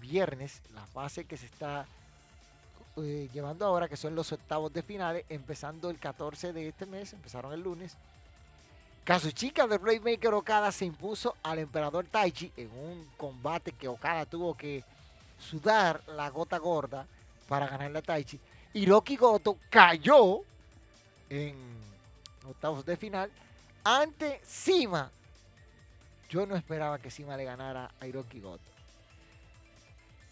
viernes, 0.00 0.62
la 0.74 0.86
fase 0.86 1.24
que 1.24 1.36
se 1.36 1.46
está 1.46 1.86
eh, 3.02 3.28
llevando 3.32 3.64
ahora, 3.66 3.88
que 3.88 3.96
son 3.96 4.14
los 4.14 4.32
octavos 4.32 4.72
de 4.72 4.82
finales, 4.82 5.24
empezando 5.28 5.90
el 5.90 5.98
14 5.98 6.52
de 6.52 6.68
este 6.68 6.86
mes, 6.86 7.12
empezaron 7.12 7.52
el 7.52 7.62
lunes. 7.62 7.96
Kazuchika 9.04 9.66
de 9.66 9.78
Rainmaker 9.78 10.34
Okada 10.34 10.70
se 10.70 10.84
impuso 10.84 11.34
al 11.42 11.58
emperador 11.58 12.04
Taichi 12.06 12.52
en 12.56 12.70
un 12.70 13.08
combate 13.16 13.72
que 13.72 13.88
Okada 13.88 14.26
tuvo 14.26 14.54
que 14.54 14.84
sudar 15.38 16.02
la 16.08 16.28
gota 16.28 16.58
gorda 16.58 17.06
para 17.48 17.66
ganarle 17.68 18.00
a 18.00 18.02
Taichi. 18.02 18.38
Hiroki 18.74 19.16
Goto 19.16 19.56
cayó 19.70 20.40
en 21.30 21.56
octavos 22.46 22.84
de 22.84 22.96
final 22.96 23.30
ante 23.82 24.40
Sima. 24.44 25.10
Yo 26.28 26.44
no 26.44 26.54
esperaba 26.54 26.98
que 26.98 27.10
Sima 27.10 27.36
le 27.36 27.44
ganara 27.44 27.90
a 27.98 28.06
Hiroki 28.06 28.40
Goto. 28.40 28.77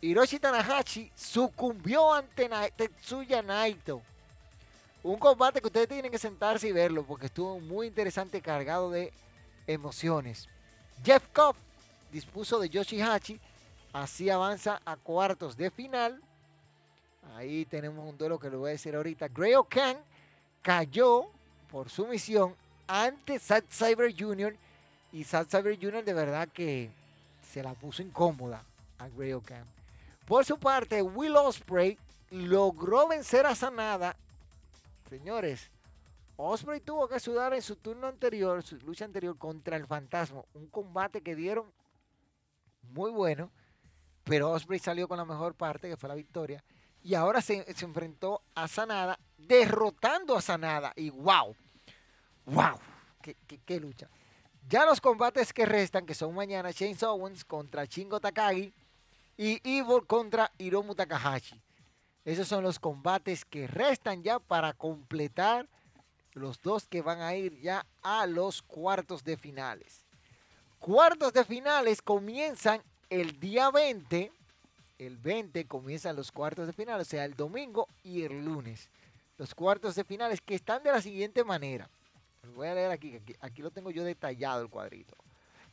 Hiroshi 0.07 0.39
Tanahashi 0.39 1.11
sucumbió 1.17 2.15
ante 2.15 2.49
Tetsuya 2.77 3.43
Naito. 3.43 4.01
Un 5.03 5.19
combate 5.19 5.61
que 5.61 5.67
ustedes 5.67 5.89
tienen 5.89 6.13
que 6.13 6.19
sentarse 6.19 6.69
y 6.69 6.73
verlo 6.73 7.03
porque 7.03 7.27
estuvo 7.27 7.59
muy 7.59 7.89
interesante, 7.89 8.41
cargado 8.41 8.91
de 8.91 9.13
emociones. 9.67 10.49
Jeff 11.05 11.25
Cobb 11.33 11.57
dispuso 12.13 12.61
de 12.61 12.69
Yoshihachi, 12.69 13.41
así 13.93 14.31
avanza 14.31 14.81
a 14.85 14.97
cuartos 14.97 15.57
de 15.57 15.71
final. 15.73 16.23
Ahí 17.35 17.65
tenemos 17.65 18.09
un 18.09 18.17
duelo 18.17 18.39
que 18.39 18.49
lo 18.49 18.61
voy 18.61 18.69
a 18.69 18.73
decir 18.73 18.95
ahorita. 18.95 19.27
Gray 19.27 19.55
O'Kan 19.55 19.97
cayó 20.63 21.27
por 21.71 21.91
su 21.91 22.07
misión 22.07 22.55
ante 22.87 23.41
Sad 23.41 23.65
Cyber 23.71 24.15
Jr. 24.17 24.55
Y 25.13 25.25
Sad 25.25 25.47
Cyber 25.49 25.77
Jr. 25.77 26.05
de 26.05 26.15
verdad 26.15 26.49
que 26.49 26.91
se 27.53 27.61
la 27.61 27.75
puso 27.75 28.03
incómoda 28.03 28.63
a 28.99 29.09
Gray 29.09 29.33
O'Kan. 29.33 29.76
Por 30.27 30.45
su 30.45 30.59
parte, 30.59 31.03
Will 31.03 31.37
Osprey 31.37 31.97
logró 32.31 33.07
vencer 33.07 33.47
a 33.47 33.55
Sanada. 33.55 34.17
Señores, 35.09 35.71
Osprey 36.37 36.81
tuvo 36.81 37.09
que 37.09 37.21
sudar 37.21 37.55
en 37.55 37.63
su 37.63 37.77
turno 37.77 38.09
anterior, 38.09 38.63
su 38.65 38.77
lucha 38.79 39.05
anterior 39.05 39.39
contra 39.39 39.77
el 39.77 39.87
Fantasma. 39.87 40.43
Un 40.55 40.67
combate 40.67 41.23
que 41.23 41.37
dieron 41.37 41.73
muy 42.91 43.13
bueno, 43.13 43.53
pero 44.25 44.51
Osprey 44.51 44.81
salió 44.81 45.07
con 45.07 45.17
la 45.17 45.25
mejor 45.25 45.55
parte, 45.55 45.89
que 45.89 45.97
fue 45.97 46.09
la 46.09 46.17
victoria. 46.17 46.63
Y 47.05 47.15
ahora 47.15 47.41
se, 47.41 47.65
enfrentó 47.81 48.43
a 48.57 48.67
Sanada, 48.67 49.21
derrotando 49.39 50.37
a 50.37 50.43
Sanada. 50.43 50.93
Y 50.97 51.11
wow, 51.11 51.55
wow, 52.47 52.81
qué, 53.23 53.81
lucha. 53.81 54.11
Ya 54.69 54.85
los 54.85 55.01
combates 55.01 55.53
que 55.53 55.67
restan, 55.67 56.05
que 56.05 56.15
son 56.15 56.35
mañana, 56.35 56.73
Shane 56.73 56.97
Owens 57.03 57.45
contra 57.45 57.85
Shingo 57.85 58.19
Takagi 58.19 58.75
y 59.37 59.61
Evil 59.65 60.07
contra 60.07 60.51
Hiromu 60.59 60.95
Takahashi. 60.95 61.61
Esos 62.25 62.49
son 62.49 62.65
los 62.65 62.79
combates 62.79 63.45
que 63.45 63.67
restan 63.67 64.23
ya 64.23 64.39
para 64.39 64.73
completar 64.73 65.69
los 66.33 66.61
dos 66.61 66.87
que 66.89 67.03
van 67.03 67.21
a 67.21 67.35
ir 67.35 67.61
ya 67.61 67.87
a 68.03 68.27
los 68.27 68.63
cuartos 68.63 69.25
de 69.25 69.37
finales. 69.37 70.05
Cuartos 70.79 71.33
de 71.33 71.45
finales 71.45 72.03
comienzan 72.03 72.83
el 73.11 73.39
día 73.39 73.71
20. 73.71 74.33
El 74.99 75.19
20 75.19 75.67
comienzan 75.67 76.17
los 76.17 76.33
cuartos 76.33 76.67
de 76.67 76.73
finales, 76.73 77.07
o 77.07 77.11
sea, 77.11 77.25
el 77.25 77.35
domingo 77.35 77.89
y 78.03 78.23
el 78.23 78.45
lunes. 78.45 78.89
Los 79.39 79.55
cuartos 79.55 79.95
de 79.95 80.05
finales 80.05 80.41
que 80.41 80.55
están 80.55 80.83
de 80.83 80.91
la 80.91 81.03
siguiente 81.03 81.45
manera. 81.45 81.89
voy 82.55 82.69
a 82.69 82.75
leer 82.75 82.91
aquí, 82.91 83.15
aquí, 83.15 83.37
aquí 83.41 83.63
lo 83.63 83.71
tengo 83.71 83.91
yo 83.91 84.05
detallado 84.05 84.63
el 84.63 84.69
cuadrito. 84.69 85.15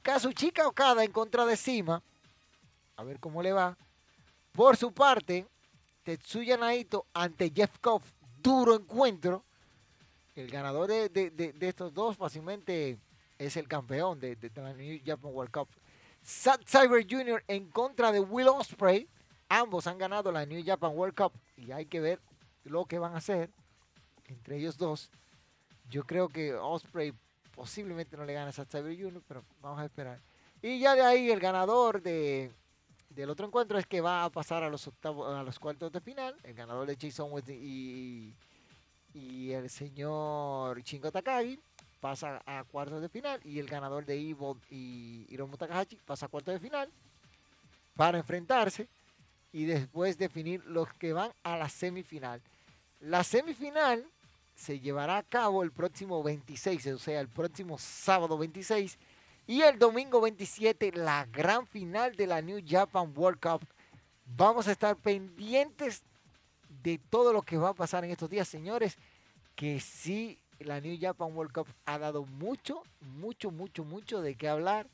Kazuchika 0.01 0.67
Okada 0.67 1.03
en 1.03 1.11
contra 1.11 1.45
de 1.45 1.55
Sima 1.55 2.03
a 2.95 3.03
ver 3.03 3.19
cómo 3.19 3.41
le 3.41 3.53
va. 3.53 3.77
Por 4.51 4.77
su 4.77 4.91
parte, 4.91 5.47
Tetsuya 6.03 6.57
Naito 6.57 7.07
ante 7.13 7.51
Jeff 7.53 7.79
Koff, 7.79 8.03
duro 8.41 8.75
encuentro. 8.75 9.43
El 10.35 10.49
ganador 10.49 10.87
de, 10.87 11.53
estos 11.61 11.93
dos 11.93 12.17
fácilmente 12.17 12.97
es 13.37 13.57
el 13.57 13.67
campeón 13.67 14.19
de, 14.19 14.37
la 14.55 14.73
New 14.73 14.99
Japan 15.05 15.31
World 15.33 15.51
Cup. 15.51 15.69
Cyber 16.23 17.05
Jr. 17.09 17.43
en 17.47 17.69
contra 17.69 18.11
de 18.11 18.19
Will 18.19 18.47
Osprey. 18.47 19.07
Ambos 19.49 19.87
han 19.87 19.97
ganado 19.97 20.31
la 20.31 20.45
New 20.45 20.63
Japan 20.65 20.91
World 20.95 21.15
Cup 21.15 21.33
y 21.57 21.71
hay 21.71 21.85
que 21.85 21.99
ver 21.99 22.19
lo 22.63 22.85
que 22.85 22.97
van 22.97 23.13
a 23.13 23.17
hacer 23.17 23.49
entre 24.27 24.57
ellos 24.57 24.77
dos. 24.77 25.09
Yo 25.89 26.03
creo 26.03 26.29
que 26.29 26.53
Osprey 26.55 27.13
posiblemente 27.55 28.17
no 28.17 28.25
le 28.25 28.33
gane 28.33 28.49
a 28.49 28.65
Cyber 28.65 28.97
Jr., 28.97 29.21
pero 29.27 29.43
vamos 29.61 29.79
a 29.79 29.85
esperar. 29.85 30.19
Y 30.61 30.79
ya 30.79 30.95
de 30.95 31.01
ahí 31.01 31.29
el 31.29 31.39
ganador 31.39 32.01
de 32.01 32.51
del 33.15 33.29
otro 33.29 33.47
encuentro 33.47 33.77
es 33.77 33.85
que 33.85 34.01
va 34.01 34.23
a 34.23 34.29
pasar 34.29 34.63
a 34.63 34.69
los 34.69 34.87
octavos, 34.87 35.33
a 35.35 35.43
los 35.43 35.59
cuartos 35.59 35.91
de 35.91 36.01
final, 36.01 36.35
el 36.43 36.53
ganador 36.53 36.87
de 36.87 36.97
Jason 36.99 37.31
West 37.31 37.49
y, 37.49 38.33
y 39.13 39.51
el 39.51 39.69
señor 39.69 40.81
Shingo 40.81 41.11
Takagi 41.11 41.59
pasa 42.03 42.41
a 42.45 42.65
cuartos 42.65 43.01
de 43.01 43.07
final 43.07 43.39
y 43.45 43.59
el 43.59 43.67
ganador 43.67 44.05
de 44.05 44.15
Evil 44.15 44.57
y 44.69 45.25
Hiromu 45.29 45.55
Takahashi 45.55 45.95
pasa 46.05 46.25
a 46.25 46.29
cuartos 46.29 46.53
de 46.53 46.59
final 46.59 46.91
para 47.95 48.17
enfrentarse 48.17 48.89
y 49.53 49.63
después 49.63 50.17
definir 50.17 50.65
los 50.65 50.91
que 50.95 51.13
van 51.13 51.31
a 51.43 51.55
la 51.55 51.69
semifinal. 51.69 52.41
La 52.99 53.23
semifinal 53.23 54.05
se 54.53 54.81
llevará 54.81 55.17
a 55.17 55.23
cabo 55.23 55.63
el 55.63 55.71
próximo 55.71 56.21
26, 56.21 56.87
o 56.87 56.99
sea, 56.99 57.21
el 57.21 57.29
próximo 57.29 57.77
sábado 57.77 58.37
26 58.37 58.97
y 59.45 59.61
el 59.61 59.77
domingo 59.77 60.21
27, 60.21 60.93
la 60.93 61.25
gran 61.25 61.67
final 61.67 62.15
de 62.15 62.27
la 62.27 62.41
New 62.41 62.61
Japan 62.65 63.13
World 63.15 63.39
Cup. 63.39 63.67
Vamos 64.25 64.67
a 64.67 64.71
estar 64.71 64.95
pendientes 64.95 66.03
de 66.81 66.97
todo 67.09 67.33
lo 67.33 67.41
que 67.41 67.57
va 67.57 67.69
a 67.69 67.73
pasar 67.73 68.05
en 68.05 68.11
estos 68.11 68.29
días, 68.29 68.47
señores. 68.47 68.97
Que 69.55 69.81
sí, 69.81 70.39
la 70.59 70.79
New 70.79 70.97
Japan 70.99 71.35
World 71.35 71.51
Cup 71.51 71.67
ha 71.85 71.99
dado 71.99 72.25
mucho, 72.25 72.83
mucho, 73.01 73.51
mucho, 73.51 73.83
mucho 73.83 74.21
de 74.21 74.35
qué 74.35 74.47
hablar. 74.47 74.87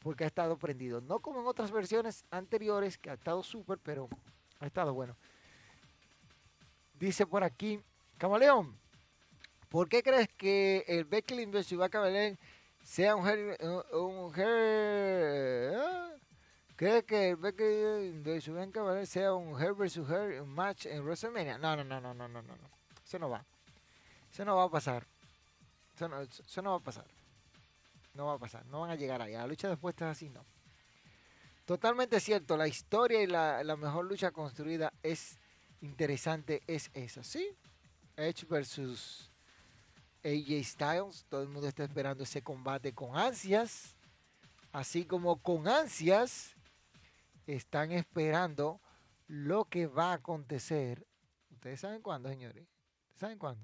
Porque 0.00 0.24
ha 0.24 0.28
estado 0.28 0.58
prendido. 0.58 1.00
No 1.00 1.20
como 1.20 1.40
en 1.40 1.46
otras 1.46 1.70
versiones 1.70 2.24
anteriores, 2.30 2.98
que 2.98 3.10
ha 3.10 3.14
estado 3.14 3.42
súper, 3.42 3.78
pero 3.78 4.08
ha 4.60 4.66
estado 4.66 4.92
bueno. 4.92 5.16
Dice 7.00 7.26
por 7.26 7.42
aquí, 7.42 7.80
Camaleón, 8.18 8.76
¿por 9.68 9.88
qué 9.88 10.02
crees 10.02 10.28
que 10.36 10.84
el 10.86 11.04
Becky 11.04 11.34
Lynch. 11.34 11.72
Ibaka 11.72 12.00
sea 12.88 13.14
un 13.14 13.28
Her, 13.28 13.58
un 13.92 14.32
¿eh? 14.34 15.76
¿Cree 16.74 17.04
que 17.04 17.34
Becky 17.34 18.22
de 18.22 18.40
su 18.40 18.54
sea 19.04 19.34
un 19.34 19.60
Her 19.60 19.74
versus 19.74 20.08
Her 20.08 20.42
match 20.44 20.86
en 20.86 21.04
WrestleMania? 21.04 21.58
No, 21.58 21.76
no, 21.76 21.84
no, 21.84 22.00
no, 22.00 22.14
no, 22.14 22.28
no, 22.28 22.42
no. 22.42 22.54
Eso 23.04 23.18
no 23.18 23.28
va. 23.28 23.44
Eso 24.32 24.44
no 24.44 24.56
va 24.56 24.64
a 24.64 24.70
pasar. 24.70 25.06
Eso 25.94 26.08
no, 26.08 26.22
eso 26.22 26.62
no 26.62 26.70
va 26.70 26.76
a 26.78 26.80
pasar. 26.80 27.04
No 28.14 28.26
va 28.26 28.34
a 28.34 28.38
pasar. 28.38 28.64
No 28.66 28.80
van 28.80 28.90
a 28.90 28.96
llegar 28.96 29.20
ahí. 29.20 29.34
La 29.34 29.46
lucha 29.46 29.68
después 29.68 29.92
está 29.92 30.10
así, 30.10 30.30
no. 30.30 30.46
Totalmente 31.66 32.18
cierto. 32.20 32.56
La 32.56 32.68
historia 32.68 33.22
y 33.22 33.26
la, 33.26 33.62
la 33.64 33.76
mejor 33.76 34.06
lucha 34.06 34.30
construida 34.30 34.94
es 35.02 35.38
interesante. 35.82 36.62
Es 36.66 36.90
esa, 36.94 37.22
¿sí? 37.22 37.54
Edge 38.16 38.46
versus 38.48 39.27
AJ 40.24 40.64
Styles. 40.64 41.26
Todo 41.28 41.42
el 41.42 41.48
mundo 41.48 41.68
está 41.68 41.84
esperando 41.84 42.24
ese 42.24 42.42
combate 42.42 42.92
con 42.92 43.16
ansias. 43.16 43.96
Así 44.72 45.04
como 45.04 45.36
con 45.42 45.68
ansias 45.68 46.54
están 47.46 47.92
esperando 47.92 48.80
lo 49.26 49.64
que 49.64 49.86
va 49.86 50.12
a 50.12 50.14
acontecer. 50.14 51.06
¿Ustedes 51.50 51.80
saben 51.80 52.02
cuándo, 52.02 52.28
señores? 52.28 52.66
¿Saben 53.16 53.38
cuándo? 53.38 53.62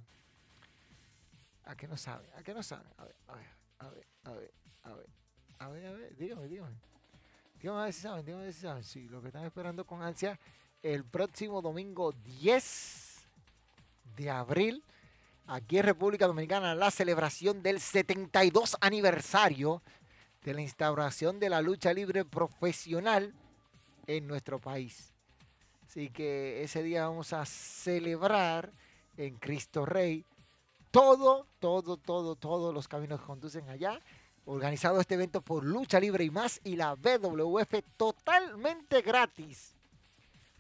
¿A 1.65 1.77
qué 1.77 1.87
no 1.87 1.97
saben? 1.97 2.29
¿A 2.37 2.43
qué 2.43 2.55
no 2.55 2.63
saben? 2.63 2.87
A 2.97 3.05
ver, 3.05 3.17
a 3.27 3.35
ver, 3.37 3.47
a 3.79 3.91
ver, 3.91 4.07
a 4.25 4.33
ver, 4.33 4.55
a 4.83 4.95
ver, 4.95 5.09
a 5.59 5.69
ver, 5.69 5.87
a 5.87 5.93
ver, 5.93 6.17
dígame, 6.17 6.49
dígame. 6.49 6.77
Dígame 7.61 7.81
a 7.81 7.85
ver 7.85 7.93
si 7.93 8.01
saben, 8.01 8.25
dígame 8.25 8.43
a 8.43 8.47
ver 8.47 8.55
si 8.55 8.61
saben. 8.61 8.85
Sí, 8.85 9.09
lo 9.09 9.21
que 9.21 9.29
están 9.29 9.45
esperando 9.45 9.87
con 9.87 10.03
ansia 10.03 10.39
el 10.83 11.05
próximo 11.05 11.63
domingo 11.63 12.13
10 12.13 13.29
de 14.17 14.31
abril 14.31 14.85
aquí 15.47 15.79
en 15.79 15.85
República 15.85 16.27
Dominicana 16.27 16.75
la 16.75 16.91
celebración 16.91 17.63
del 17.63 17.81
72 17.81 18.77
aniversario 18.81 19.83
de 20.43 20.55
la 20.55 20.61
instauración 20.61 21.41
de 21.41 21.51
la 21.51 21.63
lucha 21.63 21.93
libre 21.93 22.25
profesional 22.25 23.35
en 24.07 24.27
nuestro 24.27 24.59
país. 24.59 25.13
Así 25.87 26.11
que 26.11 26.63
ese 26.63 26.83
día 26.83 27.09
vamos 27.09 27.33
a 27.33 27.47
celebrar 27.47 28.73
en 29.17 29.37
Cristo 29.37 29.87
Rey 29.87 30.25
todo, 30.91 31.47
todo, 31.61 31.97
todo, 31.97 32.37
todos 32.37 32.75
los 32.75 32.89
caminos 32.89 33.21
que 33.21 33.27
conducen 33.27 33.69
allá. 33.69 34.01
Organizado 34.47 35.01
este 35.01 35.15
evento 35.15 35.41
por 35.41 35.65
Lucha 35.65 35.99
Libre 35.99 36.25
y 36.25 36.31
más 36.31 36.61
y 36.65 36.77
la 36.77 36.95
WWF 36.95 37.83
totalmente 37.97 39.01
gratis. 39.01 39.75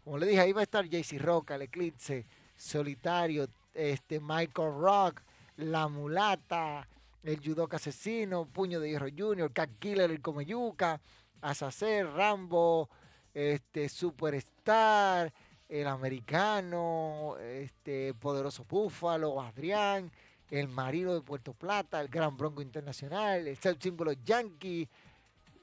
Como 0.03 0.19
le 0.19 0.27
dije, 0.27 0.41
ahí 0.41 0.53
va 0.53 0.61
a 0.61 0.65
estar 0.65 0.87
JC 0.87 1.19
Roca, 1.19 1.55
el 1.55 1.63
Eclipse, 1.63 2.25
Solitario, 2.57 3.49
este 3.75 4.21
Michael 4.21 4.73
Rock, 4.79 5.23
La 5.57 5.89
Mulata, 5.89 6.89
el 7.23 7.41
Judoka 7.45 7.77
Asesino, 7.77 8.47
Puño 8.47 8.81
de 8.81 8.91
Hierro 8.91 9.09
Junior, 9.17 9.53
Cat 9.53 9.71
Killer, 9.79 10.11
el 10.11 10.21
Comeyuca, 10.21 11.01
Asacer, 11.41 12.07
Rambo, 12.07 12.89
este 13.33 13.89
Superstar, 13.89 15.33
el 15.69 15.87
Americano, 15.87 17.37
este 17.39 18.15
Poderoso 18.15 18.65
Búfalo, 18.65 19.41
Adrián, 19.41 20.11
el 20.51 20.69
Marino 20.69 21.15
de 21.15 21.23
Puerto 21.23 21.53
Plata, 21.53 22.01
el 22.01 22.09
Gran 22.09 22.37
Bronco 22.37 22.63
Internacional, 22.63 23.49
el 23.49 23.59
símbolo 23.81 24.13
Yankee, 24.13 24.89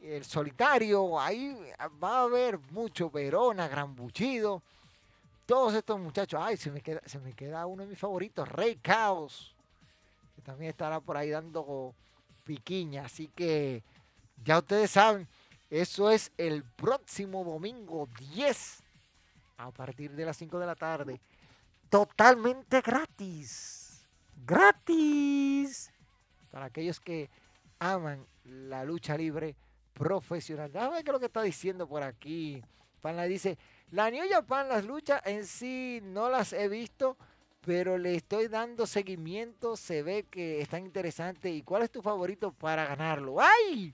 el 0.01 0.26
Solitario, 0.26 1.20
ahí 1.20 1.55
va 2.03 2.20
a 2.20 2.24
haber 2.24 2.57
mucho 2.72 3.09
Verona, 3.09 3.68
Gran 3.68 3.95
Buchido, 3.95 4.64
todos 5.46 5.74
estos 5.74 6.00
muchachos, 6.00 6.39
ay, 6.42 6.58
se 6.58 6.72
me 6.72 6.82
queda, 6.82 7.02
se 7.06 7.20
me 7.20 7.34
queda 7.34 7.66
uno 7.66 7.84
de 7.84 7.89
mis 7.89 8.00
favoritos, 8.00 8.48
Rey 8.48 8.76
Caos, 8.78 9.56
que 10.36 10.42
también 10.42 10.70
estará 10.70 11.00
por 11.00 11.18
ahí 11.18 11.30
dando 11.30 11.94
piquiña, 12.44 13.06
así 13.06 13.28
que 13.28 13.84
ya 14.44 14.60
ustedes 14.60 14.92
saben, 14.92 15.28
eso 15.70 16.12
es 16.12 16.32
el 16.38 16.64
próximo 16.64 17.44
domingo 17.44 18.10
10 18.34 18.84
a 19.58 19.72
partir 19.72 20.12
de 20.12 20.26
las 20.26 20.38
5 20.38 20.60
de 20.60 20.66
la 20.66 20.76
tarde. 20.76 21.22
Totalmente 21.89 22.82
gratis. 22.82 24.08
Gratis. 24.46 25.92
Para 26.50 26.66
aquellos 26.66 27.00
que 27.00 27.30
aman 27.80 28.26
la 28.44 28.84
lucha 28.84 29.18
libre 29.18 29.56
profesional. 29.94 30.72
Déjame 30.72 30.96
ver 30.96 31.04
qué 31.04 31.12
es 31.12 31.14
lo 31.14 31.20
que 31.20 31.26
está 31.28 31.42
diciendo 31.42 31.88
por 31.88 32.04
aquí. 32.04 32.64
Panla 33.02 33.24
dice, 33.24 33.58
la 33.92 34.10
New 34.10 34.24
Japan, 34.30 34.70
las 34.70 34.86
luchas 34.86 35.22
en 35.26 35.46
sí 35.46 36.00
no 36.02 36.30
las 36.30 36.54
he 36.54 36.70
visto, 36.70 37.18
pero 37.66 37.98
le 37.98 38.16
estoy 38.16 38.48
dando 38.48 38.88
seguimiento. 38.88 39.76
Se 39.76 40.02
ve 40.02 40.24
que 40.24 40.62
están 40.62 40.86
interesantes. 40.86 41.54
¿Y 41.54 41.62
cuál 41.62 41.84
es 41.84 41.92
tu 41.92 42.02
favorito 42.02 42.52
para 42.54 42.86
ganarlo? 42.86 43.36
¡Ay! 43.39 43.94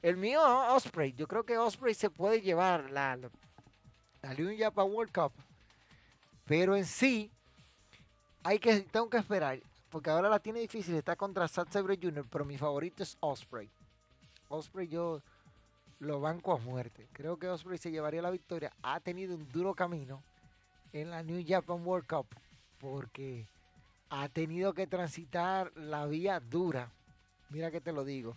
El 0.00 0.16
mío, 0.16 0.40
Osprey. 0.72 1.12
Yo 1.14 1.26
creo 1.26 1.44
que 1.44 1.58
Osprey 1.58 1.94
se 1.94 2.10
puede 2.10 2.42
llevar 2.42 2.90
la, 2.90 3.18
la 4.22 4.34
New 4.34 4.56
Japan 4.56 4.90
World 4.90 5.12
Cup. 5.12 5.32
Pero 6.46 6.76
en 6.76 6.84
sí, 6.84 7.30
hay 8.44 8.60
que, 8.60 8.80
tengo 8.82 9.10
que 9.10 9.18
esperar. 9.18 9.60
Porque 9.90 10.10
ahora 10.10 10.28
la 10.28 10.38
tiene 10.38 10.60
difícil. 10.60 10.94
Está 10.94 11.16
contra 11.16 11.48
Zack 11.48 11.72
Jr. 11.72 12.24
Pero 12.30 12.44
mi 12.44 12.56
favorito 12.56 13.02
es 13.02 13.16
Osprey. 13.20 13.68
Osprey 14.48 14.86
yo 14.86 15.20
lo 16.04 16.20
banco 16.20 16.52
a 16.52 16.58
muerte. 16.58 17.08
Creo 17.12 17.38
que 17.38 17.48
Osprey 17.48 17.78
se 17.78 17.90
llevaría 17.90 18.22
la 18.22 18.30
victoria. 18.30 18.72
Ha 18.82 19.00
tenido 19.00 19.34
un 19.34 19.48
duro 19.48 19.74
camino 19.74 20.22
en 20.92 21.10
la 21.10 21.22
New 21.22 21.44
Japan 21.46 21.86
World 21.86 22.06
Cup. 22.06 22.26
Porque 22.78 23.46
ha 24.10 24.28
tenido 24.28 24.74
que 24.74 24.86
transitar 24.86 25.72
la 25.76 26.06
vía 26.06 26.40
dura. 26.40 26.90
Mira 27.50 27.70
que 27.70 27.80
te 27.80 27.92
lo 27.92 28.04
digo. 28.04 28.36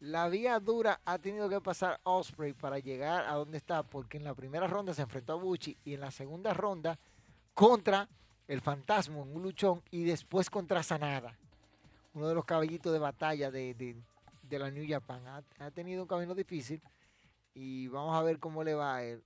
La 0.00 0.28
vía 0.28 0.58
dura 0.58 1.00
ha 1.04 1.18
tenido 1.18 1.48
que 1.50 1.60
pasar 1.60 2.00
Osprey 2.04 2.54
para 2.54 2.78
llegar 2.78 3.26
a 3.26 3.34
donde 3.34 3.58
está, 3.58 3.82
porque 3.82 4.16
en 4.16 4.24
la 4.24 4.34
primera 4.34 4.66
ronda 4.66 4.94
se 4.94 5.02
enfrentó 5.02 5.34
a 5.34 5.36
Bucci 5.36 5.76
y 5.84 5.92
en 5.92 6.00
la 6.00 6.10
segunda 6.10 6.54
ronda 6.54 6.98
contra 7.52 8.08
el 8.48 8.62
Fantasma 8.62 9.20
en 9.20 9.36
un 9.36 9.42
luchón 9.42 9.82
y 9.90 10.04
después 10.04 10.48
contra 10.48 10.82
Sanada, 10.82 11.36
uno 12.14 12.28
de 12.28 12.34
los 12.34 12.46
caballitos 12.46 12.92
de 12.92 12.98
batalla 12.98 13.50
de, 13.50 13.94
la 14.48 14.70
New 14.70 14.86
Japan. 14.88 15.22
Ha, 15.58 15.70
tenido 15.70 16.02
un 16.02 16.08
camino 16.08 16.34
difícil 16.34 16.80
y 17.60 17.88
vamos 17.88 18.16
a 18.16 18.22
ver 18.22 18.38
cómo 18.38 18.64
le 18.64 18.72
va 18.72 18.96
a 18.96 19.04
él. 19.04 19.22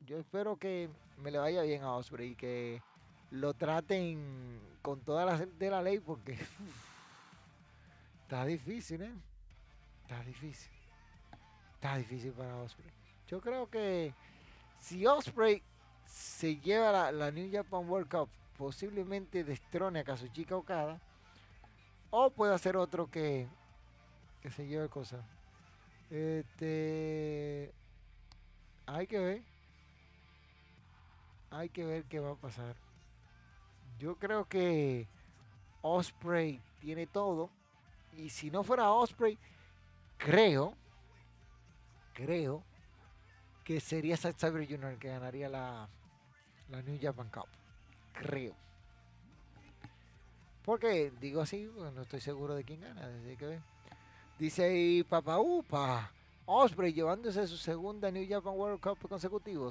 Yo 0.00 0.18
espero 0.18 0.58
que 0.58 0.90
me 1.16 1.30
le 1.30 1.38
vaya 1.38 1.62
bien 1.62 1.82
a 1.82 1.94
Osprey 1.94 2.32
y 2.32 2.34
que 2.34 2.82
lo 3.30 3.54
traten 3.54 4.60
con 4.82 5.00
todas 5.00 5.24
las 5.24 5.58
de 5.58 5.70
la 5.70 5.80
ley 5.80 5.98
porque 5.98 6.32
está 8.22 8.44
difícil, 8.44 9.00
¿eh? 9.00 9.14
Está 10.02 10.22
difícil. 10.22 10.70
Está 11.72 11.96
difícil 11.96 12.32
para 12.32 12.56
Osprey. 12.56 12.90
Yo 13.26 13.40
creo 13.40 13.70
que 13.70 14.12
si 14.78 15.06
Osprey 15.06 15.62
se 16.04 16.58
lleva 16.58 17.10
la, 17.10 17.30
New 17.30 17.50
Japan 17.50 17.88
World 17.88 18.10
Cup, 18.10 18.28
posiblemente 18.58 19.44
destrone 19.44 20.00
a 20.00 20.04
Kazuchika 20.04 20.56
Okada. 20.56 21.00
O 22.10 22.28
puede 22.28 22.52
hacer 22.52 22.76
otro 22.76 23.10
que, 23.10 23.48
que 24.42 24.50
se 24.50 24.66
lleve 24.66 24.90
cosas. 24.90 25.24
Este. 26.12 27.72
Hay 28.84 29.06
que 29.06 29.18
ver. 29.18 29.42
Hay 31.50 31.70
que 31.70 31.84
ver 31.84 32.04
qué 32.04 32.20
va 32.20 32.32
a 32.32 32.36
pasar. 32.36 32.76
Yo 33.98 34.16
creo 34.16 34.46
que 34.46 35.08
Osprey 35.80 36.60
tiene 36.80 37.06
todo. 37.06 37.50
Y 38.14 38.28
si 38.28 38.50
no 38.50 38.62
fuera 38.62 38.92
Osprey, 38.92 39.38
creo, 40.18 40.74
creo 42.12 42.62
que 43.64 43.80
sería 43.80 44.18
Zack 44.18 44.36
Sabre 44.36 44.66
Jr. 44.66 44.92
el 44.92 44.98
que 44.98 45.08
ganaría 45.08 45.48
la, 45.48 45.88
New 46.68 46.98
Japan 47.00 47.30
Cup. 47.30 47.48
Creo. 48.12 48.54
Porque 50.62 51.10
digo 51.20 51.40
así, 51.40 51.70
no 51.74 52.02
estoy 52.02 52.20
seguro 52.20 52.54
de 52.54 52.64
quién 52.64 52.82
gana. 52.82 53.08
Desde 53.08 53.36
que 53.38 53.71
Dice 54.42 54.64
ahí 54.64 55.04
Papa 55.04 55.38
Upa. 55.38 56.10
Osprey 56.46 56.92
llevándose 56.92 57.46
su 57.46 57.56
segunda 57.56 58.10
New 58.10 58.26
Japan 58.28 58.54
World 58.56 58.80
Cup 58.80 58.98
consecutivo. 59.08 59.70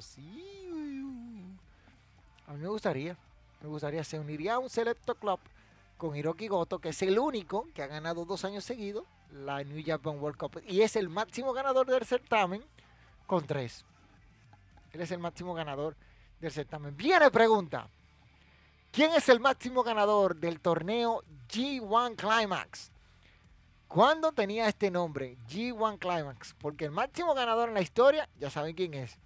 A 2.46 2.52
mí 2.54 2.58
me 2.58 2.68
gustaría. 2.68 3.14
Me 3.60 3.68
gustaría. 3.68 4.02
Se 4.02 4.18
uniría 4.18 4.54
a 4.54 4.58
un 4.58 4.70
selecto 4.70 5.14
club 5.14 5.38
con 5.98 6.16
Hiroki 6.16 6.48
Goto, 6.48 6.78
que 6.78 6.88
es 6.88 7.02
el 7.02 7.18
único 7.18 7.68
que 7.74 7.82
ha 7.82 7.86
ganado 7.86 8.24
dos 8.24 8.46
años 8.46 8.64
seguidos 8.64 9.04
la 9.44 9.62
New 9.62 9.82
Japan 9.84 10.18
World 10.18 10.38
Cup 10.38 10.62
y 10.66 10.80
es 10.80 10.96
el 10.96 11.10
máximo 11.10 11.52
ganador 11.52 11.86
del 11.86 12.06
certamen 12.06 12.64
con 13.26 13.46
tres. 13.46 13.84
Él 14.94 15.02
es 15.02 15.10
el 15.10 15.18
máximo 15.18 15.52
ganador 15.52 15.96
del 16.40 16.50
certamen. 16.50 16.96
Viene 16.96 17.30
pregunta. 17.30 17.90
¿Quién 18.90 19.12
es 19.12 19.28
el 19.28 19.38
máximo 19.38 19.82
ganador 19.82 20.34
del 20.34 20.60
torneo 20.60 21.22
G1 21.50 22.16
Climax? 22.16 22.91
¿Cuándo 23.92 24.32
tenía 24.32 24.68
este 24.68 24.90
nombre? 24.90 25.36
G1 25.48 25.98
Climax. 25.98 26.54
Porque 26.54 26.86
el 26.86 26.90
máximo 26.90 27.34
ganador 27.34 27.68
en 27.68 27.74
la 27.74 27.82
historia, 27.82 28.26
ya 28.38 28.48
saben 28.48 28.74
quién 28.74 28.94
es. 28.94 29.18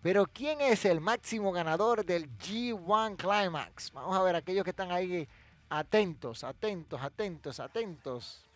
Pero 0.00 0.24
¿quién 0.26 0.62
es 0.62 0.86
el 0.86 1.02
máximo 1.02 1.52
ganador 1.52 2.06
del 2.06 2.30
G1 2.38 3.16
Climax? 3.18 3.92
Vamos 3.92 4.16
a 4.16 4.22
ver 4.22 4.36
aquellos 4.36 4.64
que 4.64 4.70
están 4.70 4.90
ahí 4.90 5.28
atentos, 5.68 6.44
atentos, 6.44 6.98
atentos, 7.02 7.60
atentos. 7.60 8.46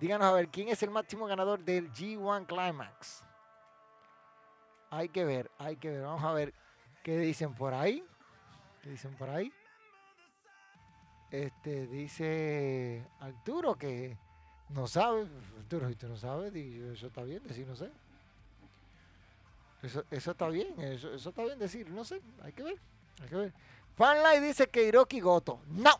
Díganos 0.00 0.26
a 0.26 0.32
ver, 0.32 0.48
¿quién 0.48 0.68
es 0.68 0.82
el 0.82 0.90
máximo 0.90 1.26
ganador 1.26 1.62
del 1.62 1.92
G1 1.92 2.46
Climax? 2.46 3.22
Hay 4.90 5.10
que 5.10 5.24
ver, 5.24 5.48
hay 5.58 5.76
que 5.76 5.90
ver. 5.90 6.02
Vamos 6.02 6.24
a 6.24 6.32
ver 6.32 6.52
qué 7.04 7.18
dicen 7.18 7.54
por 7.54 7.72
ahí. 7.72 8.04
¿Qué 8.82 8.90
dicen 8.90 9.14
por 9.14 9.30
ahí? 9.30 9.52
Este 11.30 11.86
dice 11.86 13.06
Arturo 13.20 13.76
que 13.76 14.18
no 14.74 14.86
sabe. 14.86 15.26
Si 15.68 15.94
tú 15.96 16.08
no 16.08 16.16
sabes, 16.16 16.54
eso 16.54 17.06
está 17.06 17.22
bien 17.22 17.42
decir, 17.46 17.66
no 17.66 17.76
sé. 17.76 17.90
Eso, 19.82 20.04
está 20.10 20.48
bien, 20.48 20.78
eso, 20.80 21.12
eso, 21.14 21.30
está 21.30 21.42
bien 21.42 21.58
decir, 21.58 21.88
no 21.88 22.04
sé, 22.04 22.20
hay 22.42 22.52
que 22.52 22.62
ver, 22.62 22.76
hay 23.22 23.28
que 23.28 23.36
ver. 23.36 23.52
Fanlight 23.96 24.42
dice 24.42 24.68
que 24.68 24.86
Hiroki 24.86 25.20
Goto. 25.20 25.60
No, 25.68 25.92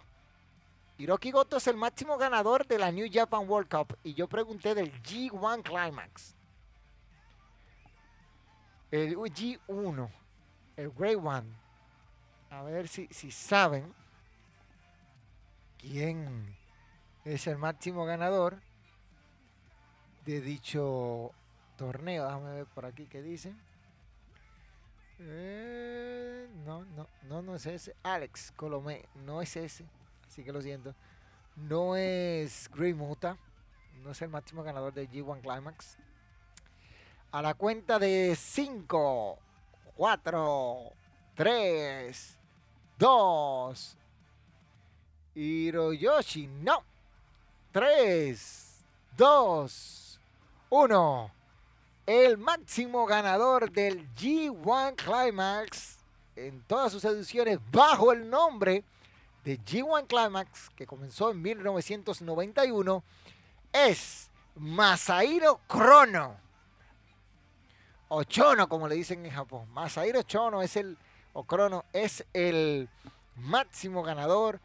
Hiroki 0.99 1.31
Goto 1.31 1.57
es 1.57 1.67
el 1.67 1.77
máximo 1.79 2.19
ganador 2.19 2.67
de 2.67 2.79
la 2.79 2.93
New 2.93 3.09
Japan 3.11 3.49
World 3.49 3.71
Cup 3.71 3.97
y 4.05 4.13
yo 4.13 4.29
pregunté 4.29 4.75
del 4.75 4.93
G1 5.03 5.63
Climax. 5.63 6.35
El 8.91 9.17
G1, 9.17 10.11
el 10.77 10.91
Grey 10.91 11.15
One. 11.15 11.49
A 12.51 12.63
ver 12.65 12.87
si, 12.87 13.07
si 13.07 13.31
saben 13.31 13.95
quién 15.79 16.55
es 17.35 17.47
el 17.47 17.59
máximo 17.59 18.05
ganador 18.05 18.61
de 20.25 20.41
dicho 20.41 21.33
torneo. 21.77 22.25
Déjame 22.25 22.55
ver 22.55 22.67
por 22.67 22.85
aquí 22.87 23.07
qué 23.07 23.23
dice. 23.23 23.55
Eh, 25.19 26.49
no, 26.65 26.85
no, 26.85 27.07
no, 27.29 27.43
no 27.43 27.55
es 27.55 27.67
ese. 27.67 27.95
Alex 28.03 28.53
Colomé, 28.57 29.05
no 29.25 29.43
es 29.43 29.57
ese 29.57 29.87
así 30.31 30.45
que 30.45 30.53
lo 30.53 30.63
siento. 30.63 30.95
No 31.57 31.97
es 31.97 32.71
Grey 32.73 32.95
Muta, 32.95 33.37
no 34.03 34.13
es 34.13 34.23
el 34.23 34.29
máximo 34.29 34.63
ganador 34.63 34.95
de 34.95 35.09
G1 35.09 35.41
Climax. 35.41 35.99
A 37.33 37.43
la 37.43 37.55
cuenta 37.55 37.99
de 37.99 38.35
5, 38.37 39.39
4, 39.97 40.93
3, 41.35 42.39
2. 42.99 43.97
Hiroyoshi, 45.35 46.47
no. 46.47 46.90
3, 47.73 48.85
2, 49.17 50.21
1. 50.71 51.31
el 52.07 52.37
máximo 52.37 53.07
ganador 53.07 53.71
del 53.71 54.13
G1 54.17 54.97
Climax 54.97 55.99
en 56.35 56.63
todas 56.63 56.91
sus 56.91 57.05
ediciones 57.05 57.61
bajo 57.71 58.13
el 58.13 58.29
nombre 58.29 58.83
de 59.45 59.59
G1 59.61 60.07
Climax, 60.09 60.71
que 60.71 60.87
comenzó 60.87 61.31
en 61.31 61.41
1991, 61.41 63.05
es 63.73 64.31
Masahiro 64.57 65.61
Krono. 65.69 66.37
O 68.09 68.25
Chono, 68.25 68.69
como 68.69 68.89
le 68.89 68.97
dicen 68.97 69.25
en 69.25 69.33
Japón. 69.33 69.71
Masahiro 69.73 70.23
Chono 70.23 70.63
es 70.63 70.75
el, 70.75 70.99
o 71.33 71.45
Krono, 71.45 71.85
es 71.93 72.27
el 72.33 72.89
máximo 73.37 74.03
ganador 74.03 74.61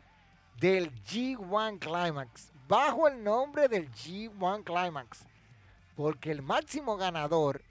del 0.60 0.92
G1 1.04 1.80
Climax, 1.80 2.52
bajo 2.68 3.08
el 3.08 3.24
nombre 3.24 3.68
del 3.68 3.92
G1 3.92 4.64
Climax, 4.64 5.26
porque 5.96 6.32
el 6.32 6.42
máximo 6.42 6.98
ganador 6.98 7.62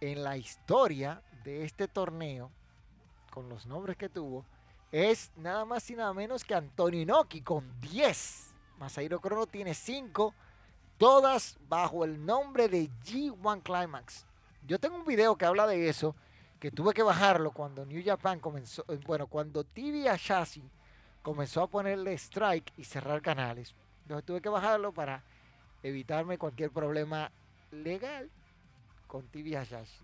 en 0.00 0.22
la 0.22 0.36
historia 0.36 1.22
de 1.44 1.64
este 1.64 1.88
torneo, 1.88 2.50
con 3.30 3.48
los 3.48 3.66
nombres 3.66 3.96
que 3.96 4.08
tuvo, 4.08 4.44
es 4.92 5.32
nada 5.36 5.64
más 5.64 5.90
y 5.90 5.96
nada 5.96 6.12
menos 6.14 6.44
que 6.44 6.54
Antonio 6.54 7.00
Inoki 7.00 7.42
con 7.42 7.80
10. 7.80 8.54
Masahiro 8.78 9.20
Crono 9.20 9.46
tiene 9.46 9.74
5, 9.74 10.34
todas 10.96 11.58
bajo 11.68 12.04
el 12.04 12.24
nombre 12.24 12.68
de 12.68 12.88
G1 13.04 13.62
Climax. 13.62 14.26
Yo 14.66 14.78
tengo 14.78 14.96
un 14.96 15.04
video 15.04 15.36
que 15.36 15.44
habla 15.44 15.66
de 15.66 15.88
eso, 15.88 16.14
que 16.60 16.70
tuve 16.70 16.94
que 16.94 17.02
bajarlo 17.02 17.50
cuando 17.50 17.84
New 17.84 18.02
Japan 18.04 18.38
comenzó, 18.38 18.84
eh, 18.88 18.98
bueno, 19.04 19.26
cuando 19.26 19.64
TV 19.64 20.08
Ashashi 20.08 20.62
comenzó 21.22 21.62
a 21.62 21.68
ponerle 21.68 22.14
strike 22.14 22.72
y 22.76 22.84
cerrar 22.84 23.20
canales. 23.22 23.74
Entonces 24.06 24.24
tuve 24.24 24.40
que 24.40 24.48
bajarlo 24.48 24.92
para 24.92 25.22
evitarme 25.82 26.38
cualquier 26.38 26.70
problema 26.70 27.30
legal 27.72 28.30
con 29.06 29.26
TV 29.28 29.56
Ashashi. 29.56 30.00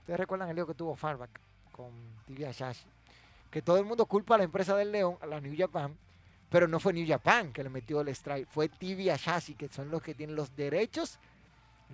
Ustedes 0.00 0.18
recuerdan 0.18 0.48
el 0.48 0.56
lío 0.56 0.66
que 0.66 0.74
tuvo 0.74 0.96
Farback 0.96 1.40
con 1.72 1.92
TV 2.26 2.46
Ashashi 2.46 2.86
que 3.50 3.62
todo 3.62 3.78
el 3.78 3.84
mundo 3.84 4.06
culpa 4.06 4.34
a 4.34 4.38
la 4.38 4.44
empresa 4.44 4.76
del 4.76 4.92
León, 4.92 5.16
a 5.20 5.26
la 5.26 5.40
New 5.40 5.54
Japan, 5.56 5.96
pero 6.50 6.68
no 6.68 6.80
fue 6.80 6.92
New 6.92 7.06
Japan 7.06 7.52
que 7.52 7.62
le 7.62 7.70
metió 7.70 8.00
el 8.00 8.08
strike, 8.08 8.48
fue 8.48 8.68
TV 8.68 9.10
Ashashi, 9.10 9.54
que 9.54 9.68
son 9.68 9.90
los 9.90 10.02
que 10.02 10.14
tienen 10.14 10.36
los 10.36 10.54
derechos 10.56 11.18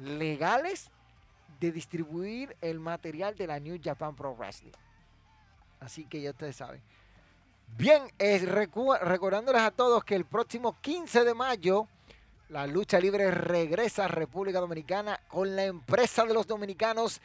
legales 0.00 0.90
de 1.60 1.70
distribuir 1.70 2.56
el 2.60 2.80
material 2.80 3.36
de 3.36 3.46
la 3.46 3.60
New 3.60 3.78
Japan 3.82 4.14
Pro 4.16 4.34
Wrestling. 4.34 4.72
Así 5.80 6.04
que 6.04 6.20
ya 6.20 6.30
ustedes 6.30 6.56
saben. 6.56 6.80
Bien, 7.66 8.02
es 8.18 8.48
recordándoles 8.48 9.62
a 9.62 9.70
todos 9.70 10.04
que 10.04 10.14
el 10.14 10.24
próximo 10.24 10.80
15 10.80 11.24
de 11.24 11.34
mayo 11.34 11.88
la 12.48 12.66
lucha 12.66 13.00
libre 13.00 13.30
regresa 13.30 14.04
a 14.04 14.08
República 14.08 14.60
Dominicana 14.60 15.20
con 15.28 15.56
la 15.56 15.64
empresa 15.64 16.24
de 16.24 16.34
los 16.34 16.46
dominicanos 16.46 17.20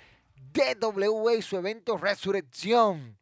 DWA 0.54 1.36
y 1.36 1.42
su 1.42 1.58
evento 1.58 1.98
Resurrección. 1.98 3.18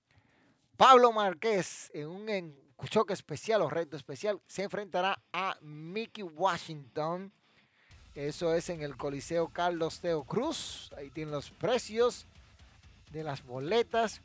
Pablo 0.77 1.11
Márquez 1.11 1.91
en 1.93 2.07
un 2.07 2.55
choque 2.87 3.13
especial 3.13 3.61
o 3.63 3.69
reto 3.69 3.97
especial 3.97 4.39
se 4.45 4.63
enfrentará 4.63 5.19
a 5.33 5.57
Mickey 5.61 6.23
Washington. 6.23 7.33
Eso 8.13 8.53
es 8.53 8.69
en 8.69 8.83
el 8.83 8.95
Coliseo 8.95 9.49
Carlos 9.49 9.99
Teo 9.99 10.23
Cruz. 10.23 10.91
Ahí 10.95 11.09
tienen 11.09 11.33
los 11.33 11.49
precios 11.49 12.27
de 13.11 13.23
las 13.23 13.43
boletas. 13.43 14.21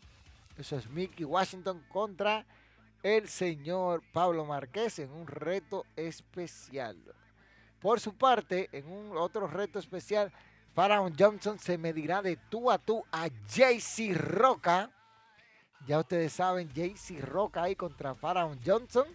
Eso 0.57 0.77
es 0.77 0.89
Mickey 0.91 1.25
Washington 1.25 1.83
contra 1.91 2.47
el 3.03 3.29
señor 3.29 4.03
Pablo 4.13 4.45
Márquez 4.45 4.99
en 4.99 5.11
un 5.11 5.27
reto 5.27 5.85
especial. 5.97 6.97
Por 7.81 8.01
su 8.01 8.15
parte, 8.15 8.69
en 8.73 8.87
un 8.91 9.17
otro 9.17 9.47
reto 9.47 9.79
especial, 9.79 10.33
Pharaoh 10.75 11.11
Johnson 11.19 11.59
se 11.59 11.77
medirá 11.77 12.23
de 12.23 12.37
tú 12.37 12.71
a 12.71 12.79
tú 12.79 13.05
a 13.11 13.29
JC 13.29 14.15
Roca 14.15 14.91
ya 15.87 15.99
ustedes 15.99 16.33
saben, 16.33 16.69
JC 16.73 17.21
Roca 17.21 17.65
ahí 17.65 17.75
contra 17.75 18.15
Pharaoh 18.15 18.57
Johnson, 18.65 19.07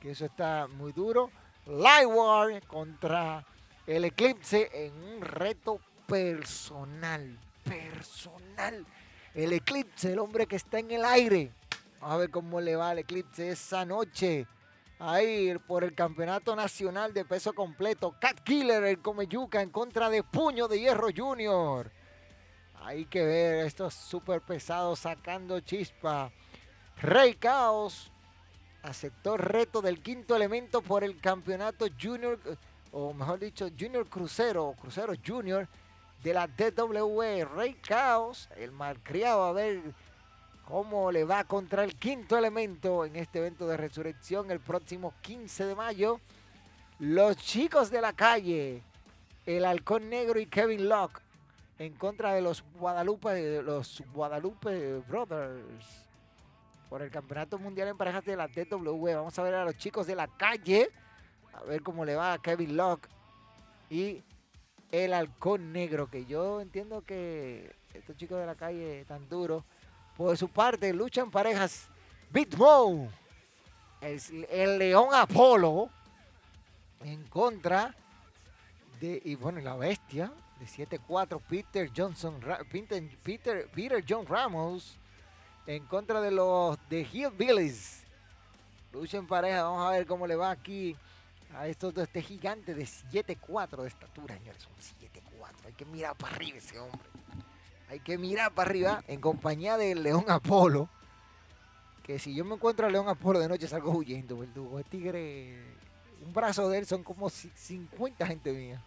que 0.00 0.12
eso 0.12 0.26
está 0.26 0.68
muy 0.68 0.92
duro. 0.92 1.30
Lightwar 1.66 2.62
contra 2.66 3.44
el 3.86 4.04
Eclipse 4.04 4.70
en 4.72 4.92
un 4.94 5.20
reto 5.20 5.80
personal, 6.06 7.36
personal. 7.64 8.86
El 9.34 9.52
Eclipse, 9.52 10.12
el 10.12 10.20
hombre 10.20 10.46
que 10.46 10.56
está 10.56 10.78
en 10.78 10.92
el 10.92 11.04
aire. 11.04 11.50
Vamos 12.00 12.14
a 12.14 12.18
ver 12.18 12.30
cómo 12.30 12.60
le 12.60 12.76
va 12.76 12.90
al 12.90 13.00
Eclipse 13.00 13.50
esa 13.50 13.84
noche. 13.84 14.46
Ahí 15.00 15.56
por 15.66 15.82
el 15.82 15.94
campeonato 15.94 16.54
nacional 16.54 17.12
de 17.12 17.24
peso 17.24 17.52
completo. 17.52 18.14
Cat 18.20 18.40
Killer, 18.40 18.84
el 18.84 19.00
Comeyuca 19.00 19.62
en 19.62 19.70
contra 19.70 20.08
de 20.08 20.22
Puño 20.22 20.68
de 20.68 20.78
Hierro 20.78 21.08
Junior. 21.14 21.90
Hay 22.82 23.04
que 23.06 23.24
ver 23.24 23.66
estos 23.66 23.94
super 23.94 24.40
pesados 24.40 25.00
sacando 25.00 25.58
chispa. 25.60 26.30
Rey 27.00 27.34
Caos 27.34 28.12
aceptó 28.82 29.36
reto 29.36 29.82
del 29.82 30.00
quinto 30.00 30.36
elemento 30.36 30.82
por 30.82 31.02
el 31.02 31.20
campeonato 31.20 31.86
junior, 32.00 32.38
o 32.92 33.12
mejor 33.12 33.40
dicho, 33.40 33.68
junior 33.78 34.08
crucero, 34.08 34.74
crucero 34.80 35.14
junior 35.24 35.68
de 36.22 36.32
la 36.32 36.46
DWE. 36.46 37.44
Rey 37.44 37.74
Caos, 37.74 38.48
el 38.56 38.70
malcriado, 38.70 39.44
a 39.44 39.52
ver 39.52 39.82
cómo 40.68 41.10
le 41.10 41.24
va 41.24 41.44
contra 41.44 41.82
el 41.82 41.94
quinto 41.94 42.36
elemento 42.36 43.06
en 43.06 43.16
este 43.16 43.38
evento 43.38 43.66
de 43.66 43.78
resurrección 43.78 44.50
el 44.50 44.60
próximo 44.60 45.14
15 45.22 45.64
de 45.64 45.74
mayo. 45.74 46.20
Los 46.98 47.38
chicos 47.38 47.90
de 47.90 48.02
la 48.02 48.12
calle, 48.12 48.82
el 49.46 49.64
halcón 49.64 50.10
negro 50.10 50.38
y 50.38 50.44
Kevin 50.44 50.90
Locke 50.90 51.22
en 51.78 51.94
contra 51.94 52.34
de 52.34 52.42
los 52.42 52.62
Guadalupe, 52.78 53.62
los 53.62 54.02
Guadalupe 54.12 54.98
Brothers 55.08 56.06
por 56.90 57.00
el 57.00 57.10
Campeonato 57.10 57.58
Mundial 57.58 57.88
en 57.88 57.96
Parejas 57.96 58.26
de 58.26 58.36
la 58.36 58.48
DW. 58.48 59.14
Vamos 59.14 59.38
a 59.38 59.42
ver 59.42 59.54
a 59.54 59.64
los 59.64 59.78
chicos 59.78 60.06
de 60.06 60.16
la 60.16 60.26
calle, 60.26 60.90
a 61.54 61.62
ver 61.62 61.80
cómo 61.82 62.04
le 62.04 62.14
va 62.14 62.34
a 62.34 62.42
Kevin 62.42 62.76
Locke 62.76 63.08
y 63.88 64.22
el 64.92 65.14
Halcón 65.14 65.72
Negro, 65.72 66.10
que 66.10 66.26
yo 66.26 66.60
entiendo 66.60 67.00
que 67.06 67.74
estos 67.94 68.18
chicos 68.18 68.38
de 68.38 68.44
la 68.44 68.54
calle 68.54 69.06
tan 69.06 69.30
duros. 69.30 69.64
Por 70.18 70.36
su 70.36 70.48
parte, 70.48 70.92
luchan 70.92 71.30
parejas 71.30 71.88
Bitmo, 72.28 73.08
el, 74.00 74.46
el 74.50 74.76
León 74.76 75.14
Apolo, 75.14 75.88
en 77.04 77.22
contra 77.28 77.94
de, 79.00 79.22
y 79.24 79.36
bueno, 79.36 79.60
la 79.60 79.76
bestia, 79.76 80.32
de 80.58 80.66
7-4 80.66 81.40
Peter 81.48 81.88
Johnson, 81.96 82.40
Peter, 83.22 83.68
Peter, 83.72 84.04
John 84.06 84.26
Ramos 84.26 84.98
en 85.68 85.86
contra 85.86 86.20
de 86.20 86.32
los 86.32 86.76
de 86.88 87.02
Hillbillies. 87.02 88.02
Lucha 88.92 89.18
en 89.18 89.26
pareja, 89.28 89.62
vamos 89.62 89.86
a 89.86 89.90
ver 89.90 90.04
cómo 90.04 90.26
le 90.26 90.34
va 90.34 90.50
aquí 90.50 90.96
a 91.54 91.68
estos 91.68 91.94
dos, 91.94 92.02
este 92.02 92.22
gigante 92.22 92.74
de 92.74 92.82
7-4 92.82 93.82
de 93.82 93.88
estatura, 93.88 94.36
señores, 94.36 94.62
son 94.62 94.72
7-4. 94.74 95.66
Hay 95.66 95.74
que 95.74 95.84
mirar 95.84 96.16
para 96.16 96.34
arriba 96.34 96.58
ese 96.58 96.76
hombre. 96.76 97.08
Hay 97.88 98.00
que 98.00 98.18
mirar 98.18 98.52
para 98.52 98.70
arriba 98.70 99.04
en 99.08 99.20
compañía 99.20 99.76
del 99.76 100.02
León 100.02 100.24
Apolo. 100.28 100.88
Que 102.02 102.18
si 102.18 102.34
yo 102.34 102.44
me 102.44 102.54
encuentro 102.54 102.86
a 102.86 102.90
León 102.90 103.08
Apolo 103.08 103.38
de 103.38 103.48
noche 103.48 103.66
salgo 103.66 103.92
huyendo, 103.92 104.38
verdugo. 104.38 104.78
El 104.78 104.84
tigre, 104.84 105.58
un 106.24 106.32
brazo 106.32 106.68
de 106.68 106.78
él 106.78 106.86
son 106.86 107.02
como 107.02 107.30
50 107.30 108.26
gente 108.26 108.52
mía. 108.52 108.82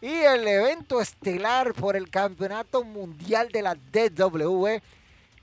Y 0.00 0.10
el 0.10 0.46
evento 0.46 1.00
estelar 1.00 1.72
por 1.72 1.96
el 1.96 2.10
Campeonato 2.10 2.84
Mundial 2.84 3.48
de 3.48 3.62
la 3.62 3.74
DW, 3.74 4.80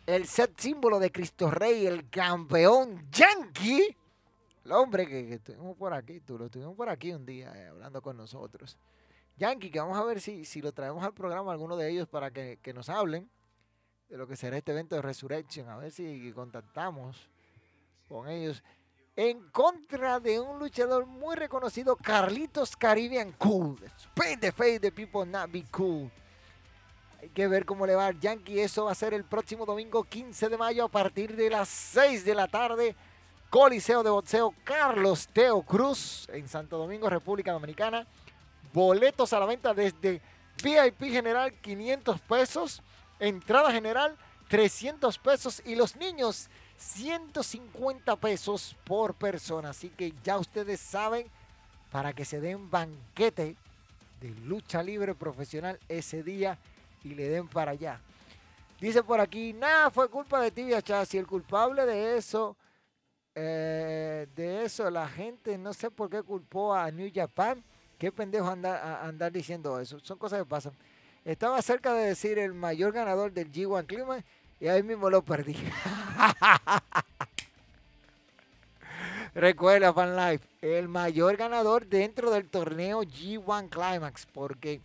el 0.06 0.28
set 0.28 0.60
símbolo 0.60 1.00
de 1.00 1.12
Cristo 1.12 1.50
Rey, 1.50 1.88
el 1.88 2.10
campeón 2.10 3.08
Yankee. 3.12 3.96
El 4.66 4.72
hombre 4.74 5.08
que, 5.08 5.40
tuvimos 5.40 5.76
por 5.76 5.94
aquí, 5.94 6.20
tú 6.20 6.38
lo 6.38 6.50
tuvimos 6.50 6.76
por 6.76 6.90
aquí 6.90 7.12
un 7.12 7.26
día 7.26 7.52
eh, 7.56 7.68
hablando 7.70 8.02
con 8.02 8.16
nosotros. 8.16 8.78
Yankee, 9.42 9.72
que 9.72 9.80
vamos 9.80 9.98
a 9.98 10.04
ver 10.04 10.22
si, 10.22 10.46
si 10.46 10.62
lo 10.62 10.72
traemos 10.72 11.04
al 11.04 11.14
programa, 11.14 11.52
alguno 11.52 11.76
de 11.76 11.90
ellos, 11.90 12.08
para 12.08 12.30
que, 12.30 12.60
que 12.62 12.74
nos 12.74 12.90
hablen 12.90 13.28
de 14.08 14.16
lo 14.16 14.28
que 14.28 14.36
será 14.36 14.56
este 14.56 14.72
evento 14.72 14.96
de 14.96 15.02
Resurrection. 15.02 15.68
A 15.68 15.78
ver 15.78 15.92
si 15.92 16.32
contactamos 16.32 17.28
con 18.08 18.30
ellos 18.30 18.62
en 19.16 19.50
contra 19.50 20.20
de 20.20 20.40
un 20.40 20.60
luchador 20.60 21.08
muy 21.08 21.36
reconocido, 21.36 21.96
Carlitos 21.96 22.78
Caribbean 22.78 23.32
Cool. 23.32 23.80
Pain 24.14 24.40
the 24.40 24.52
face 24.52 24.80
the 24.80 24.92
people 24.92 25.26
not 25.26 25.52
be 25.52 25.66
cool. 25.72 26.12
Hay 27.20 27.30
que 27.30 27.48
ver 27.48 27.66
cómo 27.66 27.88
le 27.88 27.96
va 27.96 28.06
al 28.08 28.20
Yankee. 28.20 28.60
Eso 28.60 28.86
va 28.86 28.92
a 28.92 28.96
ser 28.96 29.16
el 29.16 29.24
próximo 29.24 29.66
domingo 29.66 30.04
15 30.04 30.50
de 30.50 30.58
mayo 30.58 30.86
a 30.86 30.88
partir 30.88 31.36
de 31.36 31.50
las 31.50 31.68
6 31.68 32.26
de 32.26 32.36
la 32.36 32.48
tarde. 32.48 32.96
Coliseo 33.50 34.04
de 34.04 34.12
boxeo 34.12 34.54
Carlos 34.64 35.28
Teo 35.34 35.64
Cruz 35.64 36.30
en 36.32 36.48
Santo 36.48 36.78
Domingo, 36.78 37.10
República 37.10 37.52
Dominicana. 37.52 38.06
Boletos 38.74 39.34
a 39.34 39.40
la 39.40 39.46
venta 39.46 39.74
desde 39.74 40.22
VIP 40.64 41.12
general 41.12 41.54
500 41.54 42.20
pesos, 42.22 42.82
entrada 43.20 43.72
general 43.72 44.18
300 44.50 45.18
pesos 45.18 45.62
y 45.66 45.76
los 45.76 45.96
niños 45.96 46.50
150 46.78 48.16
pesos 48.18 48.76
por 48.84 49.14
persona. 49.14 49.70
Así 49.70 49.90
que 49.90 50.14
ya 50.24 50.38
ustedes 50.38 50.80
saben, 50.80 51.28
para 51.92 52.14
que 52.14 52.26
se 52.26 52.40
den 52.40 52.70
banquete 52.72 53.56
de 54.22 54.30
lucha 54.46 54.82
libre 54.82 55.14
profesional 55.14 55.80
ese 55.90 56.24
día 56.24 56.58
y 57.04 57.16
le 57.16 57.28
den 57.28 57.48
para 57.48 57.72
allá. 57.72 58.00
Dice 58.80 59.04
por 59.04 59.20
aquí, 59.20 59.54
nada, 59.54 59.92
fue 59.92 60.10
culpa 60.10 60.42
de 60.42 60.52
Tibia 60.52 60.82
Chas. 60.82 61.14
Y 61.14 61.18
el 61.18 61.28
culpable 61.28 61.86
de 61.86 62.18
eso, 62.18 62.56
eh, 63.36 64.28
de 64.36 64.66
eso, 64.66 64.90
la 64.90 65.08
gente 65.08 65.58
no 65.58 65.74
sé 65.74 65.92
por 65.92 66.10
qué 66.10 66.24
culpó 66.24 66.74
a 66.74 66.90
New 66.90 67.12
Japan. 67.14 67.64
Qué 68.02 68.12
pendejo 68.12 68.50
andar, 68.50 68.82
andar 69.04 69.32
diciendo 69.32 69.80
eso. 69.80 70.00
Son 70.00 70.18
cosas 70.18 70.40
que 70.40 70.46
pasan. 70.46 70.74
Estaba 71.24 71.62
cerca 71.62 71.94
de 71.94 72.08
decir 72.08 72.40
el 72.40 72.52
mayor 72.52 72.94
ganador 72.94 73.32
del 73.32 73.52
G1 73.52 73.86
Climax 73.86 74.24
y 74.60 74.70
ahí 74.70 74.82
mismo 74.82 75.08
lo 75.08 75.22
perdí. 75.22 75.56
Recuerda, 79.36 79.94
Fan 79.94 80.16
Life, 80.16 80.48
el 80.64 80.88
mayor 80.88 81.38
ganador 81.38 81.86
dentro 81.86 82.32
del 82.32 82.50
torneo 82.50 83.04
G1 83.04 83.70
Climax, 83.70 84.26
porque 84.34 84.82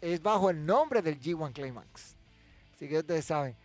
es 0.00 0.22
bajo 0.22 0.48
el 0.48 0.64
nombre 0.64 1.02
del 1.02 1.20
G1 1.20 1.52
Climax. 1.52 2.14
Así 2.76 2.88
que 2.88 2.98
ustedes 2.98 3.24
saben. 3.24 3.56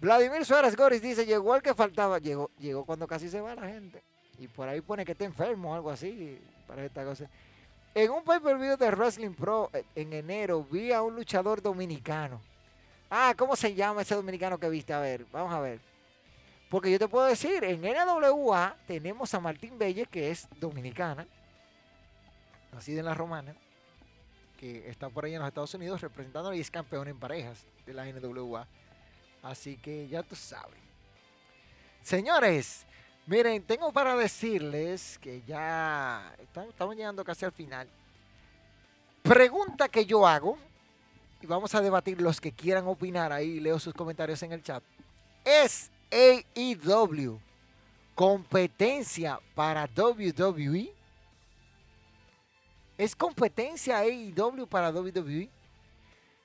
Vladimir 0.00 0.46
Suárez 0.46 0.76
Goris 0.76 1.02
dice, 1.02 1.26
llegó 1.26 1.56
el 1.56 1.60
que 1.60 1.74
faltaba. 1.74 2.18
Llegó, 2.18 2.50
llegó 2.58 2.86
cuando 2.86 3.06
casi 3.06 3.28
se 3.28 3.42
va 3.42 3.54
la 3.54 3.68
gente. 3.68 4.02
Y 4.38 4.48
por 4.48 4.66
ahí 4.66 4.80
pone 4.80 5.04
que 5.04 5.12
está 5.12 5.26
enfermo 5.26 5.72
o 5.72 5.74
algo 5.74 5.90
así. 5.90 6.40
Para 6.66 6.86
esta 6.86 7.04
cosa. 7.04 7.28
En 7.94 8.10
un 8.10 8.22
pay-per-view 8.22 8.76
de 8.76 8.90
Wrestling 8.90 9.34
Pro 9.34 9.70
eh, 9.72 9.84
en 9.94 10.12
enero 10.12 10.64
vi 10.64 10.92
a 10.92 11.02
un 11.02 11.16
luchador 11.16 11.60
dominicano. 11.60 12.40
Ah, 13.10 13.34
¿cómo 13.36 13.56
se 13.56 13.74
llama 13.74 14.02
ese 14.02 14.14
dominicano 14.14 14.58
que 14.58 14.68
viste? 14.68 14.92
A 14.92 15.00
ver, 15.00 15.26
vamos 15.32 15.52
a 15.52 15.60
ver. 15.60 15.80
Porque 16.68 16.90
yo 16.90 16.98
te 16.98 17.08
puedo 17.08 17.26
decir, 17.26 17.64
en 17.64 17.82
NWA 17.82 18.76
tenemos 18.86 19.34
a 19.34 19.40
Martín 19.40 19.76
Belle, 19.76 20.06
que 20.06 20.30
es 20.30 20.46
dominicana, 20.60 21.26
nacida 22.72 23.00
en 23.00 23.06
la 23.06 23.14
Romana 23.14 23.54
que 24.60 24.90
está 24.90 25.08
por 25.08 25.24
ahí 25.24 25.32
en 25.32 25.38
los 25.38 25.48
Estados 25.48 25.72
Unidos 25.72 26.02
representando 26.02 26.52
y 26.52 26.60
es 26.60 26.70
campeón 26.70 27.08
en 27.08 27.18
parejas 27.18 27.64
de 27.86 27.94
la 27.94 28.04
NWA. 28.04 28.66
Así 29.42 29.78
que 29.78 30.06
ya 30.06 30.22
tú 30.22 30.36
sabes. 30.36 30.78
Señores, 32.02 32.84
miren, 33.30 33.62
tengo 33.62 33.92
para 33.92 34.16
decirles 34.16 35.16
que 35.20 35.40
ya 35.46 36.34
estamos 36.40 36.96
llegando 36.96 37.22
casi 37.22 37.44
al 37.44 37.52
final. 37.52 37.88
Pregunta 39.22 39.88
que 39.88 40.04
yo 40.04 40.26
hago, 40.26 40.58
y 41.40 41.46
vamos 41.46 41.72
a 41.76 41.80
debatir 41.80 42.20
los 42.20 42.40
que 42.40 42.50
quieran 42.50 42.88
opinar 42.88 43.32
ahí, 43.32 43.60
leo 43.60 43.78
sus 43.78 43.94
comentarios 43.94 44.42
en 44.42 44.52
el 44.52 44.64
chat. 44.64 44.82
¿Es 45.44 45.92
AEW 46.10 47.38
competencia 48.16 49.38
para 49.54 49.88
WWE? 49.96 50.92
¿Es 52.98 53.14
competencia 53.14 53.98
AEW 53.98 54.66
para 54.66 54.90
WWE? 54.90 55.48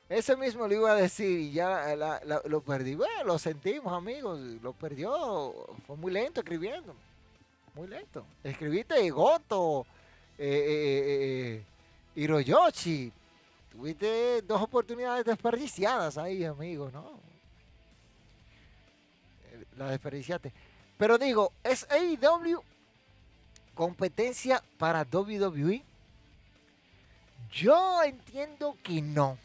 Ese 0.07 0.37
mismo 0.37 0.67
le 0.67 0.75
iba 0.75 0.91
a 0.91 0.95
decir 0.95 1.39
y 1.39 1.51
ya 1.51 1.95
lo 2.45 2.61
perdí. 2.61 2.93
Bueno, 2.95 3.23
lo 3.23 3.39
sentimos, 3.39 3.91
amigos. 3.91 4.39
Lo 4.61 4.73
perdió. 4.73 5.53
Fue 5.87 5.95
muy 5.95 6.11
lento 6.11 6.41
escribiendo. 6.41 6.95
Muy 7.73 7.87
lento. 7.87 8.25
Escribiste 8.43 9.09
Goto, 9.09 9.85
eh, 10.37 10.47
eh, 10.47 11.03
eh, 11.57 11.63
Hiroyoshi. 12.15 13.11
Tuviste 13.71 14.43
dos 14.43 14.61
oportunidades 14.61 15.25
desperdiciadas 15.25 16.17
ahí, 16.17 16.45
amigos, 16.45 16.93
¿no? 16.93 17.19
La 19.77 19.89
desperdiciaste. 19.89 20.53
Pero 20.97 21.17
digo, 21.17 21.51
¿es 21.63 21.85
AEW 21.89 22.63
competencia 23.73 24.63
para 24.77 25.05
WWE? 25.11 25.83
Yo 27.51 28.03
entiendo 28.03 28.77
que 28.83 29.01
no. 29.01 29.37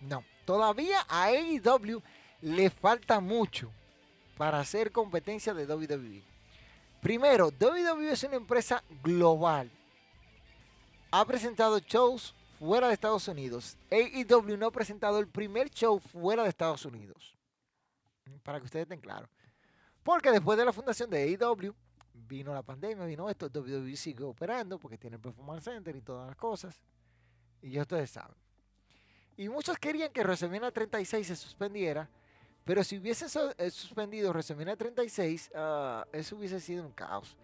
No. 0.00 0.24
Todavía 0.44 1.04
a 1.08 1.26
AEW 1.26 2.02
le 2.42 2.70
falta 2.70 3.20
mucho 3.20 3.70
para 4.36 4.60
hacer 4.60 4.90
competencia 4.90 5.52
de 5.54 5.66
WWE. 5.66 6.22
Primero, 7.00 7.48
WWE 7.48 8.12
es 8.12 8.24
una 8.24 8.36
empresa 8.36 8.82
global. 9.02 9.70
Ha 11.10 11.24
presentado 11.24 11.78
shows 11.78 12.34
fuera 12.58 12.88
de 12.88 12.94
Estados 12.94 13.26
Unidos. 13.28 13.76
AEW 13.90 14.56
no 14.56 14.66
ha 14.66 14.70
presentado 14.70 15.18
el 15.18 15.28
primer 15.28 15.70
show 15.70 15.98
fuera 15.98 16.42
de 16.42 16.50
Estados 16.50 16.84
Unidos. 16.84 17.36
Para 18.42 18.58
que 18.58 18.66
ustedes 18.66 18.84
estén 18.84 19.00
claros. 19.00 19.28
Porque 20.02 20.30
después 20.30 20.58
de 20.58 20.64
la 20.64 20.72
fundación 20.72 21.10
de 21.10 21.22
AEW, 21.22 21.74
vino 22.14 22.54
la 22.54 22.62
pandemia, 22.62 23.04
vino 23.04 23.28
esto, 23.28 23.46
WWE 23.46 23.96
sigue 23.96 24.24
operando 24.24 24.78
porque 24.78 24.98
tiene 24.98 25.16
el 25.16 25.22
Performance 25.22 25.64
Center 25.64 25.94
y 25.96 26.00
todas 26.00 26.26
las 26.26 26.36
cosas. 26.36 26.80
Y 27.60 27.72
ya 27.72 27.82
ustedes 27.82 28.10
saben. 28.10 28.39
Y 29.36 29.48
muchos 29.48 29.78
querían 29.78 30.12
que 30.12 30.22
WrestleMania 30.22 30.70
36 30.70 31.26
se 31.26 31.36
suspendiera, 31.36 32.08
pero 32.64 32.84
si 32.84 32.98
hubiese 32.98 33.26
eh, 33.58 33.70
suspendido 33.70 34.30
WrestleMania 34.30 34.76
36, 34.76 35.50
ah, 35.54 36.06
eso 36.12 36.36
hubiese 36.36 36.60
sido 36.60 36.84
un 36.84 36.92
caos. 36.92 37.36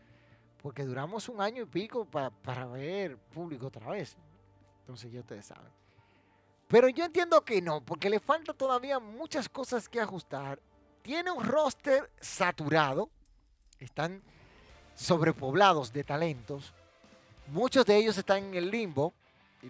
Porque 0.63 0.85
duramos 0.85 1.29
un 1.29 1.41
año 1.41 1.63
y 1.63 1.67
pico 1.67 2.05
para 2.05 2.67
ver 2.67 3.17
público 3.17 3.69
otra 3.69 3.89
vez. 3.91 4.17
Entonces 4.81 5.13
ya 5.13 5.21
ustedes 5.21 5.47
saben. 5.47 5.71
Pero 6.69 6.89
yo 6.89 7.05
entiendo 7.05 7.45
que 7.45 7.63
no, 7.63 7.81
porque 7.81 8.11
le 8.11 8.19
falta 8.19 8.53
todavía 8.53 8.99
muchas 8.99 9.49
cosas 9.49 9.89
que 9.89 10.01
ajustar. 10.01 10.61
Tiene 11.03 11.31
un 11.31 11.45
roster 11.45 12.11
saturado. 12.21 13.09
Están 13.79 14.23
sobrepoblados 14.95 15.93
de 15.93 16.03
talentos. 16.03 16.75
Muchos 17.49 17.87
de 17.87 17.97
ellos 17.97 18.19
están 18.19 18.45
en 18.45 18.55
el 18.55 18.71
limbo 18.71 19.15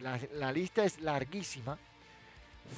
la, 0.00 0.52
lista 0.52 0.84
es 0.84 1.00
larguísima, 1.00 1.78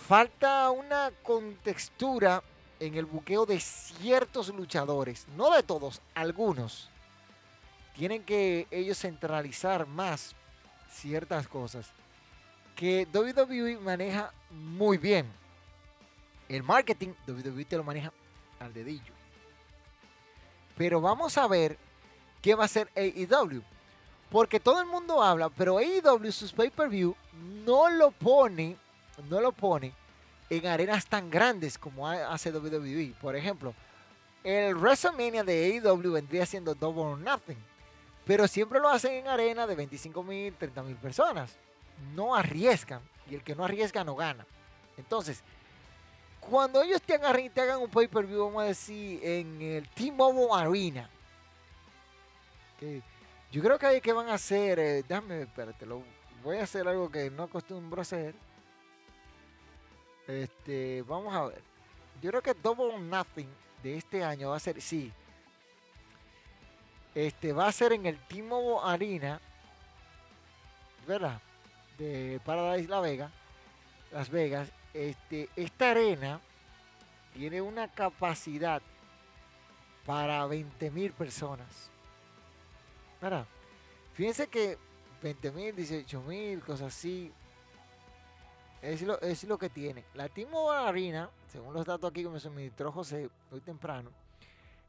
falta 0.06 0.70
una 0.70 1.10
contextura 1.22 2.42
en 2.80 2.94
el 2.94 3.06
buqueo 3.06 3.46
de 3.46 3.60
ciertos 3.60 4.48
luchadores, 4.48 5.26
no 5.36 5.50
de 5.54 5.62
todos, 5.62 6.00
algunos. 6.14 6.88
Tienen 7.96 8.22
que 8.22 8.66
ellos 8.70 8.98
centralizar 8.98 9.86
más 9.86 10.34
ciertas 10.90 11.48
cosas 11.48 11.90
que 12.76 13.08
WWE 13.12 13.78
maneja 13.78 14.32
muy 14.50 14.98
bien. 14.98 15.26
El 16.48 16.62
marketing, 16.62 17.08
WWE 17.26 17.64
te 17.64 17.76
lo 17.76 17.82
maneja 17.82 18.12
al 18.60 18.72
dedillo. 18.72 19.12
Pero 20.76 21.00
vamos 21.00 21.36
a 21.36 21.48
ver 21.48 21.76
qué 22.40 22.54
va 22.54 22.62
a 22.62 22.66
hacer 22.66 22.88
AEW. 22.94 23.62
Porque 24.30 24.60
todo 24.60 24.80
el 24.80 24.86
mundo 24.86 25.22
habla, 25.22 25.48
pero 25.48 25.78
AEW 25.78 26.30
sus 26.30 26.52
pay-per-view 26.52 27.16
no 27.64 27.90
lo 27.90 28.12
pone, 28.12 28.76
no 29.28 29.40
lo 29.40 29.52
pone 29.52 29.92
en 30.50 30.66
arenas 30.66 31.06
tan 31.06 31.30
grandes 31.30 31.78
como 31.78 32.08
hace 32.08 32.50
WWE. 32.50 33.14
Por 33.20 33.36
ejemplo, 33.36 33.74
el 34.44 34.74
WrestleMania 34.74 35.44
de 35.44 35.80
AEW 35.82 36.12
vendría 36.12 36.46
siendo 36.46 36.74
Double 36.74 37.02
or 37.02 37.18
Nothing. 37.18 37.58
Pero 38.24 38.46
siempre 38.46 38.78
lo 38.78 38.88
hacen 38.88 39.12
en 39.14 39.28
arena 39.28 39.66
de 39.66 39.74
25 39.74 40.22
mil, 40.22 40.54
30 40.54 40.82
mil 40.82 40.96
personas. 40.96 41.56
No 42.14 42.34
arriesgan. 42.34 43.00
Y 43.30 43.34
el 43.34 43.42
que 43.42 43.54
no 43.54 43.64
arriesga 43.64 44.04
no 44.04 44.14
gana. 44.14 44.46
Entonces, 44.96 45.42
cuando 46.40 46.82
ellos 46.82 47.00
te 47.02 47.18
te 47.18 47.60
hagan 47.60 47.80
un 47.80 47.90
pay-per-view, 47.90 48.46
vamos 48.46 48.62
a 48.62 48.66
decir, 48.66 49.20
en 49.22 49.60
el 49.60 49.88
T-Mobile 49.88 50.48
Arena. 50.52 51.10
Que 52.78 53.02
yo 53.50 53.62
creo 53.62 53.78
que 53.78 53.86
hay 53.86 54.00
que 54.00 54.12
van 54.12 54.28
a 54.28 54.34
hacer, 54.34 54.78
eh, 54.78 55.04
déjame, 55.06 55.42
espérate, 55.42 55.86
lo, 55.86 56.02
voy 56.42 56.58
a 56.58 56.64
hacer 56.64 56.86
algo 56.86 57.10
que 57.10 57.30
no 57.30 57.44
acostumbro 57.44 58.02
hacer. 58.02 58.34
Este, 60.28 61.02
vamos 61.02 61.34
a 61.34 61.46
ver. 61.46 61.62
Yo 62.22 62.30
creo 62.30 62.42
que 62.42 62.54
Double 62.54 62.98
Nothing 62.98 63.48
de 63.82 63.96
este 63.96 64.22
año 64.22 64.50
va 64.50 64.56
a 64.56 64.60
ser, 64.60 64.80
sí. 64.80 65.12
Este 67.14 67.52
va 67.52 67.66
a 67.66 67.72
ser 67.72 67.94
en 67.94 68.06
el 68.06 68.18
Timo 68.28 68.84
Arena, 68.84 69.40
¿verdad? 71.06 71.40
De 71.96 72.40
Paradise 72.44 72.88
La 72.88 73.00
Vega, 73.00 73.30
Las 74.12 74.28
Vegas. 74.28 74.70
Este, 74.92 75.48
esta 75.56 75.90
arena 75.90 76.40
tiene 77.34 77.60
una 77.60 77.88
capacidad 77.88 78.82
para 80.04 80.46
20 80.46 80.90
mil 80.90 81.12
personas. 81.12 81.90
Fíjense 84.14 84.46
que 84.48 84.78
20 85.22 85.52
mil, 85.52 85.74
18 85.74 86.22
mil, 86.22 86.60
cosas 86.60 86.94
así. 86.94 87.32
Es 88.80 89.02
lo, 89.02 89.20
es 89.20 89.44
lo 89.44 89.58
que 89.58 89.68
tiene. 89.70 90.04
La 90.14 90.28
Team 90.28 90.54
Arena, 90.54 91.30
según 91.50 91.74
los 91.74 91.84
datos 91.84 92.10
aquí 92.10 92.22
que 92.22 92.28
me 92.28 92.38
suministró 92.38 92.92
José 92.92 93.28
hoy 93.50 93.60
temprano, 93.60 94.10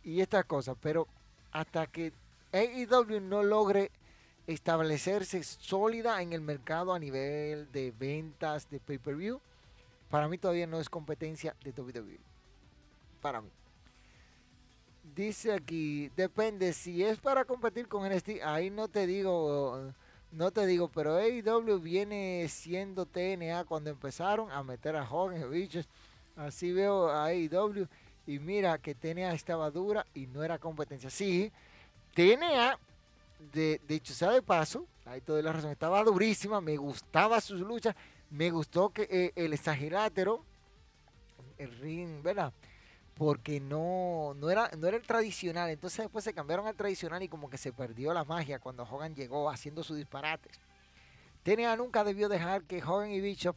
y 0.04 0.20
estas 0.20 0.44
cosas, 0.44 0.76
pero 0.80 1.08
hasta 1.50 1.86
que 1.86 2.12
AEW 2.52 3.20
no 3.22 3.42
logre 3.42 3.90
establecerse 4.46 5.42
sólida 5.42 6.20
en 6.20 6.34
el 6.34 6.42
mercado 6.42 6.92
a 6.92 6.98
nivel 6.98 7.72
de 7.72 7.90
ventas 7.98 8.68
de 8.68 8.78
pay-per-view, 8.78 9.40
para 10.10 10.28
mí 10.28 10.36
todavía 10.36 10.66
no 10.66 10.78
es 10.78 10.90
competencia 10.90 11.56
de 11.64 11.70
WWE. 11.70 12.18
Para 13.22 13.40
mí. 13.40 13.48
Dice 15.16 15.54
aquí, 15.54 16.10
depende, 16.16 16.74
si 16.74 17.02
es 17.02 17.18
para 17.18 17.46
competir 17.46 17.88
con 17.88 18.06
NXT, 18.06 18.42
ahí 18.44 18.68
no 18.68 18.88
te 18.88 19.06
digo 19.06 19.94
no 20.34 20.50
te 20.50 20.66
digo, 20.66 20.88
pero 20.88 21.16
AEW 21.16 21.78
viene 21.78 22.46
siendo 22.48 23.06
TNA 23.06 23.64
cuando 23.64 23.90
empezaron 23.90 24.50
a 24.50 24.62
meter 24.62 24.96
a 24.96 25.06
jóvenes 25.06 25.48
bichos. 25.48 25.88
Así 26.36 26.72
veo 26.72 27.08
a 27.08 27.26
AEW 27.26 27.86
y 28.26 28.38
mira 28.40 28.78
que 28.78 28.94
TNA 28.94 29.32
estaba 29.32 29.70
dura 29.70 30.06
y 30.12 30.26
no 30.26 30.42
era 30.42 30.58
competencia. 30.58 31.08
Sí, 31.08 31.52
TNA, 32.14 32.78
de, 33.52 33.80
hecho 33.88 34.12
sea 34.12 34.32
de 34.32 34.42
paso, 34.42 34.86
ahí 35.04 35.20
toda 35.20 35.40
la 35.40 35.52
razón, 35.52 35.70
estaba 35.70 36.02
durísima, 36.02 36.60
me 36.60 36.76
gustaba 36.76 37.40
sus 37.40 37.60
luchas, 37.60 37.94
me 38.30 38.50
gustó 38.50 38.90
que 38.90 39.06
eh, 39.08 39.32
el 39.36 39.52
exagerátero, 39.52 40.44
el 41.58 41.78
ring, 41.78 42.22
¿verdad? 42.22 42.52
Porque 43.14 43.60
no, 43.60 44.34
no, 44.34 44.50
era, 44.50 44.70
no 44.76 44.86
era 44.86 44.96
el 44.96 45.02
tradicional. 45.02 45.70
Entonces 45.70 45.98
después 45.98 46.24
se 46.24 46.34
cambiaron 46.34 46.66
al 46.66 46.74
tradicional 46.74 47.22
y 47.22 47.28
como 47.28 47.48
que 47.48 47.58
se 47.58 47.72
perdió 47.72 48.12
la 48.12 48.24
magia 48.24 48.58
cuando 48.58 48.82
Hogan 48.82 49.14
llegó 49.14 49.48
haciendo 49.48 49.82
sus 49.82 49.96
disparates. 49.96 50.60
TNA 51.44 51.76
nunca 51.76 52.04
debió 52.04 52.28
dejar 52.28 52.64
que 52.64 52.82
Hogan 52.82 53.10
y 53.10 53.20
Bishop 53.20 53.56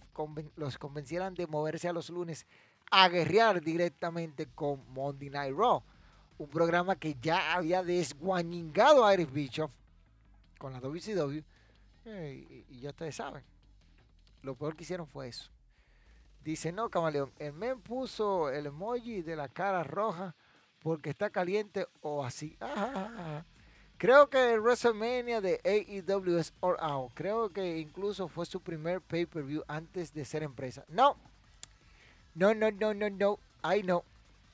los 0.55 0.77
convencieran 0.77 1.33
de 1.33 1.47
moverse 1.47 1.87
a 1.87 1.93
los 1.93 2.09
lunes 2.09 2.45
a 2.91 3.07
guerrear 3.09 3.61
directamente 3.61 4.47
con 4.47 4.81
Monday 4.93 5.29
Night 5.29 5.55
Raw. 5.55 5.81
Un 6.37 6.49
programa 6.49 6.95
que 6.95 7.15
ya 7.19 7.55
había 7.55 7.83
desguañingado 7.83 9.05
a 9.05 9.13
Eric 9.13 9.31
Bishop 9.31 9.71
con 10.59 10.73
la 10.73 10.79
WCW. 10.79 11.41
Eh, 12.05 12.65
y 12.69 12.79
ya 12.79 12.89
ustedes 12.89 13.15
saben. 13.15 13.43
Lo 14.43 14.55
peor 14.55 14.75
que 14.75 14.83
hicieron 14.83 15.07
fue 15.07 15.29
eso. 15.29 15.49
Dice, 16.47 16.71
no, 16.71 16.87
camaleón, 16.87 17.29
el 17.39 17.51
men 17.51 17.81
puso 17.81 18.49
el 18.49 18.67
emoji 18.67 19.21
de 19.21 19.35
la 19.35 19.49
cara 19.49 19.83
roja 19.83 20.33
porque 20.79 21.09
está 21.09 21.29
caliente 21.29 21.85
o 21.99 22.23
así. 22.23 22.57
Creo 23.97 24.29
que 24.29 24.53
el 24.53 24.61
WrestleMania 24.61 25.41
de 25.41 25.59
AEW 25.65 26.37
es 26.37 26.53
All 26.61 26.77
Out. 26.79 27.11
Creo 27.15 27.49
que 27.49 27.79
incluso 27.79 28.29
fue 28.29 28.45
su 28.45 28.61
primer 28.61 29.01
pay-per-view 29.01 29.61
antes 29.67 30.13
de 30.13 30.23
ser 30.23 30.41
empresa. 30.41 30.85
No. 30.87 31.17
No, 32.33 32.53
no, 32.53 32.71
no, 32.71 32.93
no, 32.93 33.09
no. 33.09 33.39
Ay, 33.61 33.83
no. 33.83 34.05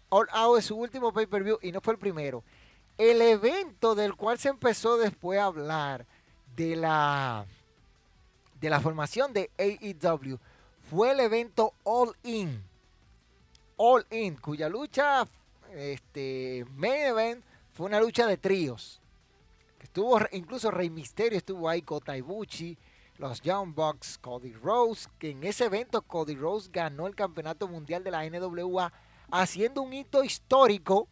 All 0.09 0.27
Out 0.31 0.57
es 0.57 0.65
su 0.65 0.75
último 0.75 1.13
pay-per-view 1.13 1.59
y 1.61 1.71
no 1.71 1.79
fue 1.79 1.93
el 1.93 1.99
primero. 1.99 2.43
El 2.97 3.21
evento 3.21 3.93
del 3.93 4.15
cual 4.15 4.39
se 4.39 4.49
empezó 4.49 4.97
después 4.97 5.39
a 5.39 5.45
hablar 5.45 6.07
de 6.55 6.75
la, 6.75 7.45
de 8.59 8.69
la 8.71 8.81
formación 8.81 9.31
de 9.31 9.51
AEW 9.59 10.39
fue 10.93 11.11
el 11.11 11.21
evento 11.21 11.73
All 11.83 12.15
In. 12.21 12.63
All 13.77 14.05
In, 14.11 14.35
cuya 14.35 14.69
lucha, 14.69 15.25
este, 15.73 16.65
main 16.75 17.07
event, 17.07 17.43
fue 17.71 17.87
una 17.87 17.99
lucha 17.99 18.27
de 18.27 18.37
tríos. 18.37 19.01
Estuvo, 19.79 20.19
incluso 20.31 20.69
Rey 20.69 20.91
Misterio 20.91 21.39
estuvo 21.39 21.67
ahí, 21.67 21.81
Kota 21.81 22.15
Ibushi, 22.15 22.77
los 23.17 23.41
Young 23.41 23.73
Bucks, 23.73 24.19
Cody 24.19 24.53
Rose, 24.53 25.09
que 25.17 25.31
en 25.31 25.43
ese 25.43 25.65
evento 25.65 26.03
Cody 26.03 26.35
Rose 26.35 26.69
ganó 26.71 27.07
el 27.07 27.15
campeonato 27.15 27.67
mundial 27.67 28.03
de 28.03 28.11
la 28.11 28.29
NWA, 28.29 28.93
haciendo 29.31 29.81
un 29.81 29.93
hito 29.93 30.23
histórico 30.23 31.07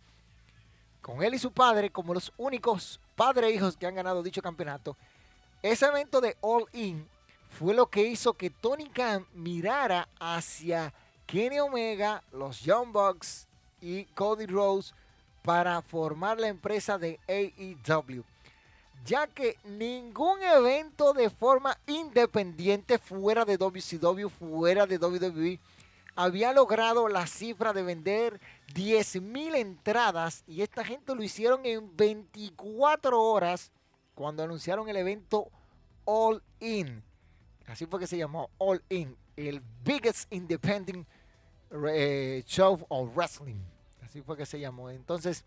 con 1.02 1.24
él 1.24 1.34
y 1.34 1.40
su 1.40 1.52
padre 1.52 1.90
como 1.90 2.14
los 2.14 2.32
únicos 2.38 3.00
padre 3.16 3.48
e 3.48 3.56
hijos 3.56 3.78
que 3.78 3.88
han 3.88 3.96
ganado 3.96 4.22
dicho 4.22 4.44
campeonato. 4.44 4.96
Ese 5.64 5.88
evento 5.88 6.22
de 6.22 6.38
All 6.42 6.66
In 6.74 7.08
fue 7.52 7.74
lo 7.74 7.88
que 7.88 8.04
hizo 8.04 8.34
que 8.34 8.50
Tony 8.50 8.90
Khan 8.90 9.26
mirara 9.34 10.08
hacia 10.20 10.94
Kenny 11.28 11.60
Omega, 11.60 12.24
los 12.32 12.62
Young 12.62 12.92
Bucks 12.92 13.48
y 13.82 14.06
Cody 14.06 14.46
Rose 14.48 14.94
para 15.44 15.82
formar 15.82 16.40
la 16.40 16.48
empresa 16.48 16.98
de 16.98 17.20
AEW, 17.28 18.24
ya 19.06 19.28
que 19.28 19.58
ningún 19.64 20.42
evento 20.42 21.14
de 21.14 21.30
forma 21.30 21.78
independiente 21.88 22.98
fuera 22.98 23.46
de 23.46 23.58
WCW, 23.58 24.28
fuera 24.30 24.86
de 24.86 24.98
WWE, 24.98 25.60
había 26.16 26.54
logrado 26.54 27.08
la 27.08 27.26
cifra 27.26 27.74
de 27.74 27.84
vender 27.84 28.40
10.000 28.74 29.56
entradas 29.56 30.44
y 30.48 30.62
esta 30.62 30.84
gente 30.84 31.16
lo 31.16 31.24
hicieron 31.24 31.66
en 31.66 31.96
24 31.96 33.22
horas 33.22 33.72
cuando 34.14 34.44
anunciaron 34.44 34.90
el 34.90 34.98
evento 34.98 35.48
All 36.06 36.44
In. 36.60 37.04
Así 37.68 37.86
fue 37.86 38.00
que 38.00 38.08
se 38.08 38.18
llamó 38.18 38.50
All 38.58 38.82
In, 38.90 39.16
el 39.36 39.62
biggest 39.84 40.32
independent 40.32 41.08
eh, 41.72 42.44
show 42.46 42.86
of 42.90 43.16
wrestling. 43.16 43.62
Así 44.04 44.22
fue 44.22 44.36
que 44.36 44.46
se 44.46 44.60
llamó. 44.60 44.90
Entonces, 44.90 45.46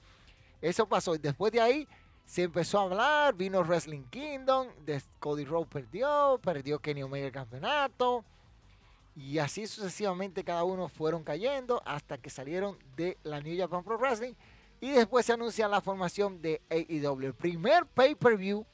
eso 0.61 0.87
pasó. 0.87 1.15
Y 1.15 1.19
después 1.19 1.53
de 1.53 1.61
ahí 1.61 1.89
se 2.25 2.45
empezó 2.45 2.81
a 2.81 2.83
hablar, 2.85 3.35
vino 3.35 3.63
Wrestling 3.63 4.05
Kingdom, 4.05 4.69
Cody 5.21 5.45
Rhodes 5.45 5.69
perdió, 5.69 6.41
perdió 6.43 6.79
Kenny 6.79 7.03
Omega 7.03 7.27
el 7.27 7.33
campeonato. 7.33 8.25
Y 9.17 9.39
así 9.39 9.67
sucesivamente 9.67 10.43
cada 10.43 10.65
uno 10.65 10.89
fueron 10.89 11.23
cayendo 11.23 11.83
hasta 11.85 12.19
que 12.19 12.31
salieron 12.31 12.77
de 12.97 13.17
la 13.23 13.41
New 13.41 13.57
Japan 13.57 13.85
Pro 13.85 13.99
Wrestling. 13.99 14.33
Y 14.81 14.91
después 14.91 15.25
se 15.27 15.35
anuncia 15.35 15.69
la 15.69 15.81
formación 15.81 16.43
de 16.43 16.61
AEW. 16.71 17.27
El 17.27 17.35
primer 17.35 17.87
pay-per-view 17.87 18.67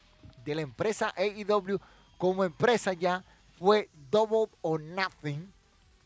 de 0.44 0.54
la 0.54 0.62
empresa 0.62 1.12
AEW 1.16 1.78
como 2.20 2.44
empresa 2.44 2.92
ya 2.92 3.24
fue 3.58 3.88
Double 4.10 4.52
or 4.60 4.78
Nothing, 4.78 5.50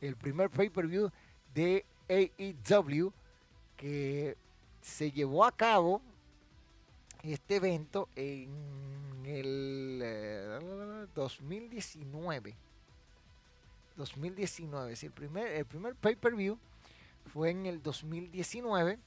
el 0.01 0.15
primer 0.15 0.49
pay-per-view 0.49 1.11
de 1.53 1.85
AEW 2.09 3.13
que 3.77 4.37
se 4.81 5.11
llevó 5.11 5.45
a 5.45 5.51
cabo 5.51 6.01
este 7.25 7.57
evento 7.57 8.09
en 8.15 8.49
el 9.27 11.09
2019. 11.17 12.51
Eh, 12.51 12.55
2019, 13.97 14.93
es 14.93 15.03
el 15.03 15.11
primer, 15.11 15.49
el 15.49 15.65
primer 15.65 15.97
pay-per-view 15.97 16.57
fue 17.33 17.51
en 17.51 17.67
el 17.67 17.83
2019 17.83 19.01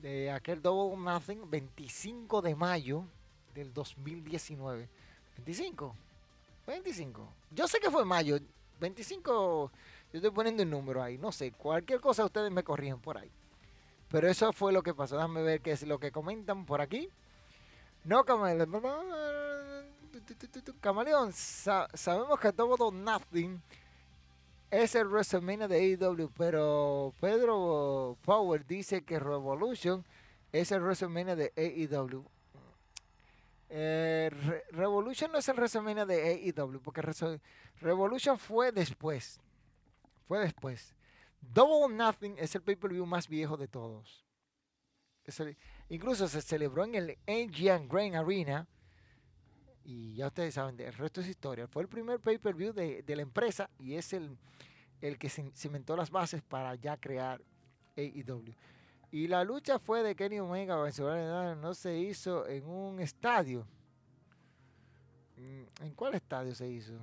de 0.00 0.30
aquel 0.30 0.62
Double 0.62 0.96
Nothing, 0.96 1.50
25 1.50 2.40
de 2.40 2.54
mayo 2.54 3.04
del 3.54 3.74
2019. 3.74 4.88
25, 5.36 5.94
25. 6.66 7.32
Yo 7.50 7.68
sé 7.68 7.78
que 7.80 7.90
fue 7.90 8.04
mayo. 8.04 8.38
25, 8.80 9.70
yo 10.12 10.16
estoy 10.18 10.30
poniendo 10.30 10.62
un 10.62 10.70
número 10.70 11.02
ahí. 11.02 11.18
No 11.18 11.32
sé, 11.32 11.52
cualquier 11.52 12.00
cosa 12.00 12.24
ustedes 12.24 12.50
me 12.50 12.62
corrigen 12.62 13.00
por 13.00 13.18
ahí. 13.18 13.30
Pero 14.08 14.28
eso 14.28 14.52
fue 14.52 14.72
lo 14.72 14.82
que 14.82 14.94
pasó. 14.94 15.16
Déjame 15.16 15.42
ver 15.42 15.60
qué 15.60 15.72
es 15.72 15.82
lo 15.86 15.98
que 15.98 16.12
comentan 16.12 16.66
por 16.66 16.80
aquí. 16.80 17.08
No, 18.04 18.24
Camaleón. 18.24 18.70
Camaleón, 20.80 21.32
sabemos 21.32 22.38
que 22.38 22.52
todo 22.52 22.92
Nothing 22.92 23.60
es 24.70 24.94
el 24.94 25.08
WrestleMania 25.08 25.68
de 25.68 25.76
AEW, 25.76 26.30
pero 26.36 27.14
Pedro 27.20 28.16
Power 28.24 28.66
dice 28.66 29.02
que 29.04 29.18
Revolution 29.18 30.04
es 30.52 30.72
el 30.72 30.82
WrestleMania 30.82 31.36
de 31.36 31.52
AEW. 31.56 32.24
Eh, 33.68 34.30
Revolution 34.70 35.32
no 35.32 35.38
es 35.38 35.48
el 35.48 35.56
WrestleMania 35.56 36.06
de 36.06 36.52
AEW, 36.56 36.80
porque 36.80 37.02
Revolution 37.80 38.38
fue 38.38 38.72
después. 38.72 39.40
Fue 40.26 40.40
después. 40.40 40.94
Double 41.40 41.94
Nothing 41.94 42.36
es 42.38 42.54
el 42.54 42.62
pay-per-view 42.62 43.04
más 43.06 43.28
viejo 43.28 43.56
de 43.56 43.68
todos. 43.68 44.24
incluso 45.88 46.28
se 46.28 46.40
celebró 46.40 46.84
en 46.84 46.94
el 46.94 47.18
NGN 47.26 47.88
Grain 47.88 48.16
Arena. 48.16 48.66
Y 49.84 50.14
ya 50.14 50.28
ustedes 50.28 50.54
saben, 50.54 50.80
el 50.80 50.94
resto 50.94 51.20
es 51.20 51.28
historia. 51.28 51.66
Fue 51.66 51.82
el 51.82 51.88
primer 51.88 52.18
pay-per-view 52.20 52.72
de, 52.72 53.04
la 53.06 53.22
empresa 53.22 53.68
y 53.78 53.94
es 53.94 54.14
el, 54.14 54.38
el 55.02 55.18
que 55.18 55.28
cimentó 55.28 55.94
las 55.96 56.10
bases 56.10 56.42
para 56.42 56.74
ya 56.76 56.96
crear 56.96 57.42
AEW. 57.96 58.54
Y 59.14 59.28
la 59.28 59.44
lucha 59.44 59.78
fue 59.78 60.02
de 60.02 60.16
Kenny 60.16 60.40
Omega, 60.40 60.76
no 61.54 61.72
se 61.72 61.96
hizo 61.96 62.48
en 62.48 62.66
un 62.66 62.98
estadio. 62.98 63.64
Mm, 65.36 65.84
¿En 65.84 65.94
cuál 65.94 66.16
estadio 66.16 66.52
se 66.52 66.68
hizo? 66.68 66.94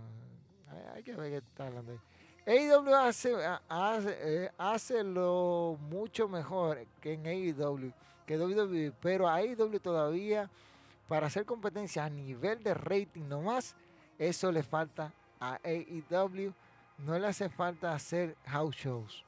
Hay 0.94 1.04
que 1.04 1.16
ver 1.16 1.32
qué 1.32 1.38
está 1.38 1.68
hablando 1.68 1.94
ahí. 1.94 2.00
AEW 2.46 2.96
hace, 2.96 3.34
hace, 3.70 4.18
eh, 4.44 4.52
hace, 4.58 5.06
lo 5.06 5.78
mucho 5.80 6.28
mejor 6.28 6.86
que 7.00 7.14
en 7.14 7.26
AEW, 7.26 7.94
que 8.26 8.38
WWE, 8.38 8.92
pero 9.00 9.30
a 9.30 9.36
AEW 9.36 9.80
todavía 9.80 10.50
para 11.08 11.28
hacer 11.28 11.46
competencia 11.46 12.04
a 12.04 12.10
nivel 12.10 12.62
de 12.62 12.74
rating 12.74 13.24
nomás, 13.24 13.74
eso 14.20 14.52
le 14.52 14.64
falta 14.64 15.14
a 15.40 15.62
AEW, 15.64 16.54
no 16.98 17.18
le 17.18 17.28
hace 17.28 17.48
falta 17.48 17.94
hacer 17.94 18.36
house 18.48 18.76
shows. 18.76 19.24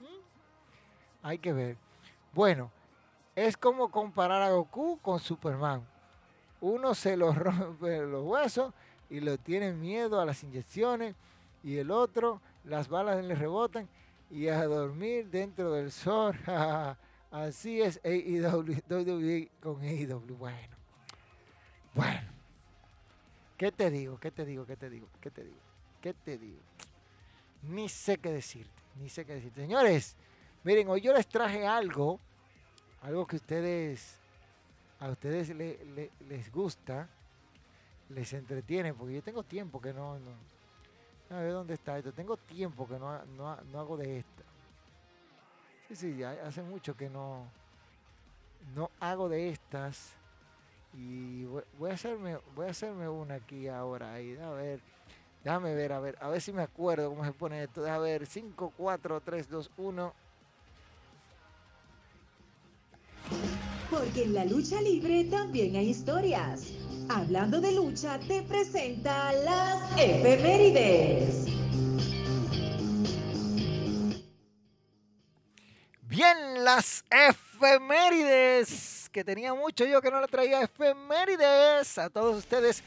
Hay 1.22 1.38
que 1.38 1.54
ver. 1.54 1.93
Bueno, 2.34 2.72
es 3.36 3.56
como 3.56 3.90
comparar 3.90 4.42
a 4.42 4.52
Goku 4.52 5.00
con 5.02 5.20
Superman. 5.20 5.86
Uno 6.62 6.96
se 6.96 7.16
lo 7.16 7.32
rompe 7.34 8.02
los 8.02 8.24
huesos 8.26 8.74
y 9.10 9.20
le 9.20 9.38
tiene 9.38 9.72
miedo 9.74 10.20
a 10.20 10.26
las 10.26 10.44
inyecciones 10.44 11.16
y 11.64 11.78
el 11.78 11.92
otro 11.92 12.42
las 12.64 12.88
balas 12.88 13.24
le 13.24 13.36
rebotan 13.36 13.88
y 14.32 14.48
a 14.48 14.66
dormir 14.66 15.30
dentro 15.30 15.72
del 15.74 15.92
sol. 15.92 16.38
Así 17.32 17.82
es 17.82 18.00
AEW, 18.04 18.82
WWE 18.90 19.50
con 19.62 19.82
AEW. 19.82 20.36
Bueno, 20.38 20.76
bueno. 21.94 22.34
¿Qué 23.58 23.72
te 23.72 23.92
digo? 23.92 24.20
¿Qué 24.20 24.32
te 24.32 24.46
digo? 24.46 24.66
¿Qué 24.66 24.76
te 24.76 24.90
digo? 24.90 25.08
¿Qué 25.22 25.30
te 25.32 25.44
digo? 25.44 25.58
¿Qué 26.02 26.14
te 26.14 26.38
digo? 26.38 26.60
Ni 27.64 27.88
sé 27.88 28.18
qué 28.18 28.32
decirte, 28.32 28.82
ni 29.00 29.10
sé 29.10 29.26
qué 29.26 29.36
decirte. 29.36 29.62
Señores, 29.62 30.18
miren, 30.64 30.88
hoy 30.90 31.02
yo 31.02 31.14
les 31.14 31.28
traje 31.28 31.66
algo, 31.66 32.20
algo 33.02 33.26
que 33.28 33.38
ustedes, 33.38 34.20
a 35.00 35.10
ustedes 35.10 35.50
les 35.50 36.52
gusta, 36.52 37.10
les 38.10 38.34
entretiene, 38.34 38.94
porque 38.94 39.16
yo 39.16 39.24
tengo 39.24 39.44
tiempo 39.44 39.82
que 39.82 39.94
no 39.94 40.18
a 41.30 41.42
ver 41.42 41.52
dónde 41.52 41.74
está 41.74 41.98
esto. 41.98 42.12
Tengo 42.12 42.38
tiempo 42.38 42.88
que 42.88 43.00
no, 43.00 43.26
no, 43.26 43.80
hago 43.80 43.98
de 43.98 44.20
esta. 44.20 44.44
Sí, 45.90 45.96
sí, 45.96 46.24
hace 46.24 46.62
mucho 46.62 46.96
que 46.96 47.10
no, 47.10 47.48
no 48.76 48.92
hago 49.00 49.30
de 49.30 49.50
estas. 49.50 50.14
Y 50.94 51.46
voy, 51.46 51.90
a 51.90 51.94
hacerme, 51.94 52.38
voy 52.56 52.68
a 52.68 52.72
hacerme 52.72 53.10
una 53.10 53.36
aquí 53.36 53.68
ahora. 53.68 54.14
Ahí, 54.14 54.38
a 54.38 54.52
ver, 54.52 54.80
déjame 55.44 55.74
ver, 55.74 55.94
a 55.94 56.00
ver, 56.00 56.18
a 56.22 56.30
ver 56.30 56.42
si 56.42 56.54
me 56.54 56.62
acuerdo 56.62 57.10
cómo 57.10 57.26
se 57.26 57.32
pone 57.32 57.64
esto. 57.64 57.82
Déjame 57.82 58.04
ver, 58.04 58.28
5, 58.28 58.74
4, 58.78 59.22
3, 59.22 59.50
2, 59.50 59.72
1. 59.78 60.14
Porque 63.94 64.24
en 64.24 64.34
la 64.34 64.46
lucha 64.46 64.82
libre 64.82 65.26
también 65.26 65.76
hay 65.76 65.90
historias 65.90 66.74
Hablando 67.10 67.60
de 67.60 67.74
lucha, 67.74 68.18
te 68.20 68.42
presenta 68.44 69.34
las 69.34 69.92
efemérides. 70.00 71.46
Bien, 76.02 76.64
las 76.64 77.04
efemérides. 77.12 79.10
Que 79.12 79.24
tenía 79.24 79.54
mucho 79.54 79.86
yo 79.86 80.02
que 80.02 80.10
no 80.10 80.22
le 80.22 80.28
traía 80.28 80.62
efemérides 80.62 81.98
a 81.98 82.10
todos 82.10 82.38
ustedes. 82.38 82.82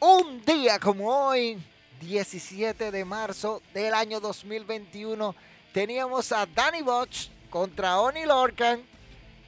Un 0.00 0.42
día 0.44 0.78
como 0.78 1.10
hoy, 1.10 1.58
17 2.00 2.90
de 2.92 3.04
marzo 3.04 3.60
del 3.74 3.92
año 3.92 4.20
2021, 4.20 5.34
teníamos 5.72 6.32
a 6.32 6.46
Danny 6.46 6.82
Botch 6.82 7.28
contra 7.50 8.00
Oni 8.00 8.24
Lorcan 8.24 8.95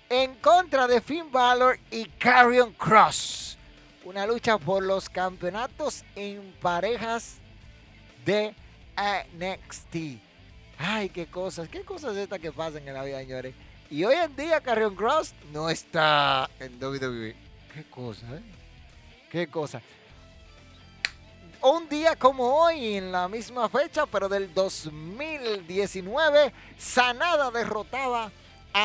en 0.08 0.34
contra 0.36 0.86
de 0.86 1.00
Finn 1.00 1.30
Balor 1.30 1.78
y 1.90 2.06
Carrion 2.06 2.72
Cross 2.72 3.48
una 4.08 4.26
lucha 4.26 4.56
por 4.56 4.82
los 4.82 5.10
campeonatos 5.10 6.02
en 6.16 6.54
parejas 6.62 7.36
de 8.24 8.54
NXT. 9.36 10.18
Ay, 10.78 11.10
qué 11.10 11.26
cosas, 11.26 11.68
qué 11.68 11.82
cosas 11.82 12.16
estas 12.16 12.38
que 12.38 12.50
pasan 12.50 12.88
en 12.88 12.94
la 12.94 13.04
vida, 13.04 13.18
señores. 13.18 13.54
Y 13.90 14.04
hoy 14.04 14.14
en 14.14 14.34
día 14.34 14.62
Carrion 14.62 14.96
Cross 14.96 15.34
no 15.52 15.68
está 15.68 16.48
en 16.58 16.82
WWE. 16.82 17.36
Qué 17.74 17.84
cosa, 17.90 18.34
¿eh? 18.34 18.40
Qué 19.30 19.46
cosa. 19.46 19.82
Un 21.60 21.86
día 21.90 22.16
como 22.16 22.62
hoy, 22.62 22.94
en 22.94 23.12
la 23.12 23.28
misma 23.28 23.68
fecha, 23.68 24.06
pero 24.06 24.30
del 24.30 24.54
2019, 24.54 26.54
Sanada 26.78 27.50
derrotaba 27.50 28.32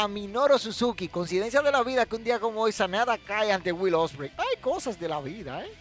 Minoru 0.08 0.58
Suzuki. 0.58 1.08
Coincidencia 1.08 1.62
de 1.62 1.72
la 1.72 1.84
vida 1.84 2.06
que 2.06 2.16
un 2.16 2.24
día 2.24 2.40
como 2.40 2.62
hoy 2.62 2.72
Sanada 2.72 3.18
cae 3.18 3.52
ante 3.52 3.72
Will 3.72 3.94
Ospreay. 3.94 4.32
Hay 4.38 4.58
cosas 4.60 5.00
de 5.00 5.08
la 5.08 5.22
vida, 5.22 5.64
¿eh? 5.64 5.72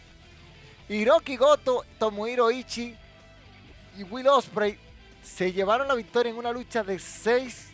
Hiroki 0.88 1.36
Goto, 1.36 1.84
Tomohiro 1.98 2.50
Ichi 2.50 2.94
y 3.96 4.02
Will 4.04 4.28
Ospreay 4.28 4.78
se 5.22 5.52
llevaron 5.52 5.88
la 5.88 5.94
victoria 5.94 6.30
en 6.30 6.36
una 6.36 6.52
lucha 6.52 6.82
de 6.82 6.98
seis 6.98 7.70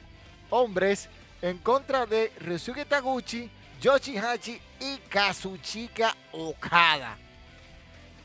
hombres 0.50 1.08
en 1.42 1.58
contra 1.58 2.06
de 2.06 2.32
Ryusuke 2.40 2.84
Taguchi, 2.84 3.50
Yoshihachi 3.80 4.60
y 4.80 4.96
Kazuchika 5.08 6.14
Okada. 6.32 7.16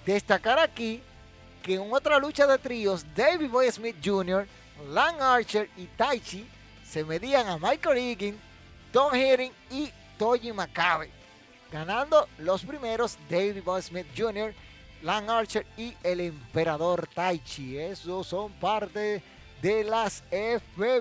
Destacar 0.06 0.60
aquí 0.60 1.02
que 1.62 1.76
en 1.76 1.94
otra 1.94 2.20
lucha 2.20 2.46
de 2.46 2.58
tríos, 2.58 3.06
David 3.16 3.50
Boy 3.50 3.72
Smith 3.72 3.96
Jr., 4.04 4.46
Lang 4.90 5.22
Archer 5.22 5.70
y 5.78 5.86
Taichi 5.86 6.46
se 6.94 7.04
medían 7.04 7.48
a 7.48 7.58
Michael 7.58 7.98
Higgins, 7.98 8.38
Tom 8.92 9.16
Herring 9.16 9.52
y 9.72 9.90
Toji 10.20 10.54
Makabe, 10.54 11.10
ganando 11.72 12.30
los 12.38 12.64
primeros 12.64 13.18
David 13.28 13.64
Boy 13.64 13.82
Smith 13.82 14.06
Jr., 14.16 14.54
Lang 15.02 15.28
Archer 15.28 15.66
y 15.76 15.96
el 16.04 16.20
Emperador 16.20 17.08
Taichi. 17.08 17.80
Esos 17.80 18.28
son 18.28 18.52
parte 18.52 19.24
de 19.60 19.84
las 19.84 20.24
efemérides. 20.30 20.96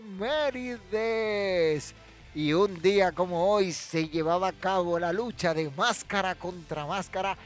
Y 2.35 2.55
un 2.55 2.81
día 2.81 3.13
como 3.13 3.53
hoy 3.53 3.71
se 3.71 4.09
llevaba 4.09 4.49
a 4.49 4.53
cabo 4.53 4.99
la 4.99 5.13
lucha 5.13 5.53
de 5.53 5.69
máscara 5.77 6.35
contra 6.37 6.87
máscara 6.87 7.37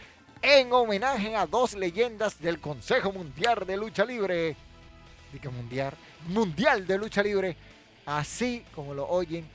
en 0.41 0.73
homenaje 0.73 1.35
a 1.35 1.47
dos 1.47 1.75
leyendas 1.75 2.41
del 2.41 2.61
Consejo 2.61 3.11
Mundial 3.11 3.65
de 3.67 3.77
Lucha 3.77 4.05
Libre. 4.05 4.55
mundial, 5.51 5.95
mundial 6.29 6.87
de 6.87 6.97
Lucha 6.97 7.25
Libre 7.25 7.57
así 8.07 8.65
como 8.75 8.95
lo 8.95 9.07
oyen, 9.09 9.47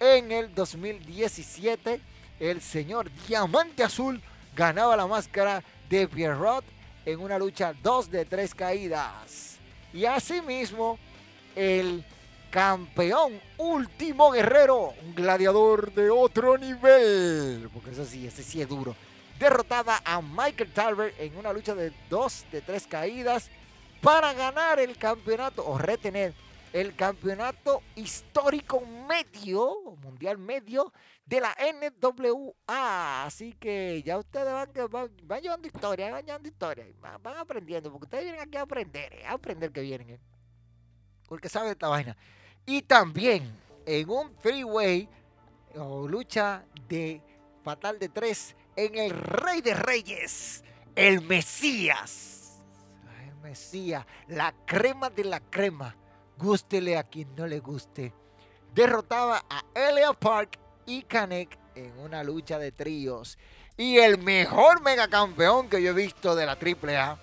en 0.00 0.32
el 0.32 0.54
2017 0.54 2.00
el 2.40 2.60
señor 2.60 3.10
Diamante 3.26 3.82
Azul 3.82 4.22
ganaba 4.54 4.96
la 4.96 5.06
máscara 5.06 5.62
de 5.88 6.06
Pierrot 6.08 6.64
en 7.04 7.20
una 7.20 7.38
lucha 7.38 7.74
2 7.82 8.10
de 8.10 8.24
3 8.24 8.54
caídas. 8.54 9.56
Y 9.92 10.04
asimismo, 10.04 10.98
el 11.54 12.04
campeón 12.50 13.40
último 13.58 14.30
guerrero, 14.30 14.94
un 15.02 15.14
gladiador 15.14 15.92
de 15.92 16.10
otro 16.10 16.58
nivel, 16.58 17.68
porque 17.72 17.90
eso 17.90 18.04
sí, 18.04 18.26
ese 18.26 18.42
sí 18.42 18.60
es 18.60 18.68
duro, 18.68 18.94
derrotaba 19.38 20.00
a 20.04 20.20
Michael 20.20 20.72
Talbert 20.72 21.20
en 21.20 21.36
una 21.36 21.52
lucha 21.52 21.74
de 21.74 21.92
2 22.10 22.44
de 22.52 22.60
3 22.60 22.86
caídas 22.86 23.50
para 24.02 24.32
ganar 24.32 24.78
el 24.78 24.96
campeonato 24.96 25.66
o 25.66 25.78
retener 25.78 26.34
el 26.76 26.94
campeonato 26.94 27.82
histórico 27.94 28.82
medio, 29.08 29.96
mundial 30.02 30.36
medio, 30.36 30.92
de 31.24 31.40
la 31.40 31.56
NWA. 31.58 33.24
Así 33.24 33.54
que 33.54 34.02
ya 34.02 34.18
ustedes 34.18 34.52
van, 34.52 35.10
van, 35.22 35.40
llevando 35.40 35.66
historia, 35.66 36.12
van 36.12 36.26
llevando 36.26 36.46
historia, 36.46 36.86
van, 37.00 37.38
aprendiendo, 37.38 37.90
porque 37.90 38.04
ustedes 38.04 38.24
vienen 38.24 38.42
aquí 38.42 38.58
a 38.58 38.62
aprender, 38.62 39.10
eh, 39.14 39.24
a 39.24 39.32
aprender 39.32 39.72
que 39.72 39.80
vienen. 39.80 40.10
Eh. 40.10 40.20
porque 41.26 41.48
saben 41.48 41.70
esta 41.70 41.88
vaina. 41.88 42.14
Y 42.66 42.82
también 42.82 43.58
en 43.86 44.10
un 44.10 44.36
freeway 44.36 45.08
o 45.76 46.06
lucha 46.06 46.62
de 46.90 47.22
fatal 47.64 47.98
de 47.98 48.10
tres 48.10 48.54
en 48.76 48.98
el 48.98 49.10
Rey 49.12 49.62
de 49.62 49.72
Reyes, 49.72 50.62
el 50.94 51.22
Mesías. 51.22 52.60
El 53.26 53.34
Mesías, 53.36 54.04
la 54.28 54.54
crema 54.66 55.08
de 55.08 55.24
la 55.24 55.40
crema 55.40 55.96
gústele 56.36 56.96
a 56.96 57.04
quien 57.04 57.34
no 57.36 57.46
le 57.46 57.60
guste, 57.60 58.12
derrotaba 58.74 59.44
a 59.48 59.64
Elia 59.74 60.12
Park 60.12 60.58
y 60.86 61.02
Kanek 61.02 61.58
en 61.74 61.98
una 61.98 62.22
lucha 62.22 62.58
de 62.58 62.72
tríos. 62.72 63.38
Y 63.76 63.98
el 63.98 64.18
mejor 64.18 64.80
megacampeón 64.82 65.68
que 65.68 65.82
yo 65.82 65.90
he 65.90 65.94
visto 65.94 66.34
de 66.34 66.46
la 66.46 66.52
AAA, 66.52 67.18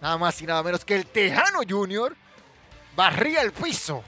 nada 0.00 0.18
más 0.18 0.40
y 0.42 0.46
nada 0.46 0.62
menos 0.62 0.84
que 0.84 0.94
el 0.94 1.06
Tejano 1.06 1.60
Junior, 1.66 2.14
barría 2.94 3.40
el 3.42 3.52
piso 3.52 4.02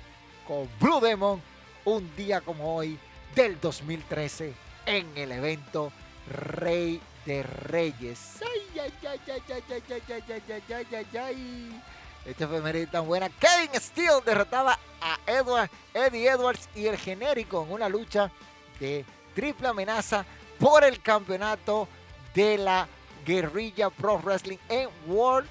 con 0.46 0.68
Blue 0.80 1.00
Demon 1.00 1.40
un 1.84 2.14
día 2.16 2.40
como 2.40 2.76
hoy 2.76 2.98
del 3.34 3.58
2013 3.60 4.52
en 4.86 5.06
el 5.16 5.32
evento 5.32 5.92
Rey 6.28 7.00
de 7.24 7.42
Reyes. 7.42 8.40
Ay, 8.42 8.80
ay, 8.80 8.92
ay, 9.06 9.20
ay, 9.26 9.42
ay, 9.48 9.64
ay, 9.70 9.82
ay, 9.90 10.02
ay, 10.08 10.42
ay, 10.48 10.62
ay, 10.70 10.86
ay, 10.92 11.18
ay. 11.18 11.82
Esta 12.28 12.44
efeméride 12.44 12.86
tan 12.86 13.06
buena. 13.06 13.30
Kevin 13.30 13.70
Steele 13.80 14.20
derrotaba 14.22 14.78
a 15.00 15.18
Edward, 15.26 15.70
Eddie 15.94 16.28
Edwards 16.28 16.68
y 16.74 16.86
el 16.86 16.98
genérico 16.98 17.64
en 17.64 17.72
una 17.72 17.88
lucha 17.88 18.30
de 18.78 19.02
triple 19.34 19.68
amenaza 19.68 20.26
por 20.58 20.84
el 20.84 21.00
campeonato 21.00 21.88
de 22.34 22.58
la 22.58 22.86
Guerrilla 23.24 23.88
Pro 23.88 24.18
Wrestling 24.18 24.58
en 24.68 24.90
World 25.06 25.48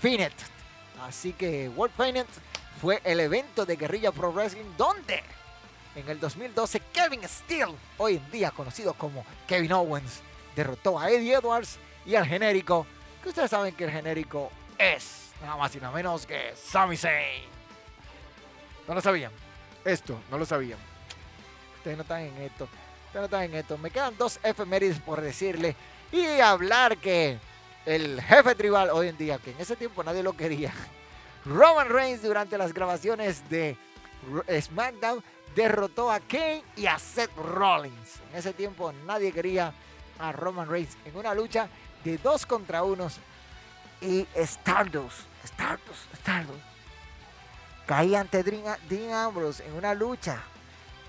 Finet. 0.00 0.32
Así 1.00 1.32
que 1.32 1.68
World 1.68 1.94
Finet 1.96 2.26
fue 2.80 3.00
el 3.04 3.20
evento 3.20 3.64
de 3.64 3.76
Guerrilla 3.76 4.10
Pro 4.10 4.32
Wrestling 4.32 4.64
donde 4.76 5.22
en 5.94 6.08
el 6.08 6.18
2012 6.18 6.80
Kevin 6.92 7.20
Steele, 7.28 7.76
hoy 7.98 8.16
en 8.16 8.30
día 8.32 8.50
conocido 8.50 8.94
como 8.94 9.24
Kevin 9.46 9.74
Owens, 9.74 10.22
derrotó 10.56 10.98
a 10.98 11.08
Eddie 11.08 11.34
Edwards 11.34 11.78
y 12.04 12.16
al 12.16 12.26
genérico, 12.26 12.84
que 13.22 13.28
ustedes 13.28 13.52
saben 13.52 13.76
que 13.76 13.84
el 13.84 13.92
genérico 13.92 14.50
es 14.76 15.29
nada 15.42 15.56
más 15.56 15.74
y 15.74 15.80
nada 15.80 15.92
menos 15.92 16.26
que 16.26 16.52
Sami 16.56 16.96
Zayn. 16.96 17.44
No 18.86 18.94
lo 18.94 19.00
sabían. 19.00 19.32
Esto, 19.84 20.20
no 20.30 20.38
lo 20.38 20.44
sabían. 20.44 20.78
Ustedes 21.76 21.96
no 21.96 22.02
están 22.02 22.20
en 22.22 22.36
esto. 22.42 22.64
Ustedes 23.06 23.20
no 23.20 23.24
están 23.24 23.42
en 23.42 23.54
esto. 23.54 23.78
Me 23.78 23.90
quedan 23.90 24.16
dos 24.16 24.38
efemérides 24.42 24.98
por 25.00 25.20
decirle 25.20 25.74
y 26.12 26.40
hablar 26.40 26.98
que 26.98 27.38
el 27.86 28.20
jefe 28.20 28.54
tribal 28.54 28.90
hoy 28.90 29.08
en 29.08 29.16
día, 29.16 29.38
que 29.38 29.52
en 29.52 29.60
ese 29.60 29.76
tiempo 29.76 30.02
nadie 30.02 30.22
lo 30.22 30.34
quería, 30.34 30.72
Roman 31.44 31.88
Reigns 31.88 32.22
durante 32.22 32.58
las 32.58 32.74
grabaciones 32.74 33.48
de 33.48 33.76
SmackDown 34.60 35.22
derrotó 35.54 36.10
a 36.10 36.20
Kane 36.20 36.62
y 36.76 36.86
a 36.86 36.98
Seth 36.98 37.34
Rollins. 37.36 38.20
En 38.30 38.38
ese 38.38 38.52
tiempo 38.52 38.92
nadie 39.06 39.32
quería 39.32 39.72
a 40.18 40.32
Roman 40.32 40.68
Reigns 40.68 40.96
en 41.04 41.16
una 41.16 41.34
lucha 41.34 41.68
de 42.04 42.18
dos 42.18 42.44
contra 42.46 42.82
unos 42.82 43.18
y 44.00 44.26
Stardust, 44.34 45.20
Stardust, 45.44 46.14
Stardust 46.14 46.70
caía 47.90 48.20
ante 48.20 48.44
Dean 48.44 49.12
Ambrose 49.12 49.66
en 49.66 49.72
una 49.74 49.94
lucha 49.94 50.40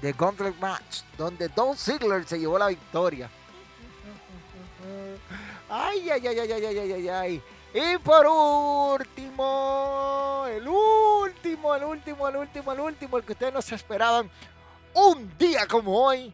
de 0.02 0.14
Gauntlet 0.14 0.58
Match 0.60 1.02
donde 1.16 1.48
Don 1.50 1.78
Ziggler 1.78 2.26
se 2.26 2.40
llevó 2.40 2.58
la 2.58 2.70
victoria. 2.70 3.30
Ay, 5.70 6.10
ay, 6.10 6.26
ay, 6.26 6.40
ay, 6.40 6.52
ay, 6.52 6.66
ay, 6.66 6.92
ay, 6.92 7.10
ay. 7.10 7.44
Y 7.72 7.98
por 8.00 8.26
último, 9.00 10.46
el 10.50 10.68
último, 10.68 11.76
el 11.76 11.84
último, 11.84 12.28
el 12.28 12.36
último, 12.36 12.72
el 12.74 12.80
último, 12.80 13.18
el 13.18 13.24
que 13.24 13.34
ustedes 13.34 13.54
no 13.54 13.62
se 13.62 13.76
esperaban. 13.76 14.30
Un 14.96 15.32
día 15.38 15.68
como 15.68 16.04
hoy, 16.04 16.34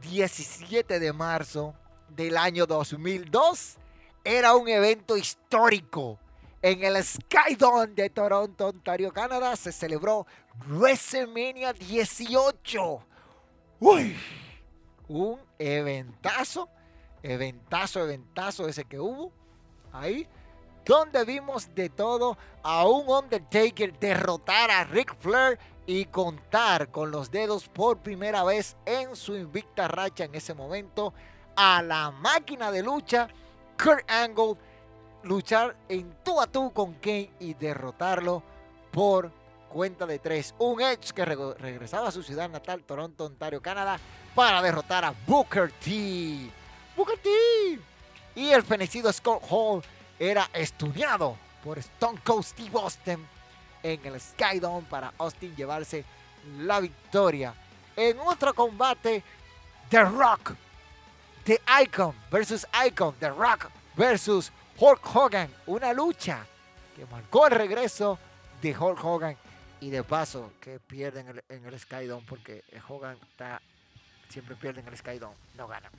17 0.00 1.00
de 1.00 1.12
marzo 1.12 1.74
del 2.08 2.36
año 2.36 2.66
2002, 2.66 3.78
era 4.22 4.54
un 4.54 4.68
evento 4.68 5.16
histórico. 5.16 6.20
En 6.60 6.82
el 6.82 7.02
Skydome 7.04 7.94
de 7.94 8.10
Toronto, 8.10 8.66
Ontario, 8.66 9.12
Canadá, 9.12 9.54
se 9.54 9.70
celebró 9.70 10.26
WrestleMania 10.66 11.72
18. 11.72 13.00
Uy, 13.78 14.16
un 15.06 15.38
eventazo, 15.56 16.68
eventazo, 17.22 18.00
eventazo 18.00 18.66
ese 18.66 18.84
que 18.84 18.98
hubo 18.98 19.32
ahí 19.92 20.26
donde 20.84 21.24
vimos 21.24 21.72
de 21.74 21.90
todo 21.90 22.36
a 22.62 22.88
un 22.88 23.08
Undertaker 23.08 23.96
derrotar 23.98 24.70
a 24.70 24.84
Ric 24.84 25.14
Flair 25.20 25.58
y 25.86 26.06
contar 26.06 26.90
con 26.90 27.10
los 27.10 27.30
dedos 27.30 27.68
por 27.68 27.98
primera 27.98 28.42
vez 28.42 28.76
en 28.84 29.14
su 29.14 29.36
invicta 29.36 29.86
racha 29.86 30.24
en 30.24 30.34
ese 30.34 30.54
momento 30.54 31.12
a 31.54 31.82
la 31.82 32.10
máquina 32.10 32.72
de 32.72 32.82
lucha 32.82 33.28
Kurt 33.82 34.10
Angle 34.10 34.56
luchar 35.28 35.76
en 35.88 36.16
tú 36.24 36.40
a 36.40 36.46
tú 36.46 36.72
con 36.72 36.94
Kane 36.94 37.30
y 37.38 37.54
derrotarlo 37.54 38.42
por 38.90 39.30
cuenta 39.68 40.06
de 40.06 40.18
tres. 40.18 40.54
Un 40.58 40.80
Edge 40.80 41.12
que 41.12 41.24
regresaba 41.24 42.08
a 42.08 42.12
su 42.12 42.22
ciudad 42.22 42.48
natal, 42.48 42.82
Toronto, 42.84 43.26
Ontario, 43.26 43.60
Canadá, 43.60 44.00
para 44.34 44.62
derrotar 44.62 45.04
a 45.04 45.14
Booker 45.26 45.70
T. 45.72 46.50
Booker 46.96 47.18
T. 47.18 47.30
Y 48.34 48.50
el 48.50 48.62
fenecido 48.62 49.12
Scott 49.12 49.42
Hall 49.50 49.82
era 50.18 50.48
estudiado 50.54 51.36
por 51.62 51.78
Stone 51.78 52.20
Cold 52.24 52.44
Steve 52.44 52.78
Austin 52.80 53.26
en 53.82 54.06
el 54.06 54.20
Skydome 54.20 54.86
para 54.88 55.12
Austin 55.18 55.54
llevarse 55.54 56.04
la 56.58 56.80
victoria. 56.80 57.54
En 57.94 58.18
otro 58.20 58.54
combate, 58.54 59.22
The 59.90 60.04
Rock, 60.04 60.54
The 61.44 61.60
Icon 61.82 62.14
versus 62.30 62.66
Icon, 62.86 63.14
The 63.20 63.30
Rock 63.30 63.70
versus 63.96 64.52
Hulk 64.80 65.16
Hogan, 65.16 65.50
una 65.66 65.92
lucha 65.92 66.46
que 66.94 67.04
marcó 67.06 67.48
el 67.48 67.52
regreso 67.52 68.16
de 68.62 68.78
Hulk 68.78 69.04
Hogan 69.04 69.36
y 69.80 69.90
de 69.90 70.04
paso 70.04 70.52
que 70.60 70.78
pierden 70.78 71.42
en 71.48 71.66
el, 71.66 71.80
Skydome 71.80 72.24
porque 72.28 72.62
Hogan 72.88 73.18
está, 73.28 73.60
siempre 74.28 74.54
pierde 74.54 74.80
en 74.80 74.86
el 74.86 74.96
Skydome, 74.96 75.34
no 75.56 75.66
gana. 75.66 75.90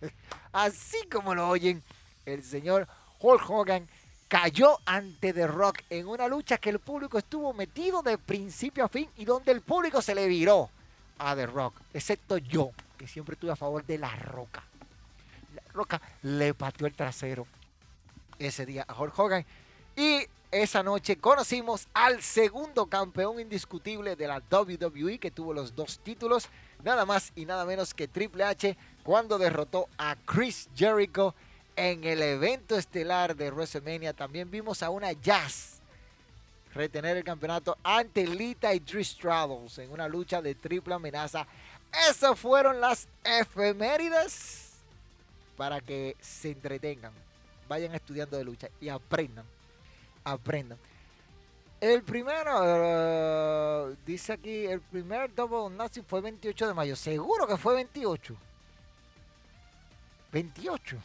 Así 0.52 1.06
como 1.12 1.34
lo 1.34 1.46
oyen, 1.46 1.82
el 2.24 2.42
señor 2.42 2.88
Hulk 3.20 3.50
Hogan 3.50 3.86
cayó 4.28 4.80
ante 4.86 5.34
The 5.34 5.46
Rock 5.46 5.82
en 5.90 6.08
una 6.08 6.26
lucha 6.26 6.56
que 6.56 6.70
el 6.70 6.78
público 6.78 7.18
estuvo 7.18 7.52
metido 7.52 8.00
de 8.00 8.16
principio 8.16 8.86
a 8.86 8.88
fin 8.88 9.10
y 9.18 9.26
donde 9.26 9.52
el 9.52 9.60
público 9.60 10.00
se 10.00 10.14
le 10.14 10.26
viró 10.26 10.70
a 11.18 11.36
The 11.36 11.44
Rock, 11.44 11.74
excepto 11.92 12.38
yo, 12.38 12.70
que 12.96 13.06
siempre 13.06 13.34
estuve 13.34 13.52
a 13.52 13.56
favor 13.56 13.84
de 13.84 13.98
La 13.98 14.16
Roca. 14.16 14.64
La 15.54 15.72
Roca 15.74 16.00
le 16.22 16.54
pateó 16.54 16.86
el 16.86 16.94
trasero 16.94 17.46
ese 18.38 18.66
día 18.66 18.84
a 18.88 19.00
Hulk 19.00 19.18
Hogan. 19.18 19.46
Y 19.96 20.26
esa 20.50 20.82
noche 20.82 21.16
conocimos 21.16 21.88
al 21.92 22.22
segundo 22.22 22.86
campeón 22.86 23.40
indiscutible 23.40 24.16
de 24.16 24.28
la 24.28 24.42
WWE 24.50 25.18
que 25.18 25.30
tuvo 25.30 25.52
los 25.52 25.74
dos 25.74 25.98
títulos, 25.98 26.48
nada 26.84 27.04
más 27.04 27.32
y 27.34 27.46
nada 27.46 27.64
menos 27.64 27.94
que 27.94 28.08
Triple 28.08 28.44
H 28.44 28.76
cuando 29.02 29.38
derrotó 29.38 29.88
a 29.98 30.16
Chris 30.24 30.68
Jericho 30.74 31.34
en 31.76 32.04
el 32.04 32.22
evento 32.22 32.76
estelar 32.76 33.36
de 33.36 33.50
WrestleMania. 33.50 34.12
También 34.12 34.50
vimos 34.50 34.82
a 34.82 34.90
una 34.90 35.12
Jazz 35.12 35.76
retener 36.76 37.16
el 37.16 37.24
campeonato 37.24 37.76
ante 37.82 38.26
Lita 38.26 38.72
y 38.74 38.80
Trish 38.80 39.14
Stratus 39.14 39.78
en 39.78 39.90
una 39.90 40.08
lucha 40.08 40.42
de 40.42 40.54
triple 40.54 40.94
amenaza. 40.94 41.46
Esas 42.08 42.38
fueron 42.38 42.80
las 42.80 43.08
efemérides 43.24 44.72
para 45.56 45.80
que 45.80 46.16
se 46.20 46.50
entretengan, 46.50 47.12
vayan 47.68 47.94
estudiando 47.94 48.36
de 48.36 48.44
lucha 48.44 48.68
y 48.80 48.88
aprendan, 48.88 49.46
aprendan. 50.24 50.78
El 51.80 52.02
primero, 52.02 53.90
uh, 53.90 53.96
dice 54.06 54.32
aquí, 54.32 54.64
el 54.64 54.80
primer 54.80 55.34
Double 55.34 55.74
Nazi 55.76 56.00
fue 56.02 56.22
28 56.22 56.68
de 56.68 56.74
mayo. 56.74 56.96
Seguro 56.96 57.46
que 57.46 57.56
fue 57.58 57.74
28. 57.74 58.34
28. 60.32 60.96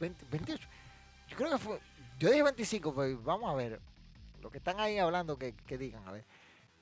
28. 0.00 0.68
Yo 1.28 1.36
creo 1.36 1.50
que 1.50 1.58
fue. 1.58 1.78
Yo 2.18 2.28
dije 2.28 2.42
25, 2.42 2.92
pues 2.92 3.22
vamos 3.22 3.50
a 3.50 3.54
ver. 3.54 3.80
Lo 4.42 4.50
que 4.50 4.58
están 4.58 4.80
ahí 4.80 4.98
hablando, 4.98 5.38
que, 5.38 5.54
digan, 5.78 6.06
a 6.08 6.12
ver. 6.12 6.24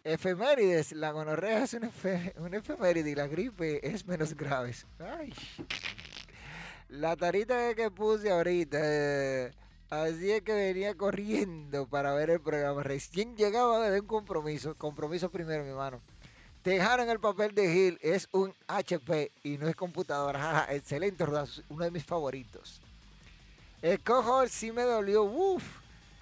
Efemérides, 0.05 0.93
la 0.93 1.11
gonorrea 1.11 1.65
es 1.65 1.75
una, 1.75 1.89
efeméride 1.89 3.11
y 3.11 3.15
la 3.15 3.27
gripe 3.27 3.87
es 3.87 4.07
menos 4.07 4.35
grave. 4.35 4.75
Ay. 4.99 5.35
La 6.89 7.17
tarita 7.17 7.75
que 7.75 7.91
puse 7.91 8.31
ahorita, 8.31 8.79
así 9.91 10.31
es 10.31 10.43
que 10.43 10.55
venía 10.55 10.95
corriendo 10.95 11.87
para 11.87 12.15
ver 12.15 12.31
el 12.31 12.41
programa. 12.41 12.83
Recién 12.83 13.37
llegaba 13.37 13.91
de 13.91 14.01
un 14.01 14.07
compromiso, 14.07 14.75
compromiso 14.75 15.31
primero, 15.31 15.65
mi 15.65 15.71
hermano. 15.71 16.01
Dejaron 16.65 17.11
el 17.11 17.21
papel 17.21 17.55
de 17.55 17.71
Gil, 17.71 17.99
es 18.03 18.29
un 18.33 18.55
HP 18.67 19.31
y 19.43 19.59
no 19.59 19.69
es 19.69 19.77
computadora. 19.77 20.67
excelente, 20.71 21.25
uno 21.69 21.85
de 21.85 21.91
mis 21.91 22.05
favoritos. 22.05 22.81
El 23.83 24.03
cojo 24.03 24.47
sí 24.49 24.73
me 24.73 24.83
dolió. 24.83 25.25
Uf, 25.25 25.63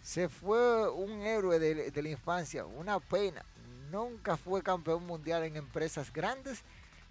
se 0.02 0.28
fue 0.28 0.90
un 0.90 1.22
héroe 1.22 1.58
de, 1.58 2.02
la 2.02 2.08
infancia. 2.08 2.66
Una 2.66 3.00
pena. 3.00 3.44
Nunca 3.90 4.36
fue 4.36 4.62
campeón 4.62 5.06
mundial 5.06 5.44
en 5.44 5.56
empresas 5.56 6.12
grandes, 6.12 6.62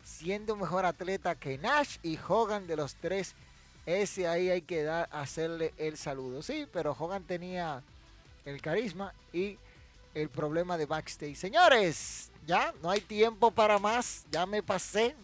siendo 0.03 0.57
mejor 0.57 0.85
atleta 0.85 1.35
que 1.35 1.57
Nash 1.57 1.97
y 2.03 2.19
Hogan 2.27 2.67
de 2.67 2.75
los 2.75 2.95
tres. 2.95 3.33
Ese 3.85 4.27
ahí 4.27 4.49
hay 4.49 4.61
que 4.61 4.83
dar, 4.83 5.07
hacerle 5.11 5.73
el 5.77 5.97
saludo. 5.97 6.41
Sí, 6.41 6.67
pero 6.71 6.95
Hogan 6.97 7.23
tenía 7.23 7.83
el 8.45 8.61
carisma 8.61 9.13
y 9.31 9.57
el 10.13 10.29
problema 10.29 10.77
de 10.77 10.85
backstage. 10.85 11.35
Señores, 11.35 12.31
ya 12.47 12.73
no 12.81 12.89
hay 12.89 13.01
tiempo 13.01 13.51
para 13.51 13.77
más, 13.77 14.25
ya 14.31 14.45
me 14.45 14.63
pasé. 14.63 15.15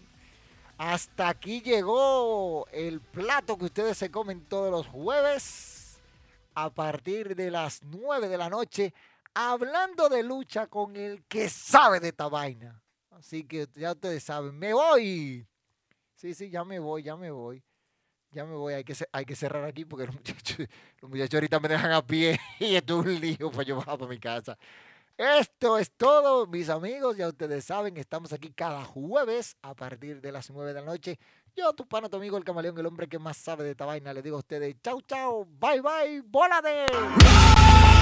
Hasta 0.78 1.30
aquí 1.30 1.62
llegó 1.62 2.68
el 2.72 3.00
plato 3.02 3.58
que 3.58 3.66
ustedes 3.66 3.98
se 3.98 4.12
comen 4.12 4.42
todos 4.46 4.72
los 4.72 4.88
jueves 4.88 6.00
a 6.54 6.70
partir 6.70 7.36
de 7.36 7.52
las 7.52 7.82
9 7.84 8.28
de 8.28 8.38
la 8.38 8.50
noche, 8.50 8.94
hablando 9.34 10.10
de 10.10 10.24
lucha 10.24 10.68
con 10.68 10.96
el 10.96 11.24
que 11.24 11.50
sabe 11.50 12.00
de 12.00 12.10
esta 12.10 12.28
vaina. 12.28 12.82
Así 13.12 13.44
que 13.44 13.68
ya 13.76 13.92
ustedes 13.92 14.24
saben, 14.24 14.58
me 14.58 14.74
voy. 14.74 15.48
Sí, 16.16 16.34
sí, 16.34 16.50
ya 16.50 16.64
me 16.64 16.80
voy, 16.80 17.04
ya 17.04 17.16
me 17.16 17.32
voy. 17.32 17.64
Ya 18.32 18.46
me 18.46 18.56
voy, 18.56 18.74
hay 18.74 18.84
que, 18.84 18.96
hay 19.12 19.26
que 19.26 19.36
cerrar 19.36 19.66
aquí 19.66 19.84
porque 19.84 20.06
los 20.06 20.16
muchachos, 20.16 20.58
los 21.02 21.12
muchachos 21.12 21.34
ahorita 21.36 21.60
me 21.60 21.68
dejan 21.68 21.92
a 21.92 22.06
pie 22.06 22.40
y 22.60 22.76
es 22.76 22.84
un 22.90 23.20
lío 23.20 23.52
para 23.52 23.64
yo 23.64 23.76
bajar 23.76 23.98
para 23.98 24.10
mi 24.10 24.20
casa. 24.20 24.58
Esto 25.18 25.78
es 25.78 25.92
todo, 25.92 26.48
mis 26.48 26.70
amigos. 26.70 27.18
Ya 27.18 27.28
ustedes 27.28 27.66
saben, 27.66 27.98
estamos 27.98 28.34
aquí 28.34 28.52
cada 28.52 28.84
jueves 28.86 29.56
a 29.62 29.76
partir 29.76 30.22
de 30.22 30.32
las 30.32 30.50
9 30.50 30.74
de 30.74 30.80
la 30.80 30.86
noche. 30.86 31.20
Yo, 31.56 31.74
tu 31.74 31.86
pana, 31.86 32.10
tu 32.10 32.18
amigo, 32.18 32.38
el 32.38 32.46
camaleón, 32.46 32.78
el 32.78 32.86
hombre 32.86 33.08
que 33.08 33.20
más 33.20 33.38
sabe 33.38 33.66
de 33.66 33.72
esta 33.72 33.86
vaina, 33.86 34.14
le 34.14 34.22
digo 34.22 34.38
a 34.38 34.40
ustedes, 34.40 34.76
chau, 34.82 35.02
chau, 35.02 35.46
bye, 35.60 35.82
bye, 35.82 36.22
bola 36.22 36.62
de... 36.62 38.01